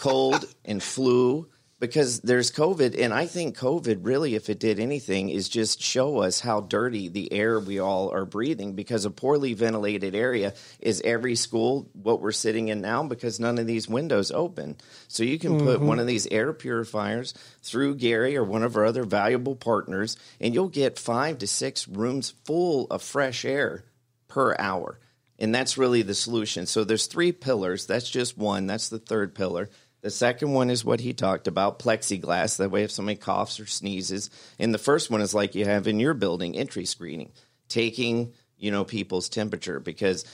cold 0.00 0.44
and 0.64 0.82
flu 0.82 1.48
because 1.86 2.20
there's 2.20 2.50
COVID, 2.50 2.98
and 2.98 3.12
I 3.12 3.26
think 3.26 3.56
COVID 3.56 4.00
really, 4.02 4.34
if 4.34 4.50
it 4.50 4.58
did 4.58 4.78
anything, 4.78 5.30
is 5.30 5.48
just 5.48 5.80
show 5.80 6.18
us 6.18 6.40
how 6.40 6.60
dirty 6.60 7.08
the 7.08 7.32
air 7.32 7.60
we 7.60 7.78
all 7.78 8.10
are 8.10 8.24
breathing. 8.24 8.74
Because 8.74 9.04
a 9.04 9.10
poorly 9.10 9.54
ventilated 9.54 10.14
area 10.14 10.54
is 10.80 11.02
every 11.04 11.34
school 11.34 11.88
what 11.92 12.20
we're 12.20 12.32
sitting 12.32 12.68
in 12.68 12.80
now 12.80 13.02
because 13.02 13.40
none 13.40 13.58
of 13.58 13.66
these 13.66 13.88
windows 13.88 14.30
open. 14.30 14.76
So 15.08 15.22
you 15.22 15.38
can 15.38 15.56
mm-hmm. 15.56 15.66
put 15.66 15.80
one 15.80 15.98
of 15.98 16.06
these 16.06 16.26
air 16.28 16.52
purifiers 16.52 17.34
through 17.62 17.96
Gary 17.96 18.36
or 18.36 18.44
one 18.44 18.62
of 18.62 18.76
our 18.76 18.84
other 18.84 19.04
valuable 19.04 19.56
partners, 19.56 20.16
and 20.40 20.54
you'll 20.54 20.68
get 20.68 20.98
five 20.98 21.38
to 21.38 21.46
six 21.46 21.86
rooms 21.88 22.34
full 22.44 22.86
of 22.90 23.02
fresh 23.02 23.44
air 23.44 23.84
per 24.28 24.54
hour. 24.58 24.98
And 25.38 25.54
that's 25.54 25.76
really 25.76 26.02
the 26.02 26.14
solution. 26.14 26.66
So 26.66 26.84
there's 26.84 27.06
three 27.06 27.32
pillars. 27.32 27.86
That's 27.86 28.08
just 28.08 28.38
one. 28.38 28.66
That's 28.66 28.88
the 28.88 29.00
third 29.00 29.34
pillar. 29.34 29.68
The 30.04 30.10
second 30.10 30.52
one 30.52 30.68
is 30.68 30.84
what 30.84 31.00
he 31.00 31.14
talked 31.14 31.48
about 31.48 31.78
plexiglass. 31.78 32.58
That 32.58 32.70
way, 32.70 32.82
if 32.82 32.90
somebody 32.90 33.16
coughs 33.16 33.58
or 33.58 33.64
sneezes. 33.64 34.28
And 34.58 34.74
the 34.74 34.78
first 34.78 35.10
one 35.10 35.22
is 35.22 35.32
like 35.32 35.54
you 35.54 35.64
have 35.64 35.88
in 35.88 35.98
your 35.98 36.12
building 36.12 36.54
entry 36.54 36.84
screening, 36.84 37.32
taking 37.70 38.34
you 38.58 38.70
know 38.70 38.84
people's 38.84 39.30
temperature 39.30 39.80
because 39.80 40.26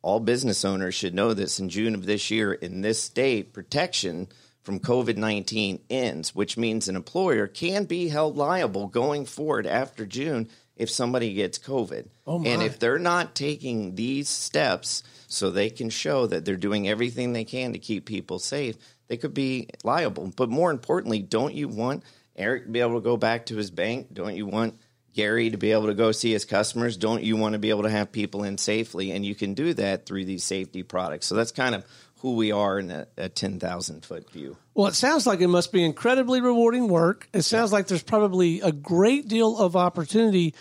all 0.00 0.20
business 0.20 0.64
owners 0.64 0.94
should 0.94 1.14
know 1.14 1.34
this 1.34 1.60
in 1.60 1.68
June 1.68 1.94
of 1.94 2.06
this 2.06 2.30
year 2.30 2.54
in 2.54 2.80
this 2.80 3.02
state 3.02 3.52
protection 3.52 4.26
from 4.62 4.80
COVID 4.80 5.18
19 5.18 5.80
ends, 5.90 6.34
which 6.34 6.56
means 6.56 6.88
an 6.88 6.96
employer 6.96 7.46
can 7.46 7.84
be 7.84 8.08
held 8.08 8.38
liable 8.38 8.86
going 8.86 9.26
forward 9.26 9.66
after 9.66 10.06
June 10.06 10.48
if 10.76 10.90
somebody 10.90 11.34
gets 11.34 11.58
COVID. 11.58 12.08
Oh 12.26 12.42
and 12.42 12.62
if 12.62 12.78
they're 12.78 12.98
not 12.98 13.34
taking 13.34 13.94
these 13.94 14.28
steps 14.28 15.02
so 15.28 15.50
they 15.50 15.70
can 15.70 15.90
show 15.90 16.26
that 16.26 16.44
they're 16.44 16.56
doing 16.56 16.88
everything 16.88 17.32
they 17.32 17.44
can 17.44 17.72
to 17.72 17.78
keep 17.78 18.06
people 18.06 18.38
safe, 18.38 18.76
they 19.08 19.16
could 19.16 19.34
be 19.34 19.68
liable. 19.82 20.32
But 20.34 20.48
more 20.48 20.70
importantly, 20.70 21.20
don't 21.20 21.54
you 21.54 21.68
want 21.68 22.02
Eric 22.36 22.64
to 22.64 22.70
be 22.70 22.80
able 22.80 22.94
to 22.94 23.00
go 23.00 23.16
back 23.16 23.46
to 23.46 23.56
his 23.56 23.70
bank? 23.70 24.08
Don't 24.12 24.36
you 24.36 24.46
want 24.46 24.78
Gary 25.14 25.50
to 25.50 25.56
be 25.56 25.72
able 25.72 25.86
to 25.86 25.94
go 25.94 26.12
see 26.12 26.32
his 26.32 26.44
customers? 26.44 26.96
Don't 26.96 27.22
you 27.22 27.36
want 27.36 27.52
to 27.52 27.58
be 27.58 27.70
able 27.70 27.84
to 27.84 27.90
have 27.90 28.12
people 28.12 28.42
in 28.42 28.58
safely? 28.58 29.12
And 29.12 29.24
you 29.24 29.34
can 29.34 29.54
do 29.54 29.74
that 29.74 30.06
through 30.06 30.24
these 30.24 30.44
safety 30.44 30.82
products. 30.82 31.26
So 31.26 31.34
that's 31.34 31.52
kind 31.52 31.74
of 31.74 31.84
who 32.18 32.36
we 32.36 32.52
are 32.52 32.78
in 32.78 32.90
a, 32.90 33.06
a 33.18 33.28
10,000 33.28 34.04
foot 34.04 34.30
view. 34.30 34.56
Well, 34.72 34.86
it 34.86 34.94
sounds 34.94 35.26
like 35.26 35.40
it 35.40 35.48
must 35.48 35.72
be 35.72 35.84
incredibly 35.84 36.40
rewarding 36.40 36.88
work. 36.88 37.28
It 37.34 37.42
sounds 37.42 37.70
like 37.70 37.86
there's 37.86 38.02
probably 38.02 38.62
a 38.62 38.72
great 38.72 39.28
deal 39.28 39.58
of 39.58 39.76
opportunity 39.76 40.54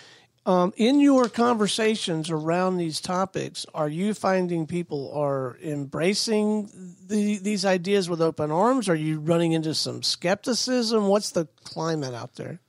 um, 0.46 0.74
in 0.76 1.00
your 1.00 1.30
conversations 1.30 2.30
around 2.30 2.78
these 2.78 3.00
topics, 3.00 3.66
are 3.74 3.88
you 3.88 4.14
finding 4.14 4.68
people 4.68 5.12
are 5.16 5.58
embracing 5.64 6.70
the, 7.08 7.38
these 7.38 7.64
ideas 7.64 8.10
with 8.10 8.22
open 8.22 8.52
arms? 8.52 8.90
Are 8.90 8.96
you 8.96 9.20
running 9.20 9.54
into 9.54 9.74
some 9.74 10.04
skepticism? 10.04 11.08
What's 11.08 11.32
the 11.32 11.48
climate 11.64 12.14
out 12.14 12.36
there? 12.36 12.60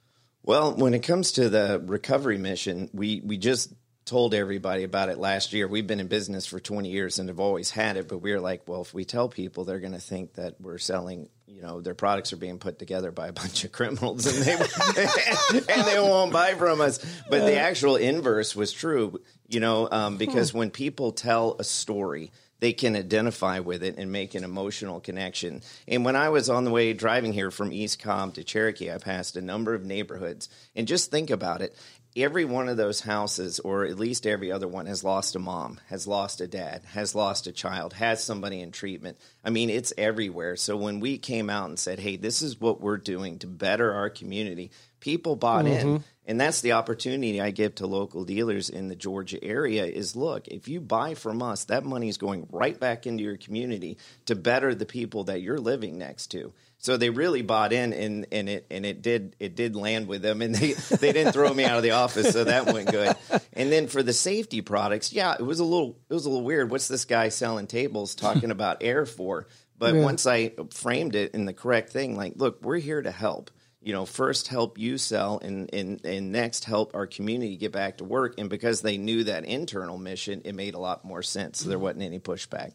Well, 0.45 0.75
when 0.75 0.95
it 0.95 1.03
comes 1.03 1.33
to 1.33 1.49
the 1.49 1.83
recovery 1.85 2.39
mission, 2.39 2.91
we, 2.93 3.23
we 3.25 3.39
just 3.39 3.73
told 4.05 4.35
everybody 4.35 4.85
about 4.85 5.09
it 5.09 5.19
last 5.19 5.53
year. 5.53 5.67
We've 5.67 5.87
been 5.87 6.01
in 6.01 6.09
business 6.09 6.47
for 6.47 6.61
20 6.61 6.91
years 6.91 7.19
and 7.19 7.29
have 7.29 7.41
always 7.41 7.71
had 7.71 7.97
it, 7.97 8.09
but 8.09 8.19
we 8.19 8.33
are 8.33 8.41
like, 8.41 8.69
well, 8.69 8.83
if 8.83 8.93
we 8.93 9.05
tell 9.05 9.29
people, 9.29 9.65
they're 9.65 9.81
going 9.81 9.93
to 9.93 10.01
think 10.01 10.35
that 10.35 10.61
we're 10.61 10.79
selling, 10.79 11.29
you 11.47 11.63
know, 11.63 11.81
their 11.81 11.95
products 11.95 12.33
are 12.33 12.37
being 12.37 12.59
put 12.59 12.79
together 12.79 13.11
by 13.11 13.29
a 13.29 13.33
bunch 13.33 13.65
of 13.65 13.73
criminals 13.73 14.27
and 14.27 14.45
they 14.45 14.53
and 15.73 15.87
they 15.87 15.99
won't 15.99 16.33
buy 16.33 16.55
from 16.55 16.81
us. 16.81 16.99
But 17.31 17.47
the 17.47 17.57
actual 17.57 17.97
inverse 17.97 18.55
was 18.55 18.73
true, 18.73 19.21
you 19.49 19.61
know, 19.61 19.89
um, 19.91 20.19
because 20.19 20.53
when 20.53 20.71
people 20.71 21.13
tell 21.13 21.57
a 21.59 21.65
story, 21.65 22.31
they 22.65 22.73
can 22.73 22.97
identify 22.97 23.59
with 23.59 23.83
it 23.83 23.99
and 23.99 24.11
make 24.11 24.35
an 24.35 24.43
emotional 24.43 24.99
connection. 24.99 25.61
And 25.87 26.03
when 26.03 26.17
I 26.17 26.31
was 26.31 26.49
on 26.49 26.65
the 26.65 26.71
way 26.71 26.95
driving 26.95 27.35
here 27.35 27.51
from 27.51 27.73
East 27.73 28.01
Cobb 28.01 28.35
to 28.35 28.43
Cherokee, 28.43 28.91
I 28.91 28.97
passed 28.97 29.37
a 29.37 29.43
number 29.43 29.75
of 29.75 29.85
neighborhoods. 29.85 30.49
And 30.75 30.89
just 30.89 31.11
think 31.11 31.29
about 31.29 31.61
it 31.61 31.77
every 32.17 32.45
one 32.45 32.69
of 32.69 32.77
those 32.77 33.01
houses, 33.01 33.59
or 33.61 33.85
at 33.85 33.99
least 33.99 34.27
every 34.27 34.53
other 34.53 34.69
one, 34.69 34.87
has 34.87 35.03
lost 35.03 35.35
a 35.35 35.39
mom, 35.39 35.81
has 35.89 36.07
lost 36.07 36.41
a 36.41 36.47
dad, 36.47 36.83
has 36.93 37.15
lost 37.15 37.47
a 37.47 37.53
child, 37.53 37.93
has 37.95 38.23
somebody 38.23 38.61
in 38.61 38.71
treatment. 38.71 39.19
I 39.45 39.51
mean, 39.51 39.71
it's 39.71 39.93
everywhere. 39.99 40.57
So 40.57 40.77
when 40.77 41.01
we 41.01 41.19
came 41.19 41.51
out 41.51 41.69
and 41.69 41.79
said, 41.79 41.99
hey, 41.99 42.17
this 42.17 42.43
is 42.43 42.61
what 42.61 42.81
we're 42.81 42.99
doing 42.99 43.39
to 43.41 43.47
better 43.47 43.93
our 43.93 44.11
community, 44.11 44.71
people 45.01 45.37
bought 45.37 45.65
mm-hmm. 45.65 45.89
in. 45.89 46.05
And 46.27 46.41
that's 46.41 46.63
the 46.63 46.73
opportunity 46.73 47.41
I 47.41 47.51
give 47.51 47.75
to 47.77 47.87
local 47.87 48.25
dealers 48.25 48.71
in 48.71 48.89
the 48.89 48.97
Georgia 48.97 49.43
area 49.45 49.85
is 49.85 50.17
look, 50.17 50.49
if 50.49 50.69
you 50.69 50.81
buy 50.81 51.15
from 51.15 51.43
us, 51.43 51.65
that 51.65 51.85
money 51.85 52.09
is 52.09 52.17
going 52.17 52.47
right 52.51 52.79
back 52.79 53.07
into 53.07 53.23
your 53.23 53.37
community 53.37 53.99
to 54.27 54.35
better 54.35 54.75
the 54.75 54.87
people 54.87 55.25
that 55.25 55.43
you're 55.43 55.61
living 55.61 55.99
next 55.99 56.29
to. 56.29 56.55
So 56.85 56.99
they 56.99 57.09
really 57.09 57.41
bought 57.41 57.73
in, 57.73 57.95
and, 57.95 58.27
and 58.31 58.47
it 58.47 58.67
and 58.71 58.85
it 58.85 59.01
did 59.01 59.37
it 59.41 59.57
did 59.57 59.75
land 59.75 60.07
with 60.07 60.21
them, 60.21 60.43
and 60.43 60.55
they 60.55 60.73
they 60.73 61.13
didn't 61.15 61.33
throw 61.33 61.51
me 61.55 61.65
out 61.65 61.79
of 61.79 61.83
the 61.83 61.93
office, 61.93 62.31
so 62.31 62.45
that 62.45 62.67
went 62.67 62.91
good. 62.91 63.17
And 63.55 63.73
then 63.73 63.89
for 63.89 64.03
the 64.03 64.13
safety 64.13 64.61
products, 64.61 65.11
yeah, 65.11 65.33
it 65.33 65.43
was 65.43 65.61
a 65.61 65.65
little 65.65 65.97
it 66.11 66.13
was 66.13 66.27
a 66.27 66.29
little 66.29 66.45
weird. 66.45 66.71
What's 66.71 66.87
this 66.89 67.07
guy 67.07 67.31
selling 67.31 67.69
tables 67.69 68.15
talking 68.15 68.51
about 68.51 68.83
air 68.83 69.07
for? 69.07 69.47
But 69.79 69.95
yeah. 69.95 70.03
once 70.03 70.27
I 70.27 70.53
framed 70.75 71.15
it 71.15 71.33
in 71.33 71.47
the 71.47 71.55
correct 71.55 71.89
thing, 71.89 72.19
like, 72.19 72.35
look, 72.37 72.63
we're 72.63 72.77
here 72.77 73.01
to 73.01 73.11
help. 73.11 73.51
you 73.81 73.95
know, 73.95 74.05
first 74.05 74.49
help 74.49 74.79
you 74.79 74.99
sell 74.99 75.39
and, 75.43 75.69
and, 75.75 76.05
and 76.05 76.33
next 76.33 76.65
help 76.65 76.95
our 76.95 77.07
community 77.07 77.57
get 77.57 77.73
back 77.73 77.99
to 77.99 78.05
work. 78.05 78.35
And 78.39 78.51
because 78.51 78.81
they 78.81 78.97
knew 78.99 79.25
that 79.25 79.45
internal 79.45 79.99
mission, 79.99 80.43
it 80.45 80.55
made 80.55 80.75
a 80.75 80.79
lot 80.79 81.05
more 81.05 81.23
sense. 81.23 81.61
So 81.61 81.69
There 81.69 81.77
mm-hmm. 81.77 81.85
wasn't 81.85 82.03
any 82.05 82.19
pushback. 82.19 82.73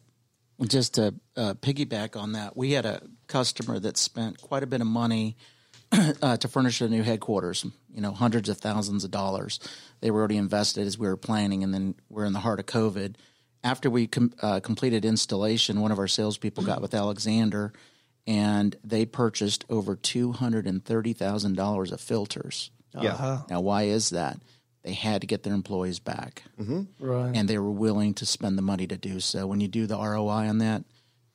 Just 0.67 0.95
to 0.95 1.15
uh, 1.37 1.53
piggyback 1.55 2.19
on 2.19 2.33
that, 2.33 2.57
we 2.57 2.71
had 2.71 2.85
a 2.85 3.01
customer 3.27 3.79
that 3.79 3.97
spent 3.97 4.41
quite 4.41 4.63
a 4.63 4.67
bit 4.67 4.81
of 4.81 4.87
money 4.87 5.37
uh, 6.21 6.37
to 6.37 6.47
furnish 6.47 6.81
a 6.81 6.89
new 6.89 7.03
headquarters. 7.03 7.65
You 7.93 8.01
know, 8.01 8.11
hundreds 8.11 8.49
of 8.49 8.57
thousands 8.57 9.03
of 9.03 9.11
dollars. 9.11 9.59
They 10.01 10.11
were 10.11 10.19
already 10.19 10.37
invested 10.37 10.85
as 10.85 10.97
we 10.97 11.07
were 11.07 11.17
planning, 11.17 11.63
and 11.63 11.73
then 11.73 11.95
we're 12.09 12.25
in 12.25 12.33
the 12.33 12.39
heart 12.39 12.59
of 12.59 12.65
COVID. 12.65 13.15
After 13.63 13.89
we 13.89 14.07
com- 14.07 14.33
uh, 14.41 14.59
completed 14.59 15.05
installation, 15.05 15.81
one 15.81 15.91
of 15.91 15.99
our 15.99 16.07
salespeople 16.07 16.63
got 16.63 16.81
with 16.81 16.93
Alexander, 16.93 17.73
and 18.27 18.75
they 18.83 19.05
purchased 19.05 19.65
over 19.69 19.95
two 19.95 20.31
hundred 20.33 20.67
and 20.67 20.83
thirty 20.83 21.13
thousand 21.13 21.55
dollars 21.55 21.91
of 21.91 21.99
filters. 21.99 22.69
Yeah. 22.99 23.41
Now, 23.49 23.61
why 23.61 23.83
is 23.83 24.11
that? 24.11 24.39
They 24.89 24.95
had 24.95 25.21
to 25.21 25.27
get 25.27 25.43
their 25.43 25.53
employees 25.53 25.99
back, 25.99 26.41
Right. 26.57 27.31
and 27.35 27.47
they 27.47 27.59
were 27.59 27.69
willing 27.69 28.15
to 28.15 28.25
spend 28.25 28.57
the 28.57 28.63
money 28.63 28.87
to 28.87 28.97
do 28.97 29.19
so. 29.19 29.45
When 29.45 29.61
you 29.61 29.67
do 29.67 29.85
the 29.85 29.95
ROI 29.95 30.49
on 30.49 30.57
that, 30.57 30.83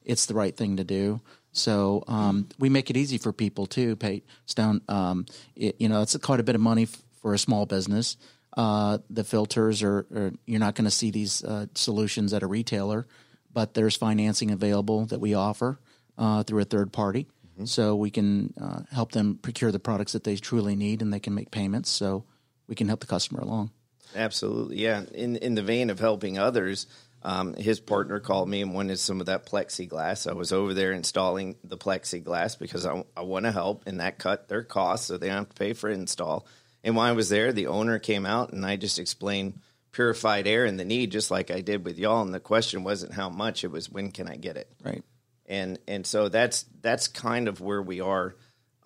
it's 0.05 0.27
the 0.27 0.35
right 0.35 0.57
thing 0.57 0.79
to 0.79 0.83
do. 0.85 1.21
So 1.53 2.03
um, 2.09 2.49
we 2.59 2.69
make 2.69 2.91
it 2.91 2.97
easy 2.97 3.17
for 3.17 3.33
people 3.33 3.67
too. 3.67 3.95
Pay 3.95 4.25
Stone, 4.47 4.81
um, 4.89 5.27
it, 5.55 5.77
you 5.79 5.89
know, 5.89 6.03
it's 6.03 6.17
quite 6.17 6.41
a 6.41 6.43
bit 6.43 6.57
of 6.57 6.61
money 6.61 6.83
f- 6.83 7.01
for 7.23 7.33
a 7.33 7.39
small 7.39 7.65
business. 7.65 8.17
Uh, 8.57 8.99
the 9.09 9.23
filters 9.23 9.85
are, 9.85 10.05
are 10.13 10.33
you're 10.47 10.59
not 10.59 10.75
going 10.75 10.85
to 10.87 10.91
see 10.91 11.13
these 11.13 11.45
uh, 11.45 11.67
solutions 11.77 12.33
at 12.33 12.43
a 12.43 12.49
retailer, 12.49 13.07
but 13.53 13.75
there's 13.75 13.95
financing 13.97 14.51
available 14.51 15.07
that 15.07 15.21
we 15.21 15.33
offer 15.33 15.79
uh, 16.19 16.43
through 16.43 16.61
a 16.63 16.65
third 16.65 16.93
party, 16.93 17.29
so 17.67 17.95
we 17.95 18.11
can 18.11 18.53
uh, 18.61 18.81
help 18.91 19.13
them 19.13 19.39
procure 19.41 19.71
the 19.71 19.79
products 19.79 20.11
that 20.13 20.25
they 20.25 20.35
truly 20.35 20.75
need, 20.75 21.03
and 21.03 21.13
they 21.13 21.21
can 21.21 21.37
make 21.37 21.53
payments. 21.53 21.89
So 21.89 22.25
we 22.67 22.75
can 22.75 22.89
help 22.89 23.01
the 23.01 23.07
customer 23.07 23.41
along. 23.41 23.71
Absolutely, 24.15 24.79
yeah. 24.81 25.05
In 25.13 25.37
in 25.37 25.55
the 25.55 25.63
vein 25.63 25.91
of 25.91 25.99
helping 25.99 26.39
others, 26.39 26.87
um, 27.23 27.55
his 27.55 27.81
partner 27.81 28.21
called 28.21 28.49
me 28.49 28.63
and 28.63 28.75
wanted 28.75 28.99
some 28.99 29.21
of 29.21 29.27
that 29.27 29.47
plexiglass. 29.47 30.29
I 30.31 30.35
was 30.35 30.53
over 30.53 30.75
there 30.75 30.93
installing 30.93 31.57
the 31.65 31.79
plexiglass 31.79 32.59
because 32.59 32.87
I, 32.87 33.05
I 33.17 33.23
want 33.23 33.45
to 33.47 33.53
help, 33.53 33.85
and 33.87 34.01
that 34.01 34.19
cut 34.19 34.49
their 34.49 34.63
costs, 34.63 35.07
so 35.07 35.17
they 35.17 35.29
don't 35.29 35.37
have 35.39 35.49
to 35.49 35.55
pay 35.55 35.73
for 35.73 35.89
install. 35.91 36.47
And 36.85 36.95
while 36.97 37.09
I 37.09 37.13
was 37.13 37.31
there, 37.31 37.53
the 37.53 37.67
owner 37.69 37.99
came 37.99 38.27
out, 38.27 38.53
and 38.53 38.65
I 38.65 38.77
just 38.77 38.99
explained 38.99 39.61
purified 39.91 40.47
air 40.47 40.65
and 40.65 40.79
the 40.79 40.85
need, 40.85 41.11
just 41.13 41.31
like 41.31 41.51
I 41.51 41.61
did 41.61 41.85
with 41.85 41.99
y'all. 41.99 42.23
And 42.23 42.35
the 42.35 42.41
question 42.41 42.85
wasn't 42.85 43.15
how 43.15 43.31
much; 43.31 43.65
it 43.65 43.71
was 43.71 43.91
when 43.91 44.11
can 44.11 44.29
I 44.29 44.37
get 44.37 44.57
it 44.57 44.71
Right. 44.85 45.03
and 45.47 45.79
and 45.89 46.07
so 46.07 46.29
that's 46.29 46.67
that's 46.83 47.09
kind 47.09 47.49
of 47.49 47.61
where 47.61 47.83
we 47.83 48.01
are 48.01 48.37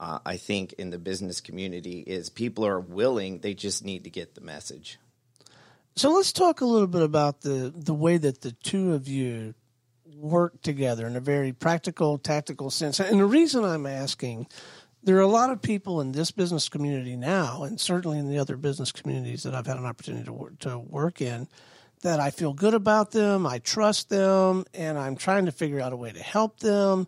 uh, 0.01 0.18
i 0.24 0.36
think 0.36 0.72
in 0.74 0.90
the 0.90 0.99
business 0.99 1.40
community 1.40 2.01
is 2.01 2.30
people 2.30 2.64
are 2.66 2.80
willing 2.80 3.40
they 3.40 3.55
just 3.55 3.84
need 3.84 4.05
to 4.05 4.11
get 4.11 4.34
the 4.34 4.40
message 4.40 4.99
So 5.96 6.12
let's 6.12 6.32
talk 6.32 6.61
a 6.61 6.64
little 6.64 6.86
bit 6.86 7.03
about 7.03 7.40
the 7.40 7.72
the 7.74 7.94
way 7.94 8.18
that 8.18 8.42
the 8.42 8.53
two 8.53 8.94
of 8.94 9.09
you 9.09 9.55
work 10.18 10.62
together 10.62 11.07
in 11.07 11.16
a 11.16 11.20
very 11.20 11.53
practical, 11.53 12.18
tactical 12.18 12.70
sense. 12.70 13.01
And 13.01 13.20
the 13.20 13.24
reason 13.24 13.64
I'm 13.64 13.86
asking, 13.86 14.46
there 15.03 15.16
are 15.16 15.20
a 15.20 15.26
lot 15.26 15.51
of 15.51 15.62
people 15.62 16.01
in 16.01 16.12
this 16.12 16.30
business 16.30 16.68
community 16.68 17.16
now, 17.16 17.62
and 17.62 17.80
certainly 17.80 18.18
in 18.18 18.28
the 18.28 18.38
other 18.38 18.57
business 18.57 18.92
communities 18.92 19.42
that 19.44 19.55
I've 19.55 19.66
had 19.66 19.76
an 19.76 19.86
opportunity 19.86 20.24
to 20.24 20.32
work, 20.32 20.59
to 20.61 20.78
work 20.78 21.20
in, 21.20 21.49
that 22.03 22.20
I 22.20 22.30
feel 22.30 22.53
good 22.53 22.74
about 22.74 23.11
them, 23.11 23.46
I 23.46 23.59
trust 23.59 24.09
them, 24.09 24.64
and 24.74 24.99
I'm 24.99 25.16
trying 25.16 25.46
to 25.46 25.53
figure 25.53 25.80
out 25.80 25.92
a 25.92 25.96
way 25.96 26.12
to 26.12 26.22
help 26.22 26.61
them. 26.61 27.07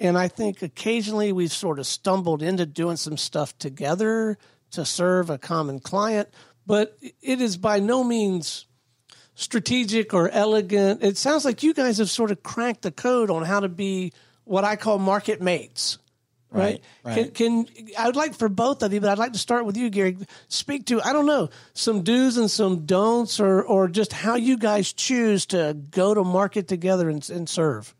And 0.00 0.16
I 0.16 0.28
think 0.28 0.62
occasionally 0.62 1.30
we've 1.30 1.52
sort 1.52 1.78
of 1.78 1.86
stumbled 1.86 2.42
into 2.42 2.64
doing 2.64 2.96
some 2.96 3.18
stuff 3.18 3.56
together 3.58 4.38
to 4.70 4.84
serve 4.84 5.28
a 5.28 5.36
common 5.36 5.78
client, 5.78 6.28
but 6.66 6.96
it 7.20 7.40
is 7.40 7.58
by 7.58 7.80
no 7.80 8.02
means 8.02 8.66
strategic 9.34 10.14
or 10.14 10.30
elegant. 10.30 11.02
It 11.02 11.18
sounds 11.18 11.44
like 11.44 11.62
you 11.62 11.74
guys 11.74 11.98
have 11.98 12.08
sort 12.08 12.30
of 12.30 12.42
cracked 12.42 12.82
the 12.82 12.90
code 12.90 13.30
on 13.30 13.42
how 13.42 13.60
to 13.60 13.68
be 13.68 14.12
what 14.44 14.64
I 14.64 14.76
call 14.76 14.98
market 14.98 15.40
mates. 15.42 15.98
Right. 16.52 16.82
Right. 17.04 17.32
Can, 17.32 17.66
can 17.66 17.92
I 17.96 18.06
would 18.06 18.16
like 18.16 18.34
for 18.34 18.48
both 18.48 18.82
of 18.82 18.92
you, 18.92 19.00
but 19.00 19.08
I'd 19.08 19.18
like 19.18 19.34
to 19.34 19.38
start 19.38 19.66
with 19.66 19.76
you, 19.76 19.88
Gary. 19.88 20.16
Speak 20.48 20.86
to 20.86 21.00
I 21.00 21.12
don't 21.12 21.26
know 21.26 21.50
some 21.74 22.02
do's 22.02 22.36
and 22.36 22.50
some 22.50 22.86
don'ts, 22.86 23.38
or 23.38 23.62
or 23.62 23.86
just 23.86 24.12
how 24.12 24.34
you 24.34 24.58
guys 24.58 24.92
choose 24.92 25.46
to 25.46 25.76
go 25.92 26.12
to 26.12 26.24
market 26.24 26.66
together 26.66 27.08
and, 27.08 27.28
and 27.30 27.48
serve. 27.48 27.94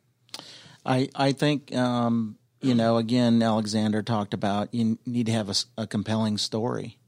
I 0.85 1.09
I 1.15 1.33
think 1.33 1.75
um, 1.75 2.37
you 2.61 2.75
know 2.75 2.97
again 2.97 3.43
Alexander 3.43 4.03
talked 4.03 4.35
about 4.35 4.75
you 4.75 4.99
need 5.07 5.27
to 5.27 5.33
have 5.33 5.65
a 5.77 5.87
compelling 5.87 6.39
story. 6.39 6.99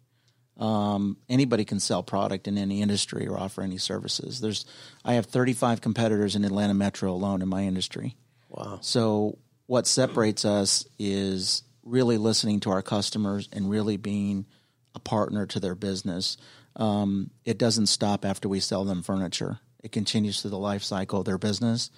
Um, 0.58 1.16
anybody 1.28 1.64
can 1.64 1.80
sell 1.80 2.02
product 2.02 2.46
in 2.46 2.58
any 2.58 2.82
industry 2.82 3.26
or 3.26 3.38
offer 3.38 3.62
any 3.62 3.78
services. 3.78 4.40
There's 4.40 4.64
I 5.04 5.14
have 5.14 5.26
35 5.26 5.80
competitors 5.80 6.36
in 6.36 6.44
Atlanta 6.44 6.74
Metro 6.74 7.10
alone 7.10 7.42
in 7.42 7.48
my 7.48 7.64
industry. 7.64 8.16
Wow. 8.48 8.78
So 8.82 9.38
what 9.66 9.86
separates 9.86 10.44
us 10.44 10.84
is 10.98 11.62
really 11.82 12.18
listening 12.18 12.60
to 12.60 12.70
our 12.70 12.82
customers 12.82 13.48
and 13.52 13.70
really 13.70 13.96
being 13.96 14.46
a 14.94 15.00
partner 15.00 15.46
to 15.46 15.60
their 15.60 15.74
business. 15.74 16.36
Um, 16.76 17.30
it 17.44 17.58
doesn't 17.58 17.86
stop 17.86 18.24
after 18.24 18.48
we 18.48 18.60
sell 18.60 18.84
them 18.84 19.02
furniture. 19.02 19.60
It 19.82 19.92
continues 19.92 20.40
through 20.40 20.52
the 20.52 20.58
life 20.58 20.82
cycle 20.82 21.20
of 21.20 21.24
their 21.24 21.38
business. 21.38 21.90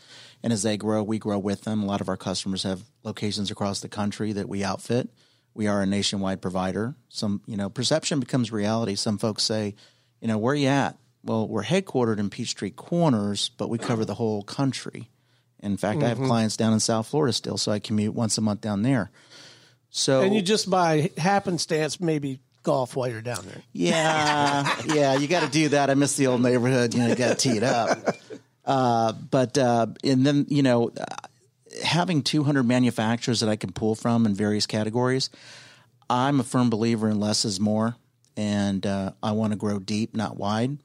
And 0.43 0.53
as 0.53 0.63
they 0.63 0.77
grow, 0.77 1.03
we 1.03 1.19
grow 1.19 1.39
with 1.39 1.63
them. 1.63 1.83
A 1.83 1.87
lot 1.87 2.01
of 2.01 2.09
our 2.09 2.17
customers 2.17 2.63
have 2.63 2.83
locations 3.03 3.51
across 3.51 3.81
the 3.81 3.89
country 3.89 4.33
that 4.33 4.49
we 4.49 4.65
outfit. 4.65 5.11
We 5.53 5.67
are 5.67 5.83
a 5.83 5.87
nationwide 5.87 6.43
provider. 6.43 6.95
Some, 7.09 7.43
you 7.47 7.57
know, 7.57 7.69
perception 7.69 8.21
becomes 8.21 8.51
reality. 8.51 8.95
Some 8.95 9.19
folks 9.19 9.43
say, 9.43 9.75
you 10.21 10.29
know, 10.29 10.39
where 10.39 10.53
are 10.53 10.57
you 10.57 10.69
at? 10.69 10.97
Well, 11.23 11.47
we're 11.47 11.63
headquartered 11.63 12.19
in 12.19 12.31
Peachtree 12.31 12.71
Corners, 12.71 13.51
but 13.51 13.71
we 13.71 13.79
cover 13.79 14.05
the 14.05 14.15
whole 14.15 14.43
country. 14.43 15.11
In 15.61 15.77
fact, 15.79 16.03
I 16.03 16.09
have 16.09 16.19
mm-hmm. 16.19 16.27
clients 16.27 16.57
down 16.59 16.75
in 16.75 16.81
South 16.81 17.07
Florida 17.07 17.33
still, 17.33 17.57
so 17.57 17.73
I 17.73 17.79
commute 17.79 18.15
once 18.15 18.37
a 18.37 18.43
month 18.43 18.61
down 18.61 18.83
there. 18.83 19.11
So 19.89 20.23
And 20.23 20.35
you 20.35 20.43
just 20.43 20.69
by 20.69 21.11
happenstance 21.17 22.01
maybe 22.01 22.41
golf 22.65 22.97
while 22.97 23.09
you're 23.09 23.23
down 23.23 23.47
there. 23.47 23.63
yeah, 23.73 24.83
yeah, 24.87 25.15
you 25.15 25.29
got 25.29 25.45
to 25.45 25.51
do 25.51 25.69
that. 25.69 25.91
I 25.91 25.95
miss 25.95 26.17
the 26.17 26.27
old 26.27 26.43
neighborhood. 26.43 26.95
You 26.95 27.01
know, 27.01 27.07
you 27.09 27.15
got 27.15 27.39
to 27.39 27.49
tee 27.49 27.57
it 27.57 27.63
up. 27.63 28.17
Uh, 28.65 29.13
but 29.13 29.57
uh, 29.57 29.87
and 30.03 30.27
then 30.27 30.47
you 30.49 30.63
know, 30.65 30.91
having 31.85 32.23
200 32.23 32.65
manufacturers 32.65 33.41
that 33.41 33.49
I 33.49 33.57
can 33.57 33.71
pull 33.73 33.95
from 33.95 34.27
in 34.27 34.35
various 34.35 34.67
categories, 34.67 35.31
I'm 36.11 36.41
a 36.41 36.45
firm 36.45 36.71
believer 36.71 37.09
in 37.09 37.21
less 37.21 37.45
is 37.45 37.61
more, 37.61 37.95
and 38.37 38.85
uh, 38.85 39.13
I 39.23 39.33
want 39.33 39.53
to 39.53 39.57
grow 39.59 39.79
deep, 39.79 40.17
not 40.17 40.37
wide. 40.37 40.79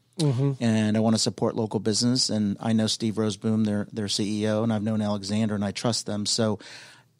And 0.59 0.97
I 0.97 0.99
want 0.99 1.15
to 1.15 1.19
support 1.19 1.55
local 1.55 1.79
business. 1.79 2.29
And 2.29 2.57
I 2.59 2.73
know 2.73 2.87
Steve 2.87 3.13
Roseboom, 3.13 3.65
their 3.65 3.87
their 3.93 4.07
CEO, 4.07 4.63
and 4.63 4.73
I've 4.73 4.83
known 4.83 5.01
Alexander, 5.01 5.55
and 5.55 5.63
I 5.63 5.71
trust 5.71 6.05
them. 6.05 6.25
So 6.25 6.59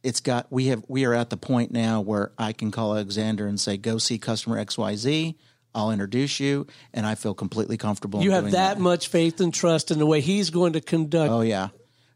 it's 0.04 0.20
got 0.20 0.47
we 0.52 0.68
have 0.68 0.84
we 0.88 1.06
are 1.06 1.14
at 1.14 1.30
the 1.30 1.38
point 1.38 1.72
now 1.72 2.02
where 2.02 2.32
I 2.38 2.54
can 2.54 2.72
call 2.72 2.93
Alexander 2.93 3.47
and 3.47 3.60
say, 3.60 3.78
"Go 3.78 3.97
see 3.97 4.18
customer 4.18 4.58
X 4.58 4.78
Y 4.78 4.95
Z. 4.95 5.38
I'll 5.76 5.91
introduce 5.91 6.39
you," 6.39 6.68
and 6.93 7.06
I 7.06 7.16
feel 7.16 7.34
completely 7.34 7.78
comfortable. 7.78 8.22
You 8.22 8.30
in 8.30 8.36
have 8.36 8.43
doing 8.45 8.54
that 8.54 8.80
much 8.80 9.08
faith 9.08 9.39
and 9.41 9.54
trust 9.54 9.91
in 9.91 10.00
the 10.00 10.06
way 10.06 10.22
he's 10.22 10.50
going 10.50 10.74
to 10.74 10.82
conduct. 10.82 11.32
Oh 11.32 11.41
yeah. 11.41 11.70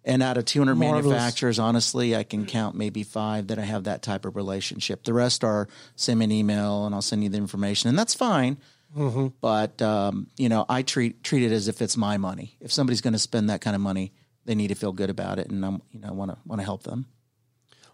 And 0.05 0.21
out 0.21 0.37
of 0.37 0.43
200 0.43 0.75
Marvelous. 0.75 1.05
manufacturers, 1.05 1.59
honestly, 1.59 2.13
I 2.13 2.23
can 2.23 2.45
count 2.45 2.75
maybe 2.75 3.03
five 3.03 3.47
that 3.47 3.57
I 3.57 3.61
have 3.61 3.85
that 3.85 4.01
type 4.01 4.25
of 4.25 4.35
relationship. 4.35 5.05
The 5.05 5.13
rest 5.13 5.45
are 5.45 5.69
send 5.95 6.19
me 6.19 6.25
an 6.25 6.31
email 6.33 6.85
and 6.85 6.93
I'll 6.93 7.01
send 7.01 7.23
you 7.23 7.29
the 7.29 7.37
information, 7.37 7.87
and 7.87 7.97
that's 7.97 8.13
fine. 8.13 8.57
Mm-hmm. 8.97 9.27
But 9.41 9.81
um, 9.81 10.27
you 10.37 10.49
know, 10.49 10.65
I 10.69 10.81
treat 10.81 11.23
treat 11.23 11.43
it 11.43 11.51
as 11.51 11.67
if 11.67 11.81
it's 11.81 11.97
my 11.97 12.17
money. 12.17 12.57
If 12.59 12.71
somebody's 12.71 13.01
going 13.01 13.13
to 13.13 13.19
spend 13.19 13.49
that 13.49 13.61
kind 13.61 13.75
of 13.75 13.81
money, 13.81 14.11
they 14.45 14.55
need 14.55 14.67
to 14.67 14.75
feel 14.75 14.91
good 14.91 15.09
about 15.09 15.39
it, 15.39 15.49
and 15.49 15.65
I'm 15.65 15.81
you 15.91 15.99
know 15.99 16.13
want 16.13 16.31
to 16.31 16.37
want 16.45 16.59
to 16.59 16.65
help 16.65 16.83
them. 16.83 17.07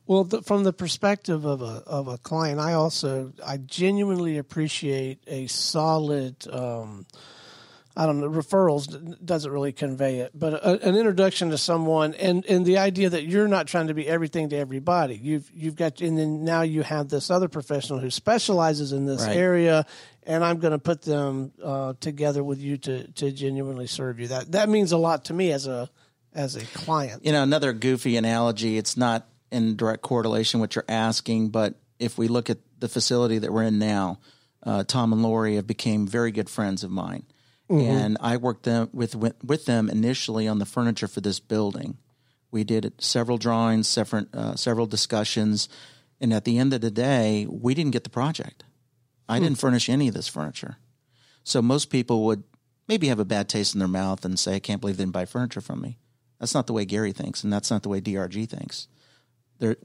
Well, 0.10 0.24
the, 0.24 0.42
from 0.42 0.64
the 0.64 0.74
perspective 0.74 1.46
of 1.46 1.62
a 1.62 1.84
of 1.86 2.08
a 2.08 2.18
client, 2.18 2.60
I 2.60 2.74
also 2.74 3.32
I 3.46 3.58
genuinely 3.58 4.40
appreciate 4.40 5.20
a 5.28 5.46
solid. 5.46 6.48
Um, 6.52 7.06
I 7.96 8.08
don't 8.08 8.20
know. 8.20 8.28
Referrals 8.28 9.24
doesn't 9.24 9.52
really 9.52 9.72
convey 9.72 10.22
it, 10.22 10.32
but 10.34 10.54
a, 10.56 10.88
an 10.88 10.96
introduction 10.96 11.52
to 11.52 11.60
someone, 11.60 12.16
and 12.16 12.44
and 12.48 12.66
the 12.66 12.80
idea 12.80 13.12
that 13.12 13.26
you're 13.26 13.48
not 13.48 13.68
trying 13.68 13.86
to 13.86 13.94
be 13.94 14.08
everything 14.08 14.50
to 14.50 14.56
everybody. 14.58 15.14
You've 15.16 15.48
you've 15.54 15.76
got, 15.76 16.02
and 16.02 16.18
then 16.18 16.44
now 16.44 16.64
you 16.64 16.82
have 16.82 17.10
this 17.10 17.30
other 17.30 17.48
professional 17.48 18.00
who 18.00 18.10
specializes 18.10 18.94
in 18.94 19.06
this 19.06 19.28
Right. 19.28 19.38
area, 19.38 19.86
and 20.24 20.44
I'm 20.44 20.58
going 20.58 20.72
to 20.72 20.80
put 20.80 21.04
them 21.04 21.52
uh, 21.64 21.94
together 22.00 22.44
with 22.44 22.58
you 22.58 22.78
to 22.78 23.12
to 23.12 23.32
genuinely 23.32 23.86
serve 23.86 24.20
you. 24.20 24.30
That 24.30 24.54
that 24.54 24.70
means 24.70 24.92
a 24.92 24.98
lot 24.98 25.26
to 25.26 25.36
me 25.36 25.52
as 25.52 25.68
a 25.68 25.88
as 26.34 26.56
a 26.56 26.66
client. 26.66 27.26
you 27.26 27.32
know, 27.32 27.44
another 27.44 27.74
goofy 27.74 28.18
analogy. 28.18 28.80
It's 28.80 28.98
not 28.98 29.28
in 29.52 29.76
direct 29.76 30.02
correlation 30.02 30.60
what 30.60 30.76
you're 30.76 30.86
asking, 30.88 31.50
but 31.50 31.76
if 32.00 32.18
we 32.18 32.28
look 32.28 32.50
at 32.50 32.60
the 32.80 32.88
facility 32.88 33.40
that 33.40 33.52
we're 33.52 33.64
in 33.64 33.80
now, 33.80 34.20
uh, 34.64 34.84
Tom 34.84 35.12
and 35.14 35.22
Lori 35.24 35.56
have 35.56 35.68
became 35.68 36.08
very 36.08 36.32
good 36.32 36.50
friends 36.50 36.84
of 36.84 36.92
mine, 36.92 37.24
and 37.70 38.18
I 38.22 38.38
worked 38.38 38.64
them 38.64 38.90
with 38.94 39.16
with 39.16 39.66
them 39.66 39.90
initially 39.90 40.48
on 40.48 40.60
the 40.60 40.66
furniture 40.66 41.08
for 41.08 41.22
this 41.22 41.40
building. 41.40 41.98
We 42.52 42.64
did 42.64 42.94
several 43.00 43.38
drawings, 43.38 43.88
several 43.88 44.26
uh, 44.34 44.56
several 44.56 44.88
discussions, 44.88 45.70
And 46.22 46.34
at 46.34 46.44
the 46.46 46.58
end 46.58 46.74
of 46.74 46.82
the 46.82 46.92
day, 46.92 47.46
we 47.50 47.74
didn't 47.74 47.92
get 47.92 48.04
the 48.04 48.10
project. 48.10 48.64
I 49.28 49.40
didn't 49.40 49.60
furnish 49.60 49.88
any 49.90 50.08
of 50.08 50.16
this 50.16 50.28
furniture. 50.28 50.78
So 51.44 51.62
most 51.62 51.90
people 51.92 52.26
would 52.26 52.44
maybe 52.88 53.08
have 53.08 53.20
a 53.20 53.26
bad 53.26 53.48
taste 53.48 53.76
in 53.76 53.80
their 53.80 53.88
mouth 53.88 54.26
and 54.26 54.40
say, 54.40 54.56
I 54.56 54.60
can't 54.60 54.82
believe 54.82 54.98
they 54.98 55.04
didn't 55.04 55.14
buy 55.14 55.26
furniture 55.26 55.62
from 55.62 55.82
me. 55.82 56.00
That's 56.40 56.56
not 56.56 56.66
the 56.68 56.74
way 56.74 56.86
Gary 56.86 57.12
thinks, 57.12 57.44
and 57.44 57.54
that's 57.54 57.70
not 57.70 57.84
the 57.84 57.90
way 57.90 58.02
DRG 58.02 58.50
thinks. 58.50 58.88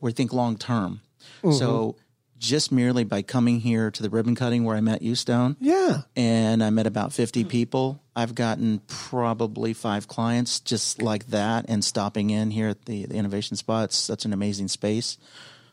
We 0.00 0.12
think 0.12 0.32
long 0.32 0.56
term. 0.56 1.00
So 1.42 1.96
just 2.38 2.70
merely 2.72 3.04
by 3.04 3.22
coming 3.22 3.60
here 3.60 3.90
to 3.90 4.02
the 4.02 4.10
ribbon 4.10 4.34
cutting 4.34 4.64
where 4.64 4.76
I 4.76 4.80
met 4.80 5.00
you, 5.02 5.14
Stone, 5.14 5.56
Yeah. 5.60 6.02
and 6.14 6.62
I 6.62 6.68
met 6.70 6.86
about 6.86 7.12
50 7.12 7.44
people. 7.44 8.02
I've 8.14 8.34
gotten 8.34 8.80
probably 8.86 9.72
five 9.72 10.08
clients 10.08 10.60
just 10.60 11.00
like 11.00 11.28
that 11.28 11.64
and 11.68 11.82
stopping 11.84 12.30
in 12.30 12.50
here 12.50 12.68
at 12.68 12.84
the, 12.84 13.06
the 13.06 13.14
innovation 13.14 13.56
spot. 13.56 13.84
It's 13.84 13.96
such 13.96 14.24
an 14.26 14.32
amazing 14.32 14.68
space. 14.68 15.16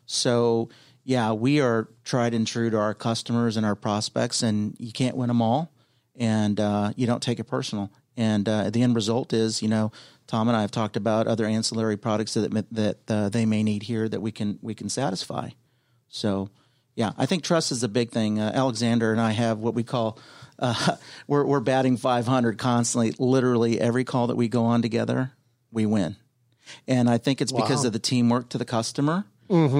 So, 0.05 0.69
yeah, 1.03 1.33
we 1.33 1.59
are 1.61 1.87
tried 2.03 2.33
and 2.33 2.45
true 2.47 2.69
to 2.69 2.77
our 2.77 2.93
customers 2.93 3.57
and 3.57 3.65
our 3.65 3.75
prospects, 3.75 4.41
and 4.43 4.75
you 4.79 4.91
can't 4.91 5.17
win 5.17 5.27
them 5.27 5.41
all, 5.41 5.71
and 6.15 6.59
uh, 6.59 6.93
you 6.95 7.07
don't 7.07 7.21
take 7.23 7.39
it 7.39 7.45
personal. 7.45 7.91
And 8.17 8.47
uh, 8.47 8.69
the 8.69 8.83
end 8.83 8.95
result 8.95 9.33
is, 9.33 9.61
you 9.61 9.67
know, 9.67 9.91
Tom 10.31 10.47
and 10.47 10.55
I 10.55 10.61
have 10.61 10.71
talked 10.71 10.95
about 10.95 11.27
other 11.27 11.45
ancillary 11.45 11.97
products 11.97 12.35
that 12.35 12.65
that 12.71 12.97
uh, 13.09 13.27
they 13.27 13.45
may 13.45 13.63
need 13.63 13.83
here 13.83 14.07
that 14.07 14.21
we 14.21 14.31
can 14.31 14.59
we 14.61 14.73
can 14.73 14.87
satisfy. 14.87 15.49
So, 16.07 16.49
yeah, 16.95 17.11
I 17.17 17.25
think 17.25 17.43
trust 17.43 17.69
is 17.73 17.83
a 17.83 17.89
big 17.89 18.11
thing. 18.11 18.39
Uh, 18.39 18.49
Alexander 18.55 19.11
and 19.11 19.19
I 19.19 19.31
have 19.31 19.57
what 19.57 19.73
we 19.73 19.83
call 19.83 20.17
uh, 20.57 20.95
we're 21.27 21.45
we're 21.45 21.59
batting 21.59 21.97
500 21.97 22.57
constantly. 22.57 23.13
Literally 23.19 23.77
every 23.77 24.05
call 24.05 24.27
that 24.27 24.37
we 24.37 24.47
go 24.47 24.63
on 24.63 24.81
together, 24.81 25.33
we 25.69 25.85
win, 25.85 26.15
and 26.87 27.09
I 27.09 27.17
think 27.17 27.41
it's 27.41 27.51
because 27.51 27.83
of 27.83 27.91
the 27.91 27.99
teamwork 27.99 28.47
to 28.51 28.57
the 28.57 28.63
customer. 28.63 29.25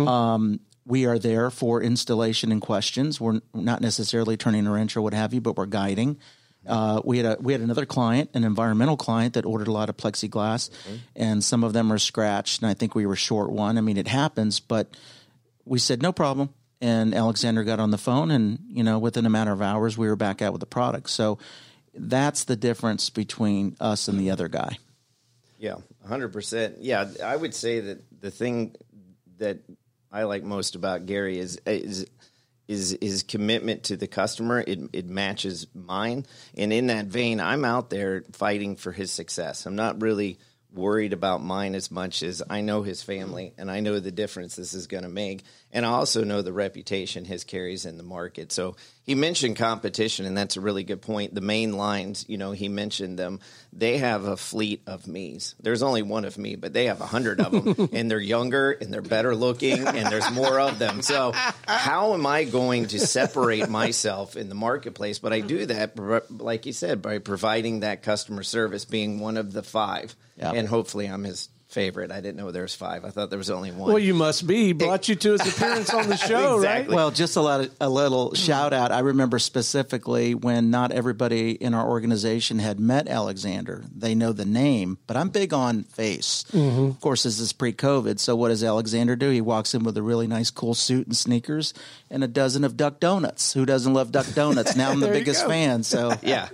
Um, 0.06 0.60
we 0.86 1.06
are 1.06 1.18
there 1.18 1.50
for 1.50 1.82
installation 1.82 2.52
and 2.52 2.62
questions. 2.62 3.22
We're 3.22 3.40
not 3.54 3.80
necessarily 3.80 4.36
turning 4.36 4.68
a 4.68 4.72
wrench 4.72 4.98
or 4.98 5.02
what 5.02 5.14
have 5.14 5.34
you, 5.34 5.40
but 5.40 5.56
we're 5.56 5.66
guiding. 5.66 6.20
Uh, 6.68 7.02
we 7.04 7.18
had 7.18 7.26
a 7.26 7.38
we 7.40 7.54
had 7.54 7.62
another 7.62 7.86
client, 7.86 8.30
an 8.34 8.44
environmental 8.44 8.98
client, 8.98 9.34
that 9.34 9.46
ordered 9.46 9.68
a 9.68 9.72
lot 9.72 9.90
of 9.90 9.98
plexiglass, 9.98 10.70
and 11.16 11.44
some 11.44 11.64
of 11.64 11.74
them 11.74 11.92
are 11.92 11.98
scratched, 11.98 12.62
and 12.62 12.70
I 12.70 12.74
think 12.74 12.96
we 12.96 13.06
were 13.06 13.16
short 13.16 13.52
one. 13.52 13.78
I 13.78 13.82
mean, 13.82 13.98
it 13.98 14.08
happens, 14.08 14.60
but 14.60 14.96
we 15.66 15.80
said 15.80 16.02
no 16.02 16.12
problem 16.12 16.50
and 16.84 17.14
alexander 17.14 17.64
got 17.64 17.80
on 17.80 17.92
the 17.92 17.98
phone 17.98 18.32
and 18.32 18.58
you 18.68 18.84
know 18.84 18.98
within 18.98 19.28
a 19.28 19.30
matter 19.30 19.52
of 19.52 19.62
hours 19.62 19.96
we 19.96 20.08
were 20.08 20.16
back 20.16 20.42
out 20.42 20.52
with 20.52 20.60
the 20.60 20.66
product 20.66 21.08
so 21.12 21.38
that's 21.94 22.46
the 22.46 22.56
difference 22.56 23.12
between 23.12 23.76
us 23.80 24.08
and 24.08 24.20
the 24.20 24.32
other 24.32 24.48
guy 24.48 24.76
Yeah, 25.62 25.76
hundred 26.08 26.34
percent. 26.34 26.78
Yeah, 26.80 27.08
I 27.24 27.36
would 27.36 27.54
say 27.54 27.82
that 27.82 28.02
the 28.20 28.32
thing 28.32 28.76
that 29.38 29.60
I 30.12 30.24
like 30.24 30.44
most 30.44 30.74
about 30.74 31.06
Gary 31.06 31.38
is 31.38 31.62
is 31.68 32.08
is 32.72 32.98
his 33.02 33.24
commitment 33.24 33.84
to 33.84 33.98
the 33.98 34.08
customer. 34.08 34.64
It 34.66 34.80
it 34.94 35.06
matches 35.08 35.68
mine, 35.74 36.26
and 36.56 36.72
in 36.72 36.88
that 36.88 37.08
vein, 37.08 37.40
I'm 37.40 37.66
out 37.66 37.90
there 37.90 38.24
fighting 38.32 38.78
for 38.78 38.92
his 38.92 39.12
success. 39.12 39.66
I'm 39.66 39.76
not 39.76 40.02
really 40.02 40.40
worried 40.74 41.14
about 41.14 41.44
mine 41.44 41.76
as 41.76 41.92
much 41.92 42.24
as 42.24 42.42
I 42.50 42.62
know 42.62 42.84
his 42.84 43.04
family 43.04 43.54
and 43.58 43.70
I 43.70 43.82
know 43.82 44.00
the 44.00 44.12
difference 44.12 44.56
this 44.56 44.74
is 44.74 44.88
going 44.88 45.04
to 45.04 45.10
make. 45.10 45.44
And 45.72 45.86
I 45.86 45.90
also 45.90 46.24
know 46.24 46.42
the 46.42 46.54
reputation 46.54 47.26
his 47.26 47.44
carries 47.44 47.86
in 47.86 47.98
the 47.98 48.04
market. 48.04 48.52
So 48.52 48.76
he 49.04 49.16
mentioned 49.16 49.56
competition, 49.56 50.26
and 50.26 50.38
that's 50.38 50.58
a 50.58 50.62
really 50.62 50.84
good 50.84 51.02
point. 51.02 51.34
The 51.34 51.42
main 51.42 51.76
lines, 51.76 52.26
you 52.28 52.38
know, 52.38 52.52
he 52.52 52.70
mentioned 52.70 53.18
them. 53.18 53.40
They 53.74 53.98
have 53.98 54.26
a 54.26 54.38
fleet 54.38 54.84
of 54.86 55.08
me's. 55.08 55.56
There's 55.60 55.82
only 55.82 56.02
one 56.02 56.26
of 56.26 56.38
me, 56.38 56.56
but 56.56 56.74
they 56.74 56.86
have 56.86 57.02
a 57.02 57.06
hundred 57.06 57.42
of 57.42 57.52
them, 57.52 57.90
and 57.94 58.12
they're 58.12 58.20
younger 58.20 58.72
and 58.72 58.94
they're 58.94 59.02
better 59.02 59.36
looking, 59.36 59.88
and 59.88 60.08
there's 60.08 60.30
more 60.32 60.60
of 60.60 60.78
them. 60.78 61.02
So 61.02 61.32
how 61.68 62.14
am 62.14 62.26
I 62.28 62.44
going 62.44 62.88
to 62.88 63.00
separate 63.00 63.70
myself 63.70 64.36
in 64.36 64.50
the 64.50 64.56
marketplace? 64.56 65.20
But 65.20 65.34
I 65.34 65.40
do 65.40 65.66
that, 65.66 65.98
like 66.30 66.66
you 66.66 66.74
said, 66.74 67.02
by 67.02 67.18
providing 67.18 67.80
that 67.80 68.04
customer 68.04 68.44
service, 68.44 68.86
being 68.86 69.20
one 69.20 69.38
of 69.38 69.52
the 69.52 69.64
five, 69.64 70.16
Yeah. 70.42 70.52
and 70.54 70.68
hopefully 70.68 71.06
I'm 71.06 71.24
his 71.24 71.50
favorite. 71.72 72.12
I 72.12 72.20
didn't 72.20 72.36
know 72.36 72.52
there 72.52 72.64
was 72.64 72.76
five. 72.76 73.06
I 73.06 73.12
thought 73.12 73.30
there 73.30 73.38
was 73.38 73.50
only 73.50 73.72
one. 73.72 73.90
Well, 73.90 74.00
you 74.00 74.14
must 74.14 74.46
be. 74.46 74.66
He 74.66 74.74
brought 74.74 75.08
you 75.08 75.16
to 75.16 75.32
his 75.34 75.48
appearance 75.56 75.94
on 75.94 76.10
the 76.10 76.18
show, 76.18 76.58
Exactly. 76.58 76.96
well 76.96 77.12
just 77.12 77.38
a 77.38 77.42
lot 77.42 77.62
of, 77.62 77.72
a 77.80 77.90
little 77.90 78.34
shout 78.34 78.74
out 78.74 78.92
i 78.92 79.00
remember 79.00 79.40
specifically 79.40 80.36
when 80.36 80.70
not 80.70 80.92
everybody 80.92 81.52
in 81.52 81.74
our 81.74 81.88
organization 81.88 82.60
had 82.60 82.80
met 82.80 83.08
alexander 83.08 83.84
they 83.96 84.14
know 84.16 84.32
the 84.34 84.46
name 84.46 84.98
but 85.08 85.16
i'm 85.16 85.30
big 85.30 85.54
on 85.54 85.84
face 85.84 86.44
mm-hmm. 86.52 86.86
of 86.86 87.00
course 87.00 87.24
this 87.24 87.40
is 87.40 87.54
pre-covid 87.54 88.20
so 88.20 88.36
what 88.36 88.50
does 88.50 88.64
alexander 88.64 89.16
do 89.16 89.30
he 89.30 89.42
walks 89.42 89.74
in 89.74 89.84
with 89.84 89.98
a 89.98 90.02
really 90.02 90.28
nice 90.28 90.50
cool 90.50 90.74
suit 90.74 91.08
and 91.08 91.16
sneakers 91.16 91.74
and 92.10 92.24
a 92.24 92.28
dozen 92.28 92.64
of 92.64 92.76
duck 92.76 93.00
donuts 93.00 93.54
who 93.54 93.66
doesn't 93.66 93.94
love 93.94 94.12
duck 94.12 94.28
donuts 94.34 94.76
now 94.76 94.92
i'm 94.92 95.00
the 95.02 95.08
biggest 95.08 95.46
fan 95.46 95.84
so 95.84 96.14
yeah. 96.22 96.50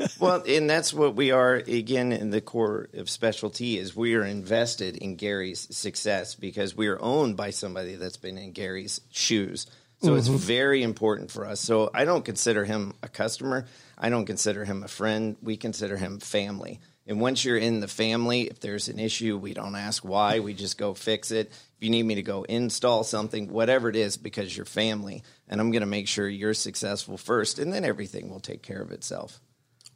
Well, 0.18 0.42
and 0.46 0.68
that's 0.68 0.92
what 0.92 1.14
we 1.14 1.30
are 1.30 1.54
again 1.54 2.12
in 2.12 2.30
the 2.30 2.40
core 2.40 2.88
of 2.94 3.06
SpecialT 3.06 3.78
is 3.78 3.96
we 3.96 4.14
are 4.14 4.24
invested 4.24 4.96
in 4.96 5.16
Gary's 5.16 5.66
success 5.74 6.34
because 6.34 6.76
we 6.76 6.88
are 6.88 7.00
owned 7.00 7.36
by 7.36 7.50
somebody 7.50 7.94
that's 7.94 8.16
been 8.16 8.38
in 8.38 8.52
Gary's 8.52 9.00
shoes. 9.10 9.66
So 10.02 10.14
it's 10.14 10.28
mm-hmm. 10.28 10.36
very 10.38 10.82
important 10.82 11.30
for 11.30 11.46
us. 11.46 11.60
So 11.60 11.90
I 11.92 12.06
don't 12.06 12.24
consider 12.24 12.64
him 12.64 12.94
a 13.02 13.08
customer. 13.08 13.66
I 13.98 14.08
don't 14.08 14.24
consider 14.24 14.64
him 14.64 14.82
a 14.82 14.88
friend. 14.88 15.36
We 15.42 15.58
consider 15.58 15.96
him 15.98 16.20
family. 16.20 16.80
And 17.06 17.20
once 17.20 17.44
you're 17.44 17.58
in 17.58 17.80
the 17.80 17.88
family, 17.88 18.42
if 18.42 18.60
there's 18.60 18.88
an 18.88 18.98
issue, 18.98 19.36
we 19.36 19.52
don't 19.52 19.74
ask 19.74 20.02
why. 20.02 20.40
We 20.40 20.54
just 20.54 20.78
go 20.78 20.94
fix 20.94 21.30
it. 21.30 21.48
If 21.48 21.76
you 21.80 21.90
need 21.90 22.04
me 22.04 22.14
to 22.14 22.22
go 22.22 22.44
install 22.44 23.04
something, 23.04 23.48
whatever 23.48 23.88
it 23.90 23.96
is, 23.96 24.16
because 24.16 24.56
you're 24.56 24.64
family, 24.64 25.22
and 25.48 25.60
I'm 25.60 25.70
going 25.70 25.80
to 25.80 25.86
make 25.86 26.08
sure 26.08 26.28
you're 26.28 26.54
successful 26.54 27.18
first, 27.18 27.58
and 27.58 27.72
then 27.72 27.84
everything 27.84 28.30
will 28.30 28.40
take 28.40 28.62
care 28.62 28.80
of 28.80 28.92
itself. 28.92 29.40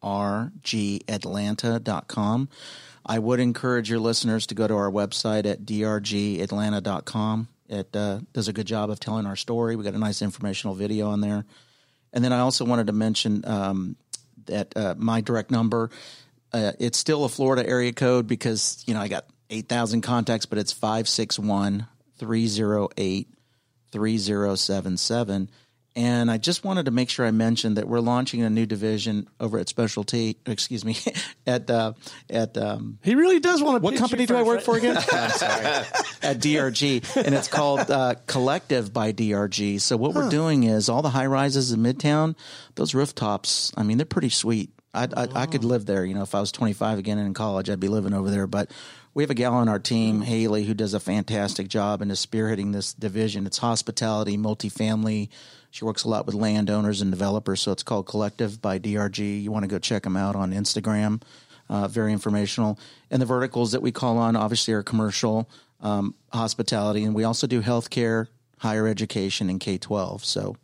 drgatlanta.com. 0.07 2.49
I 3.05 3.19
would 3.19 3.39
encourage 3.39 3.89
your 3.89 3.99
listeners 3.99 4.47
to 4.47 4.55
go 4.55 4.67
to 4.67 4.75
our 4.75 4.91
website 4.91 5.45
at 5.45 5.61
drgatlanta.com. 5.61 7.47
It 7.69 7.95
uh, 7.95 8.19
does 8.33 8.47
a 8.47 8.53
good 8.53 8.67
job 8.67 8.89
of 8.89 8.99
telling 8.99 9.25
our 9.25 9.35
story. 9.35 9.75
We 9.75 9.83
got 9.83 9.93
a 9.93 9.99
nice 9.99 10.21
informational 10.21 10.75
video 10.75 11.09
on 11.09 11.21
there. 11.21 11.45
And 12.13 12.23
then 12.23 12.33
I 12.33 12.39
also 12.39 12.65
wanted 12.65 12.87
to 12.87 12.93
mention 12.93 13.45
um, 13.45 13.95
that 14.45 14.75
uh, 14.75 14.95
my 14.97 15.21
direct 15.21 15.51
number, 15.51 15.89
uh, 16.53 16.71
it's 16.79 16.97
still 16.97 17.25
a 17.25 17.29
Florida 17.29 17.67
area 17.67 17.93
code 17.93 18.27
because, 18.27 18.83
you 18.87 18.93
know, 18.93 19.01
I 19.01 19.07
got 19.07 19.25
8,000 19.49 20.01
contacts, 20.01 20.45
but 20.45 20.57
it's 20.57 20.73
561 20.73 21.87
308 22.17 23.27
3077. 23.91 25.49
And 25.97 26.29
I 26.29 26.37
just 26.37 26.63
wanted 26.63 26.85
to 26.85 26.91
make 26.91 27.09
sure 27.09 27.25
I 27.25 27.31
mentioned 27.31 27.77
that 27.77 27.87
we're 27.87 28.01
launching 28.01 28.43
a 28.43 28.51
new 28.51 28.67
division 28.67 29.27
over 29.39 29.57
at 29.57 29.65
SpecialT, 29.65 30.35
excuse 30.45 30.85
me, 30.85 30.95
at 31.47 31.71
uh, 31.71 31.93
at 32.29 32.55
um, 32.55 32.99
He 33.01 33.15
really 33.15 33.39
does 33.39 33.63
want 33.63 33.77
to. 33.77 33.81
what 33.81 33.97
company 33.97 34.27
do 34.27 34.35
I 34.35 34.43
work 34.43 34.61
for 34.61 34.77
again? 34.77 34.95
at 36.21 36.37
DRG, 36.39 37.15
and 37.25 37.33
it's 37.33 37.47
called 37.47 37.89
uh, 37.89 38.13
Collective 38.27 38.93
by 38.93 39.11
DRG. 39.11 39.81
So 39.81 39.97
what 39.97 40.13
we're 40.13 40.29
doing 40.29 40.65
is 40.65 40.87
all 40.87 41.01
the 41.01 41.09
high 41.09 41.25
rises 41.25 41.71
in 41.71 41.79
Midtown, 41.79 42.35
those 42.75 42.93
rooftops. 42.93 43.73
I 43.75 43.81
mean, 43.81 43.97
they're 43.97 44.05
pretty 44.05 44.29
sweet. 44.29 44.69
I, 44.93 45.07
I, 45.15 45.27
I 45.33 45.45
could 45.47 45.63
live 45.63 45.87
there. 45.87 46.05
You 46.05 46.13
know, 46.13 46.21
if 46.21 46.35
I 46.35 46.39
was 46.39 46.51
25 46.51 46.99
again 46.99 47.17
and 47.17 47.27
in 47.27 47.33
college, 47.33 47.71
I'd 47.71 47.79
be 47.79 47.87
living 47.87 48.13
over 48.13 48.29
there. 48.29 48.45
But 48.45 48.71
we 49.17 49.23
have 49.23 49.31
a 49.31 49.33
gal 49.33 49.55
on 49.55 49.67
our 49.67 49.79
team, 49.79 50.21
Haley, 50.21 50.63
who 50.63 50.75
does 50.75 50.93
a 50.93 50.99
fantastic 50.99 51.69
job 51.69 52.03
and 52.03 52.11
is 52.11 52.23
spearheading 52.23 52.71
this 52.71 52.93
division. 52.93 53.47
It's 53.47 53.57
hospitality, 53.57 54.37
multifamily. 54.37 55.29
She 55.71 55.85
works 55.85 56.03
a 56.03 56.07
lot 56.07 56.27
with 56.27 56.35
landowners 56.35 57.01
and 57.01 57.09
developers, 57.09 57.61
so 57.61 57.71
it's 57.71 57.81
called 57.81 58.05
Collective 58.05 58.61
by 58.61 58.77
DRG. 58.77 59.41
You 59.41 59.51
want 59.51 59.63
to 59.63 59.67
go 59.67 59.79
check 59.79 60.03
them 60.03 60.15
out 60.15 60.35
on 60.35 60.51
Instagram. 60.51 61.23
Uh, 61.67 61.87
very 61.87 62.13
informational. 62.13 62.77
And 63.09 63.19
the 63.19 63.25
verticals 63.25 63.71
that 63.71 63.81
we 63.81 63.91
call 63.91 64.19
on 64.19 64.35
obviously 64.35 64.75
are 64.75 64.83
commercial, 64.83 65.49
um, 65.81 66.13
hospitality, 66.31 67.03
and 67.03 67.15
we 67.15 67.23
also 67.23 67.47
do 67.47 67.63
healthcare, 67.63 68.27
higher 68.59 68.85
education, 68.85 69.49
and 69.49 69.59
K 69.59 69.79
12. 69.79 70.25
So 70.25 70.57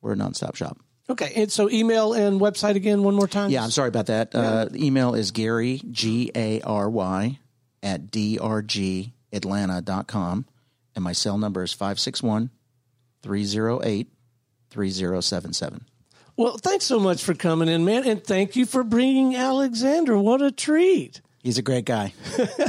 we're 0.00 0.12
a 0.12 0.16
nonstop 0.16 0.54
shop. 0.54 0.78
Okay, 1.08 1.32
and 1.34 1.50
so 1.50 1.68
email 1.68 2.12
and 2.12 2.40
website 2.40 2.76
again 2.76 3.02
one 3.02 3.16
more 3.16 3.26
time. 3.26 3.50
Yeah, 3.50 3.64
I'm 3.64 3.72
sorry 3.72 3.88
about 3.88 4.06
that. 4.06 4.32
Uh, 4.32 4.66
the 4.66 4.86
email 4.86 5.16
is 5.16 5.32
Gary, 5.32 5.82
G 5.90 6.30
A 6.36 6.60
R 6.60 6.88
Y, 6.88 7.40
at 7.82 8.10
drgatlanta.com. 8.10 10.46
And 10.94 11.04
my 11.04 11.12
cell 11.12 11.38
number 11.38 11.62
is 11.62 11.72
561 11.72 12.50
308 13.22 14.08
3077. 14.70 15.84
Well, 16.36 16.58
thanks 16.58 16.86
so 16.86 16.98
much 16.98 17.22
for 17.22 17.34
coming 17.34 17.68
in, 17.68 17.84
man, 17.84 18.06
and 18.06 18.24
thank 18.24 18.56
you 18.56 18.64
for 18.64 18.82
bringing 18.82 19.36
Alexander. 19.36 20.16
What 20.16 20.40
a 20.40 20.50
treat! 20.50 21.20
He's 21.42 21.58
a 21.58 21.62
great 21.62 21.84
guy. 21.84 22.14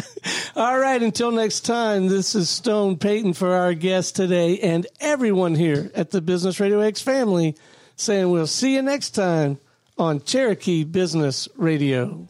All 0.55 0.77
right, 0.77 1.01
until 1.01 1.31
next 1.31 1.61
time, 1.61 2.07
this 2.07 2.35
is 2.35 2.49
Stone 2.49 2.97
Payton 2.97 3.33
for 3.33 3.53
our 3.53 3.73
guest 3.73 4.15
today 4.15 4.59
and 4.59 4.87
everyone 4.99 5.55
here 5.55 5.91
at 5.93 6.11
the 6.11 6.21
Business 6.21 6.59
Radio 6.59 6.79
X 6.79 7.01
family 7.01 7.55
saying 7.95 8.29
we'll 8.29 8.47
see 8.47 8.75
you 8.75 8.81
next 8.81 9.11
time 9.11 9.59
on 9.97 10.21
Cherokee 10.21 10.83
Business 10.83 11.47
Radio. 11.57 12.27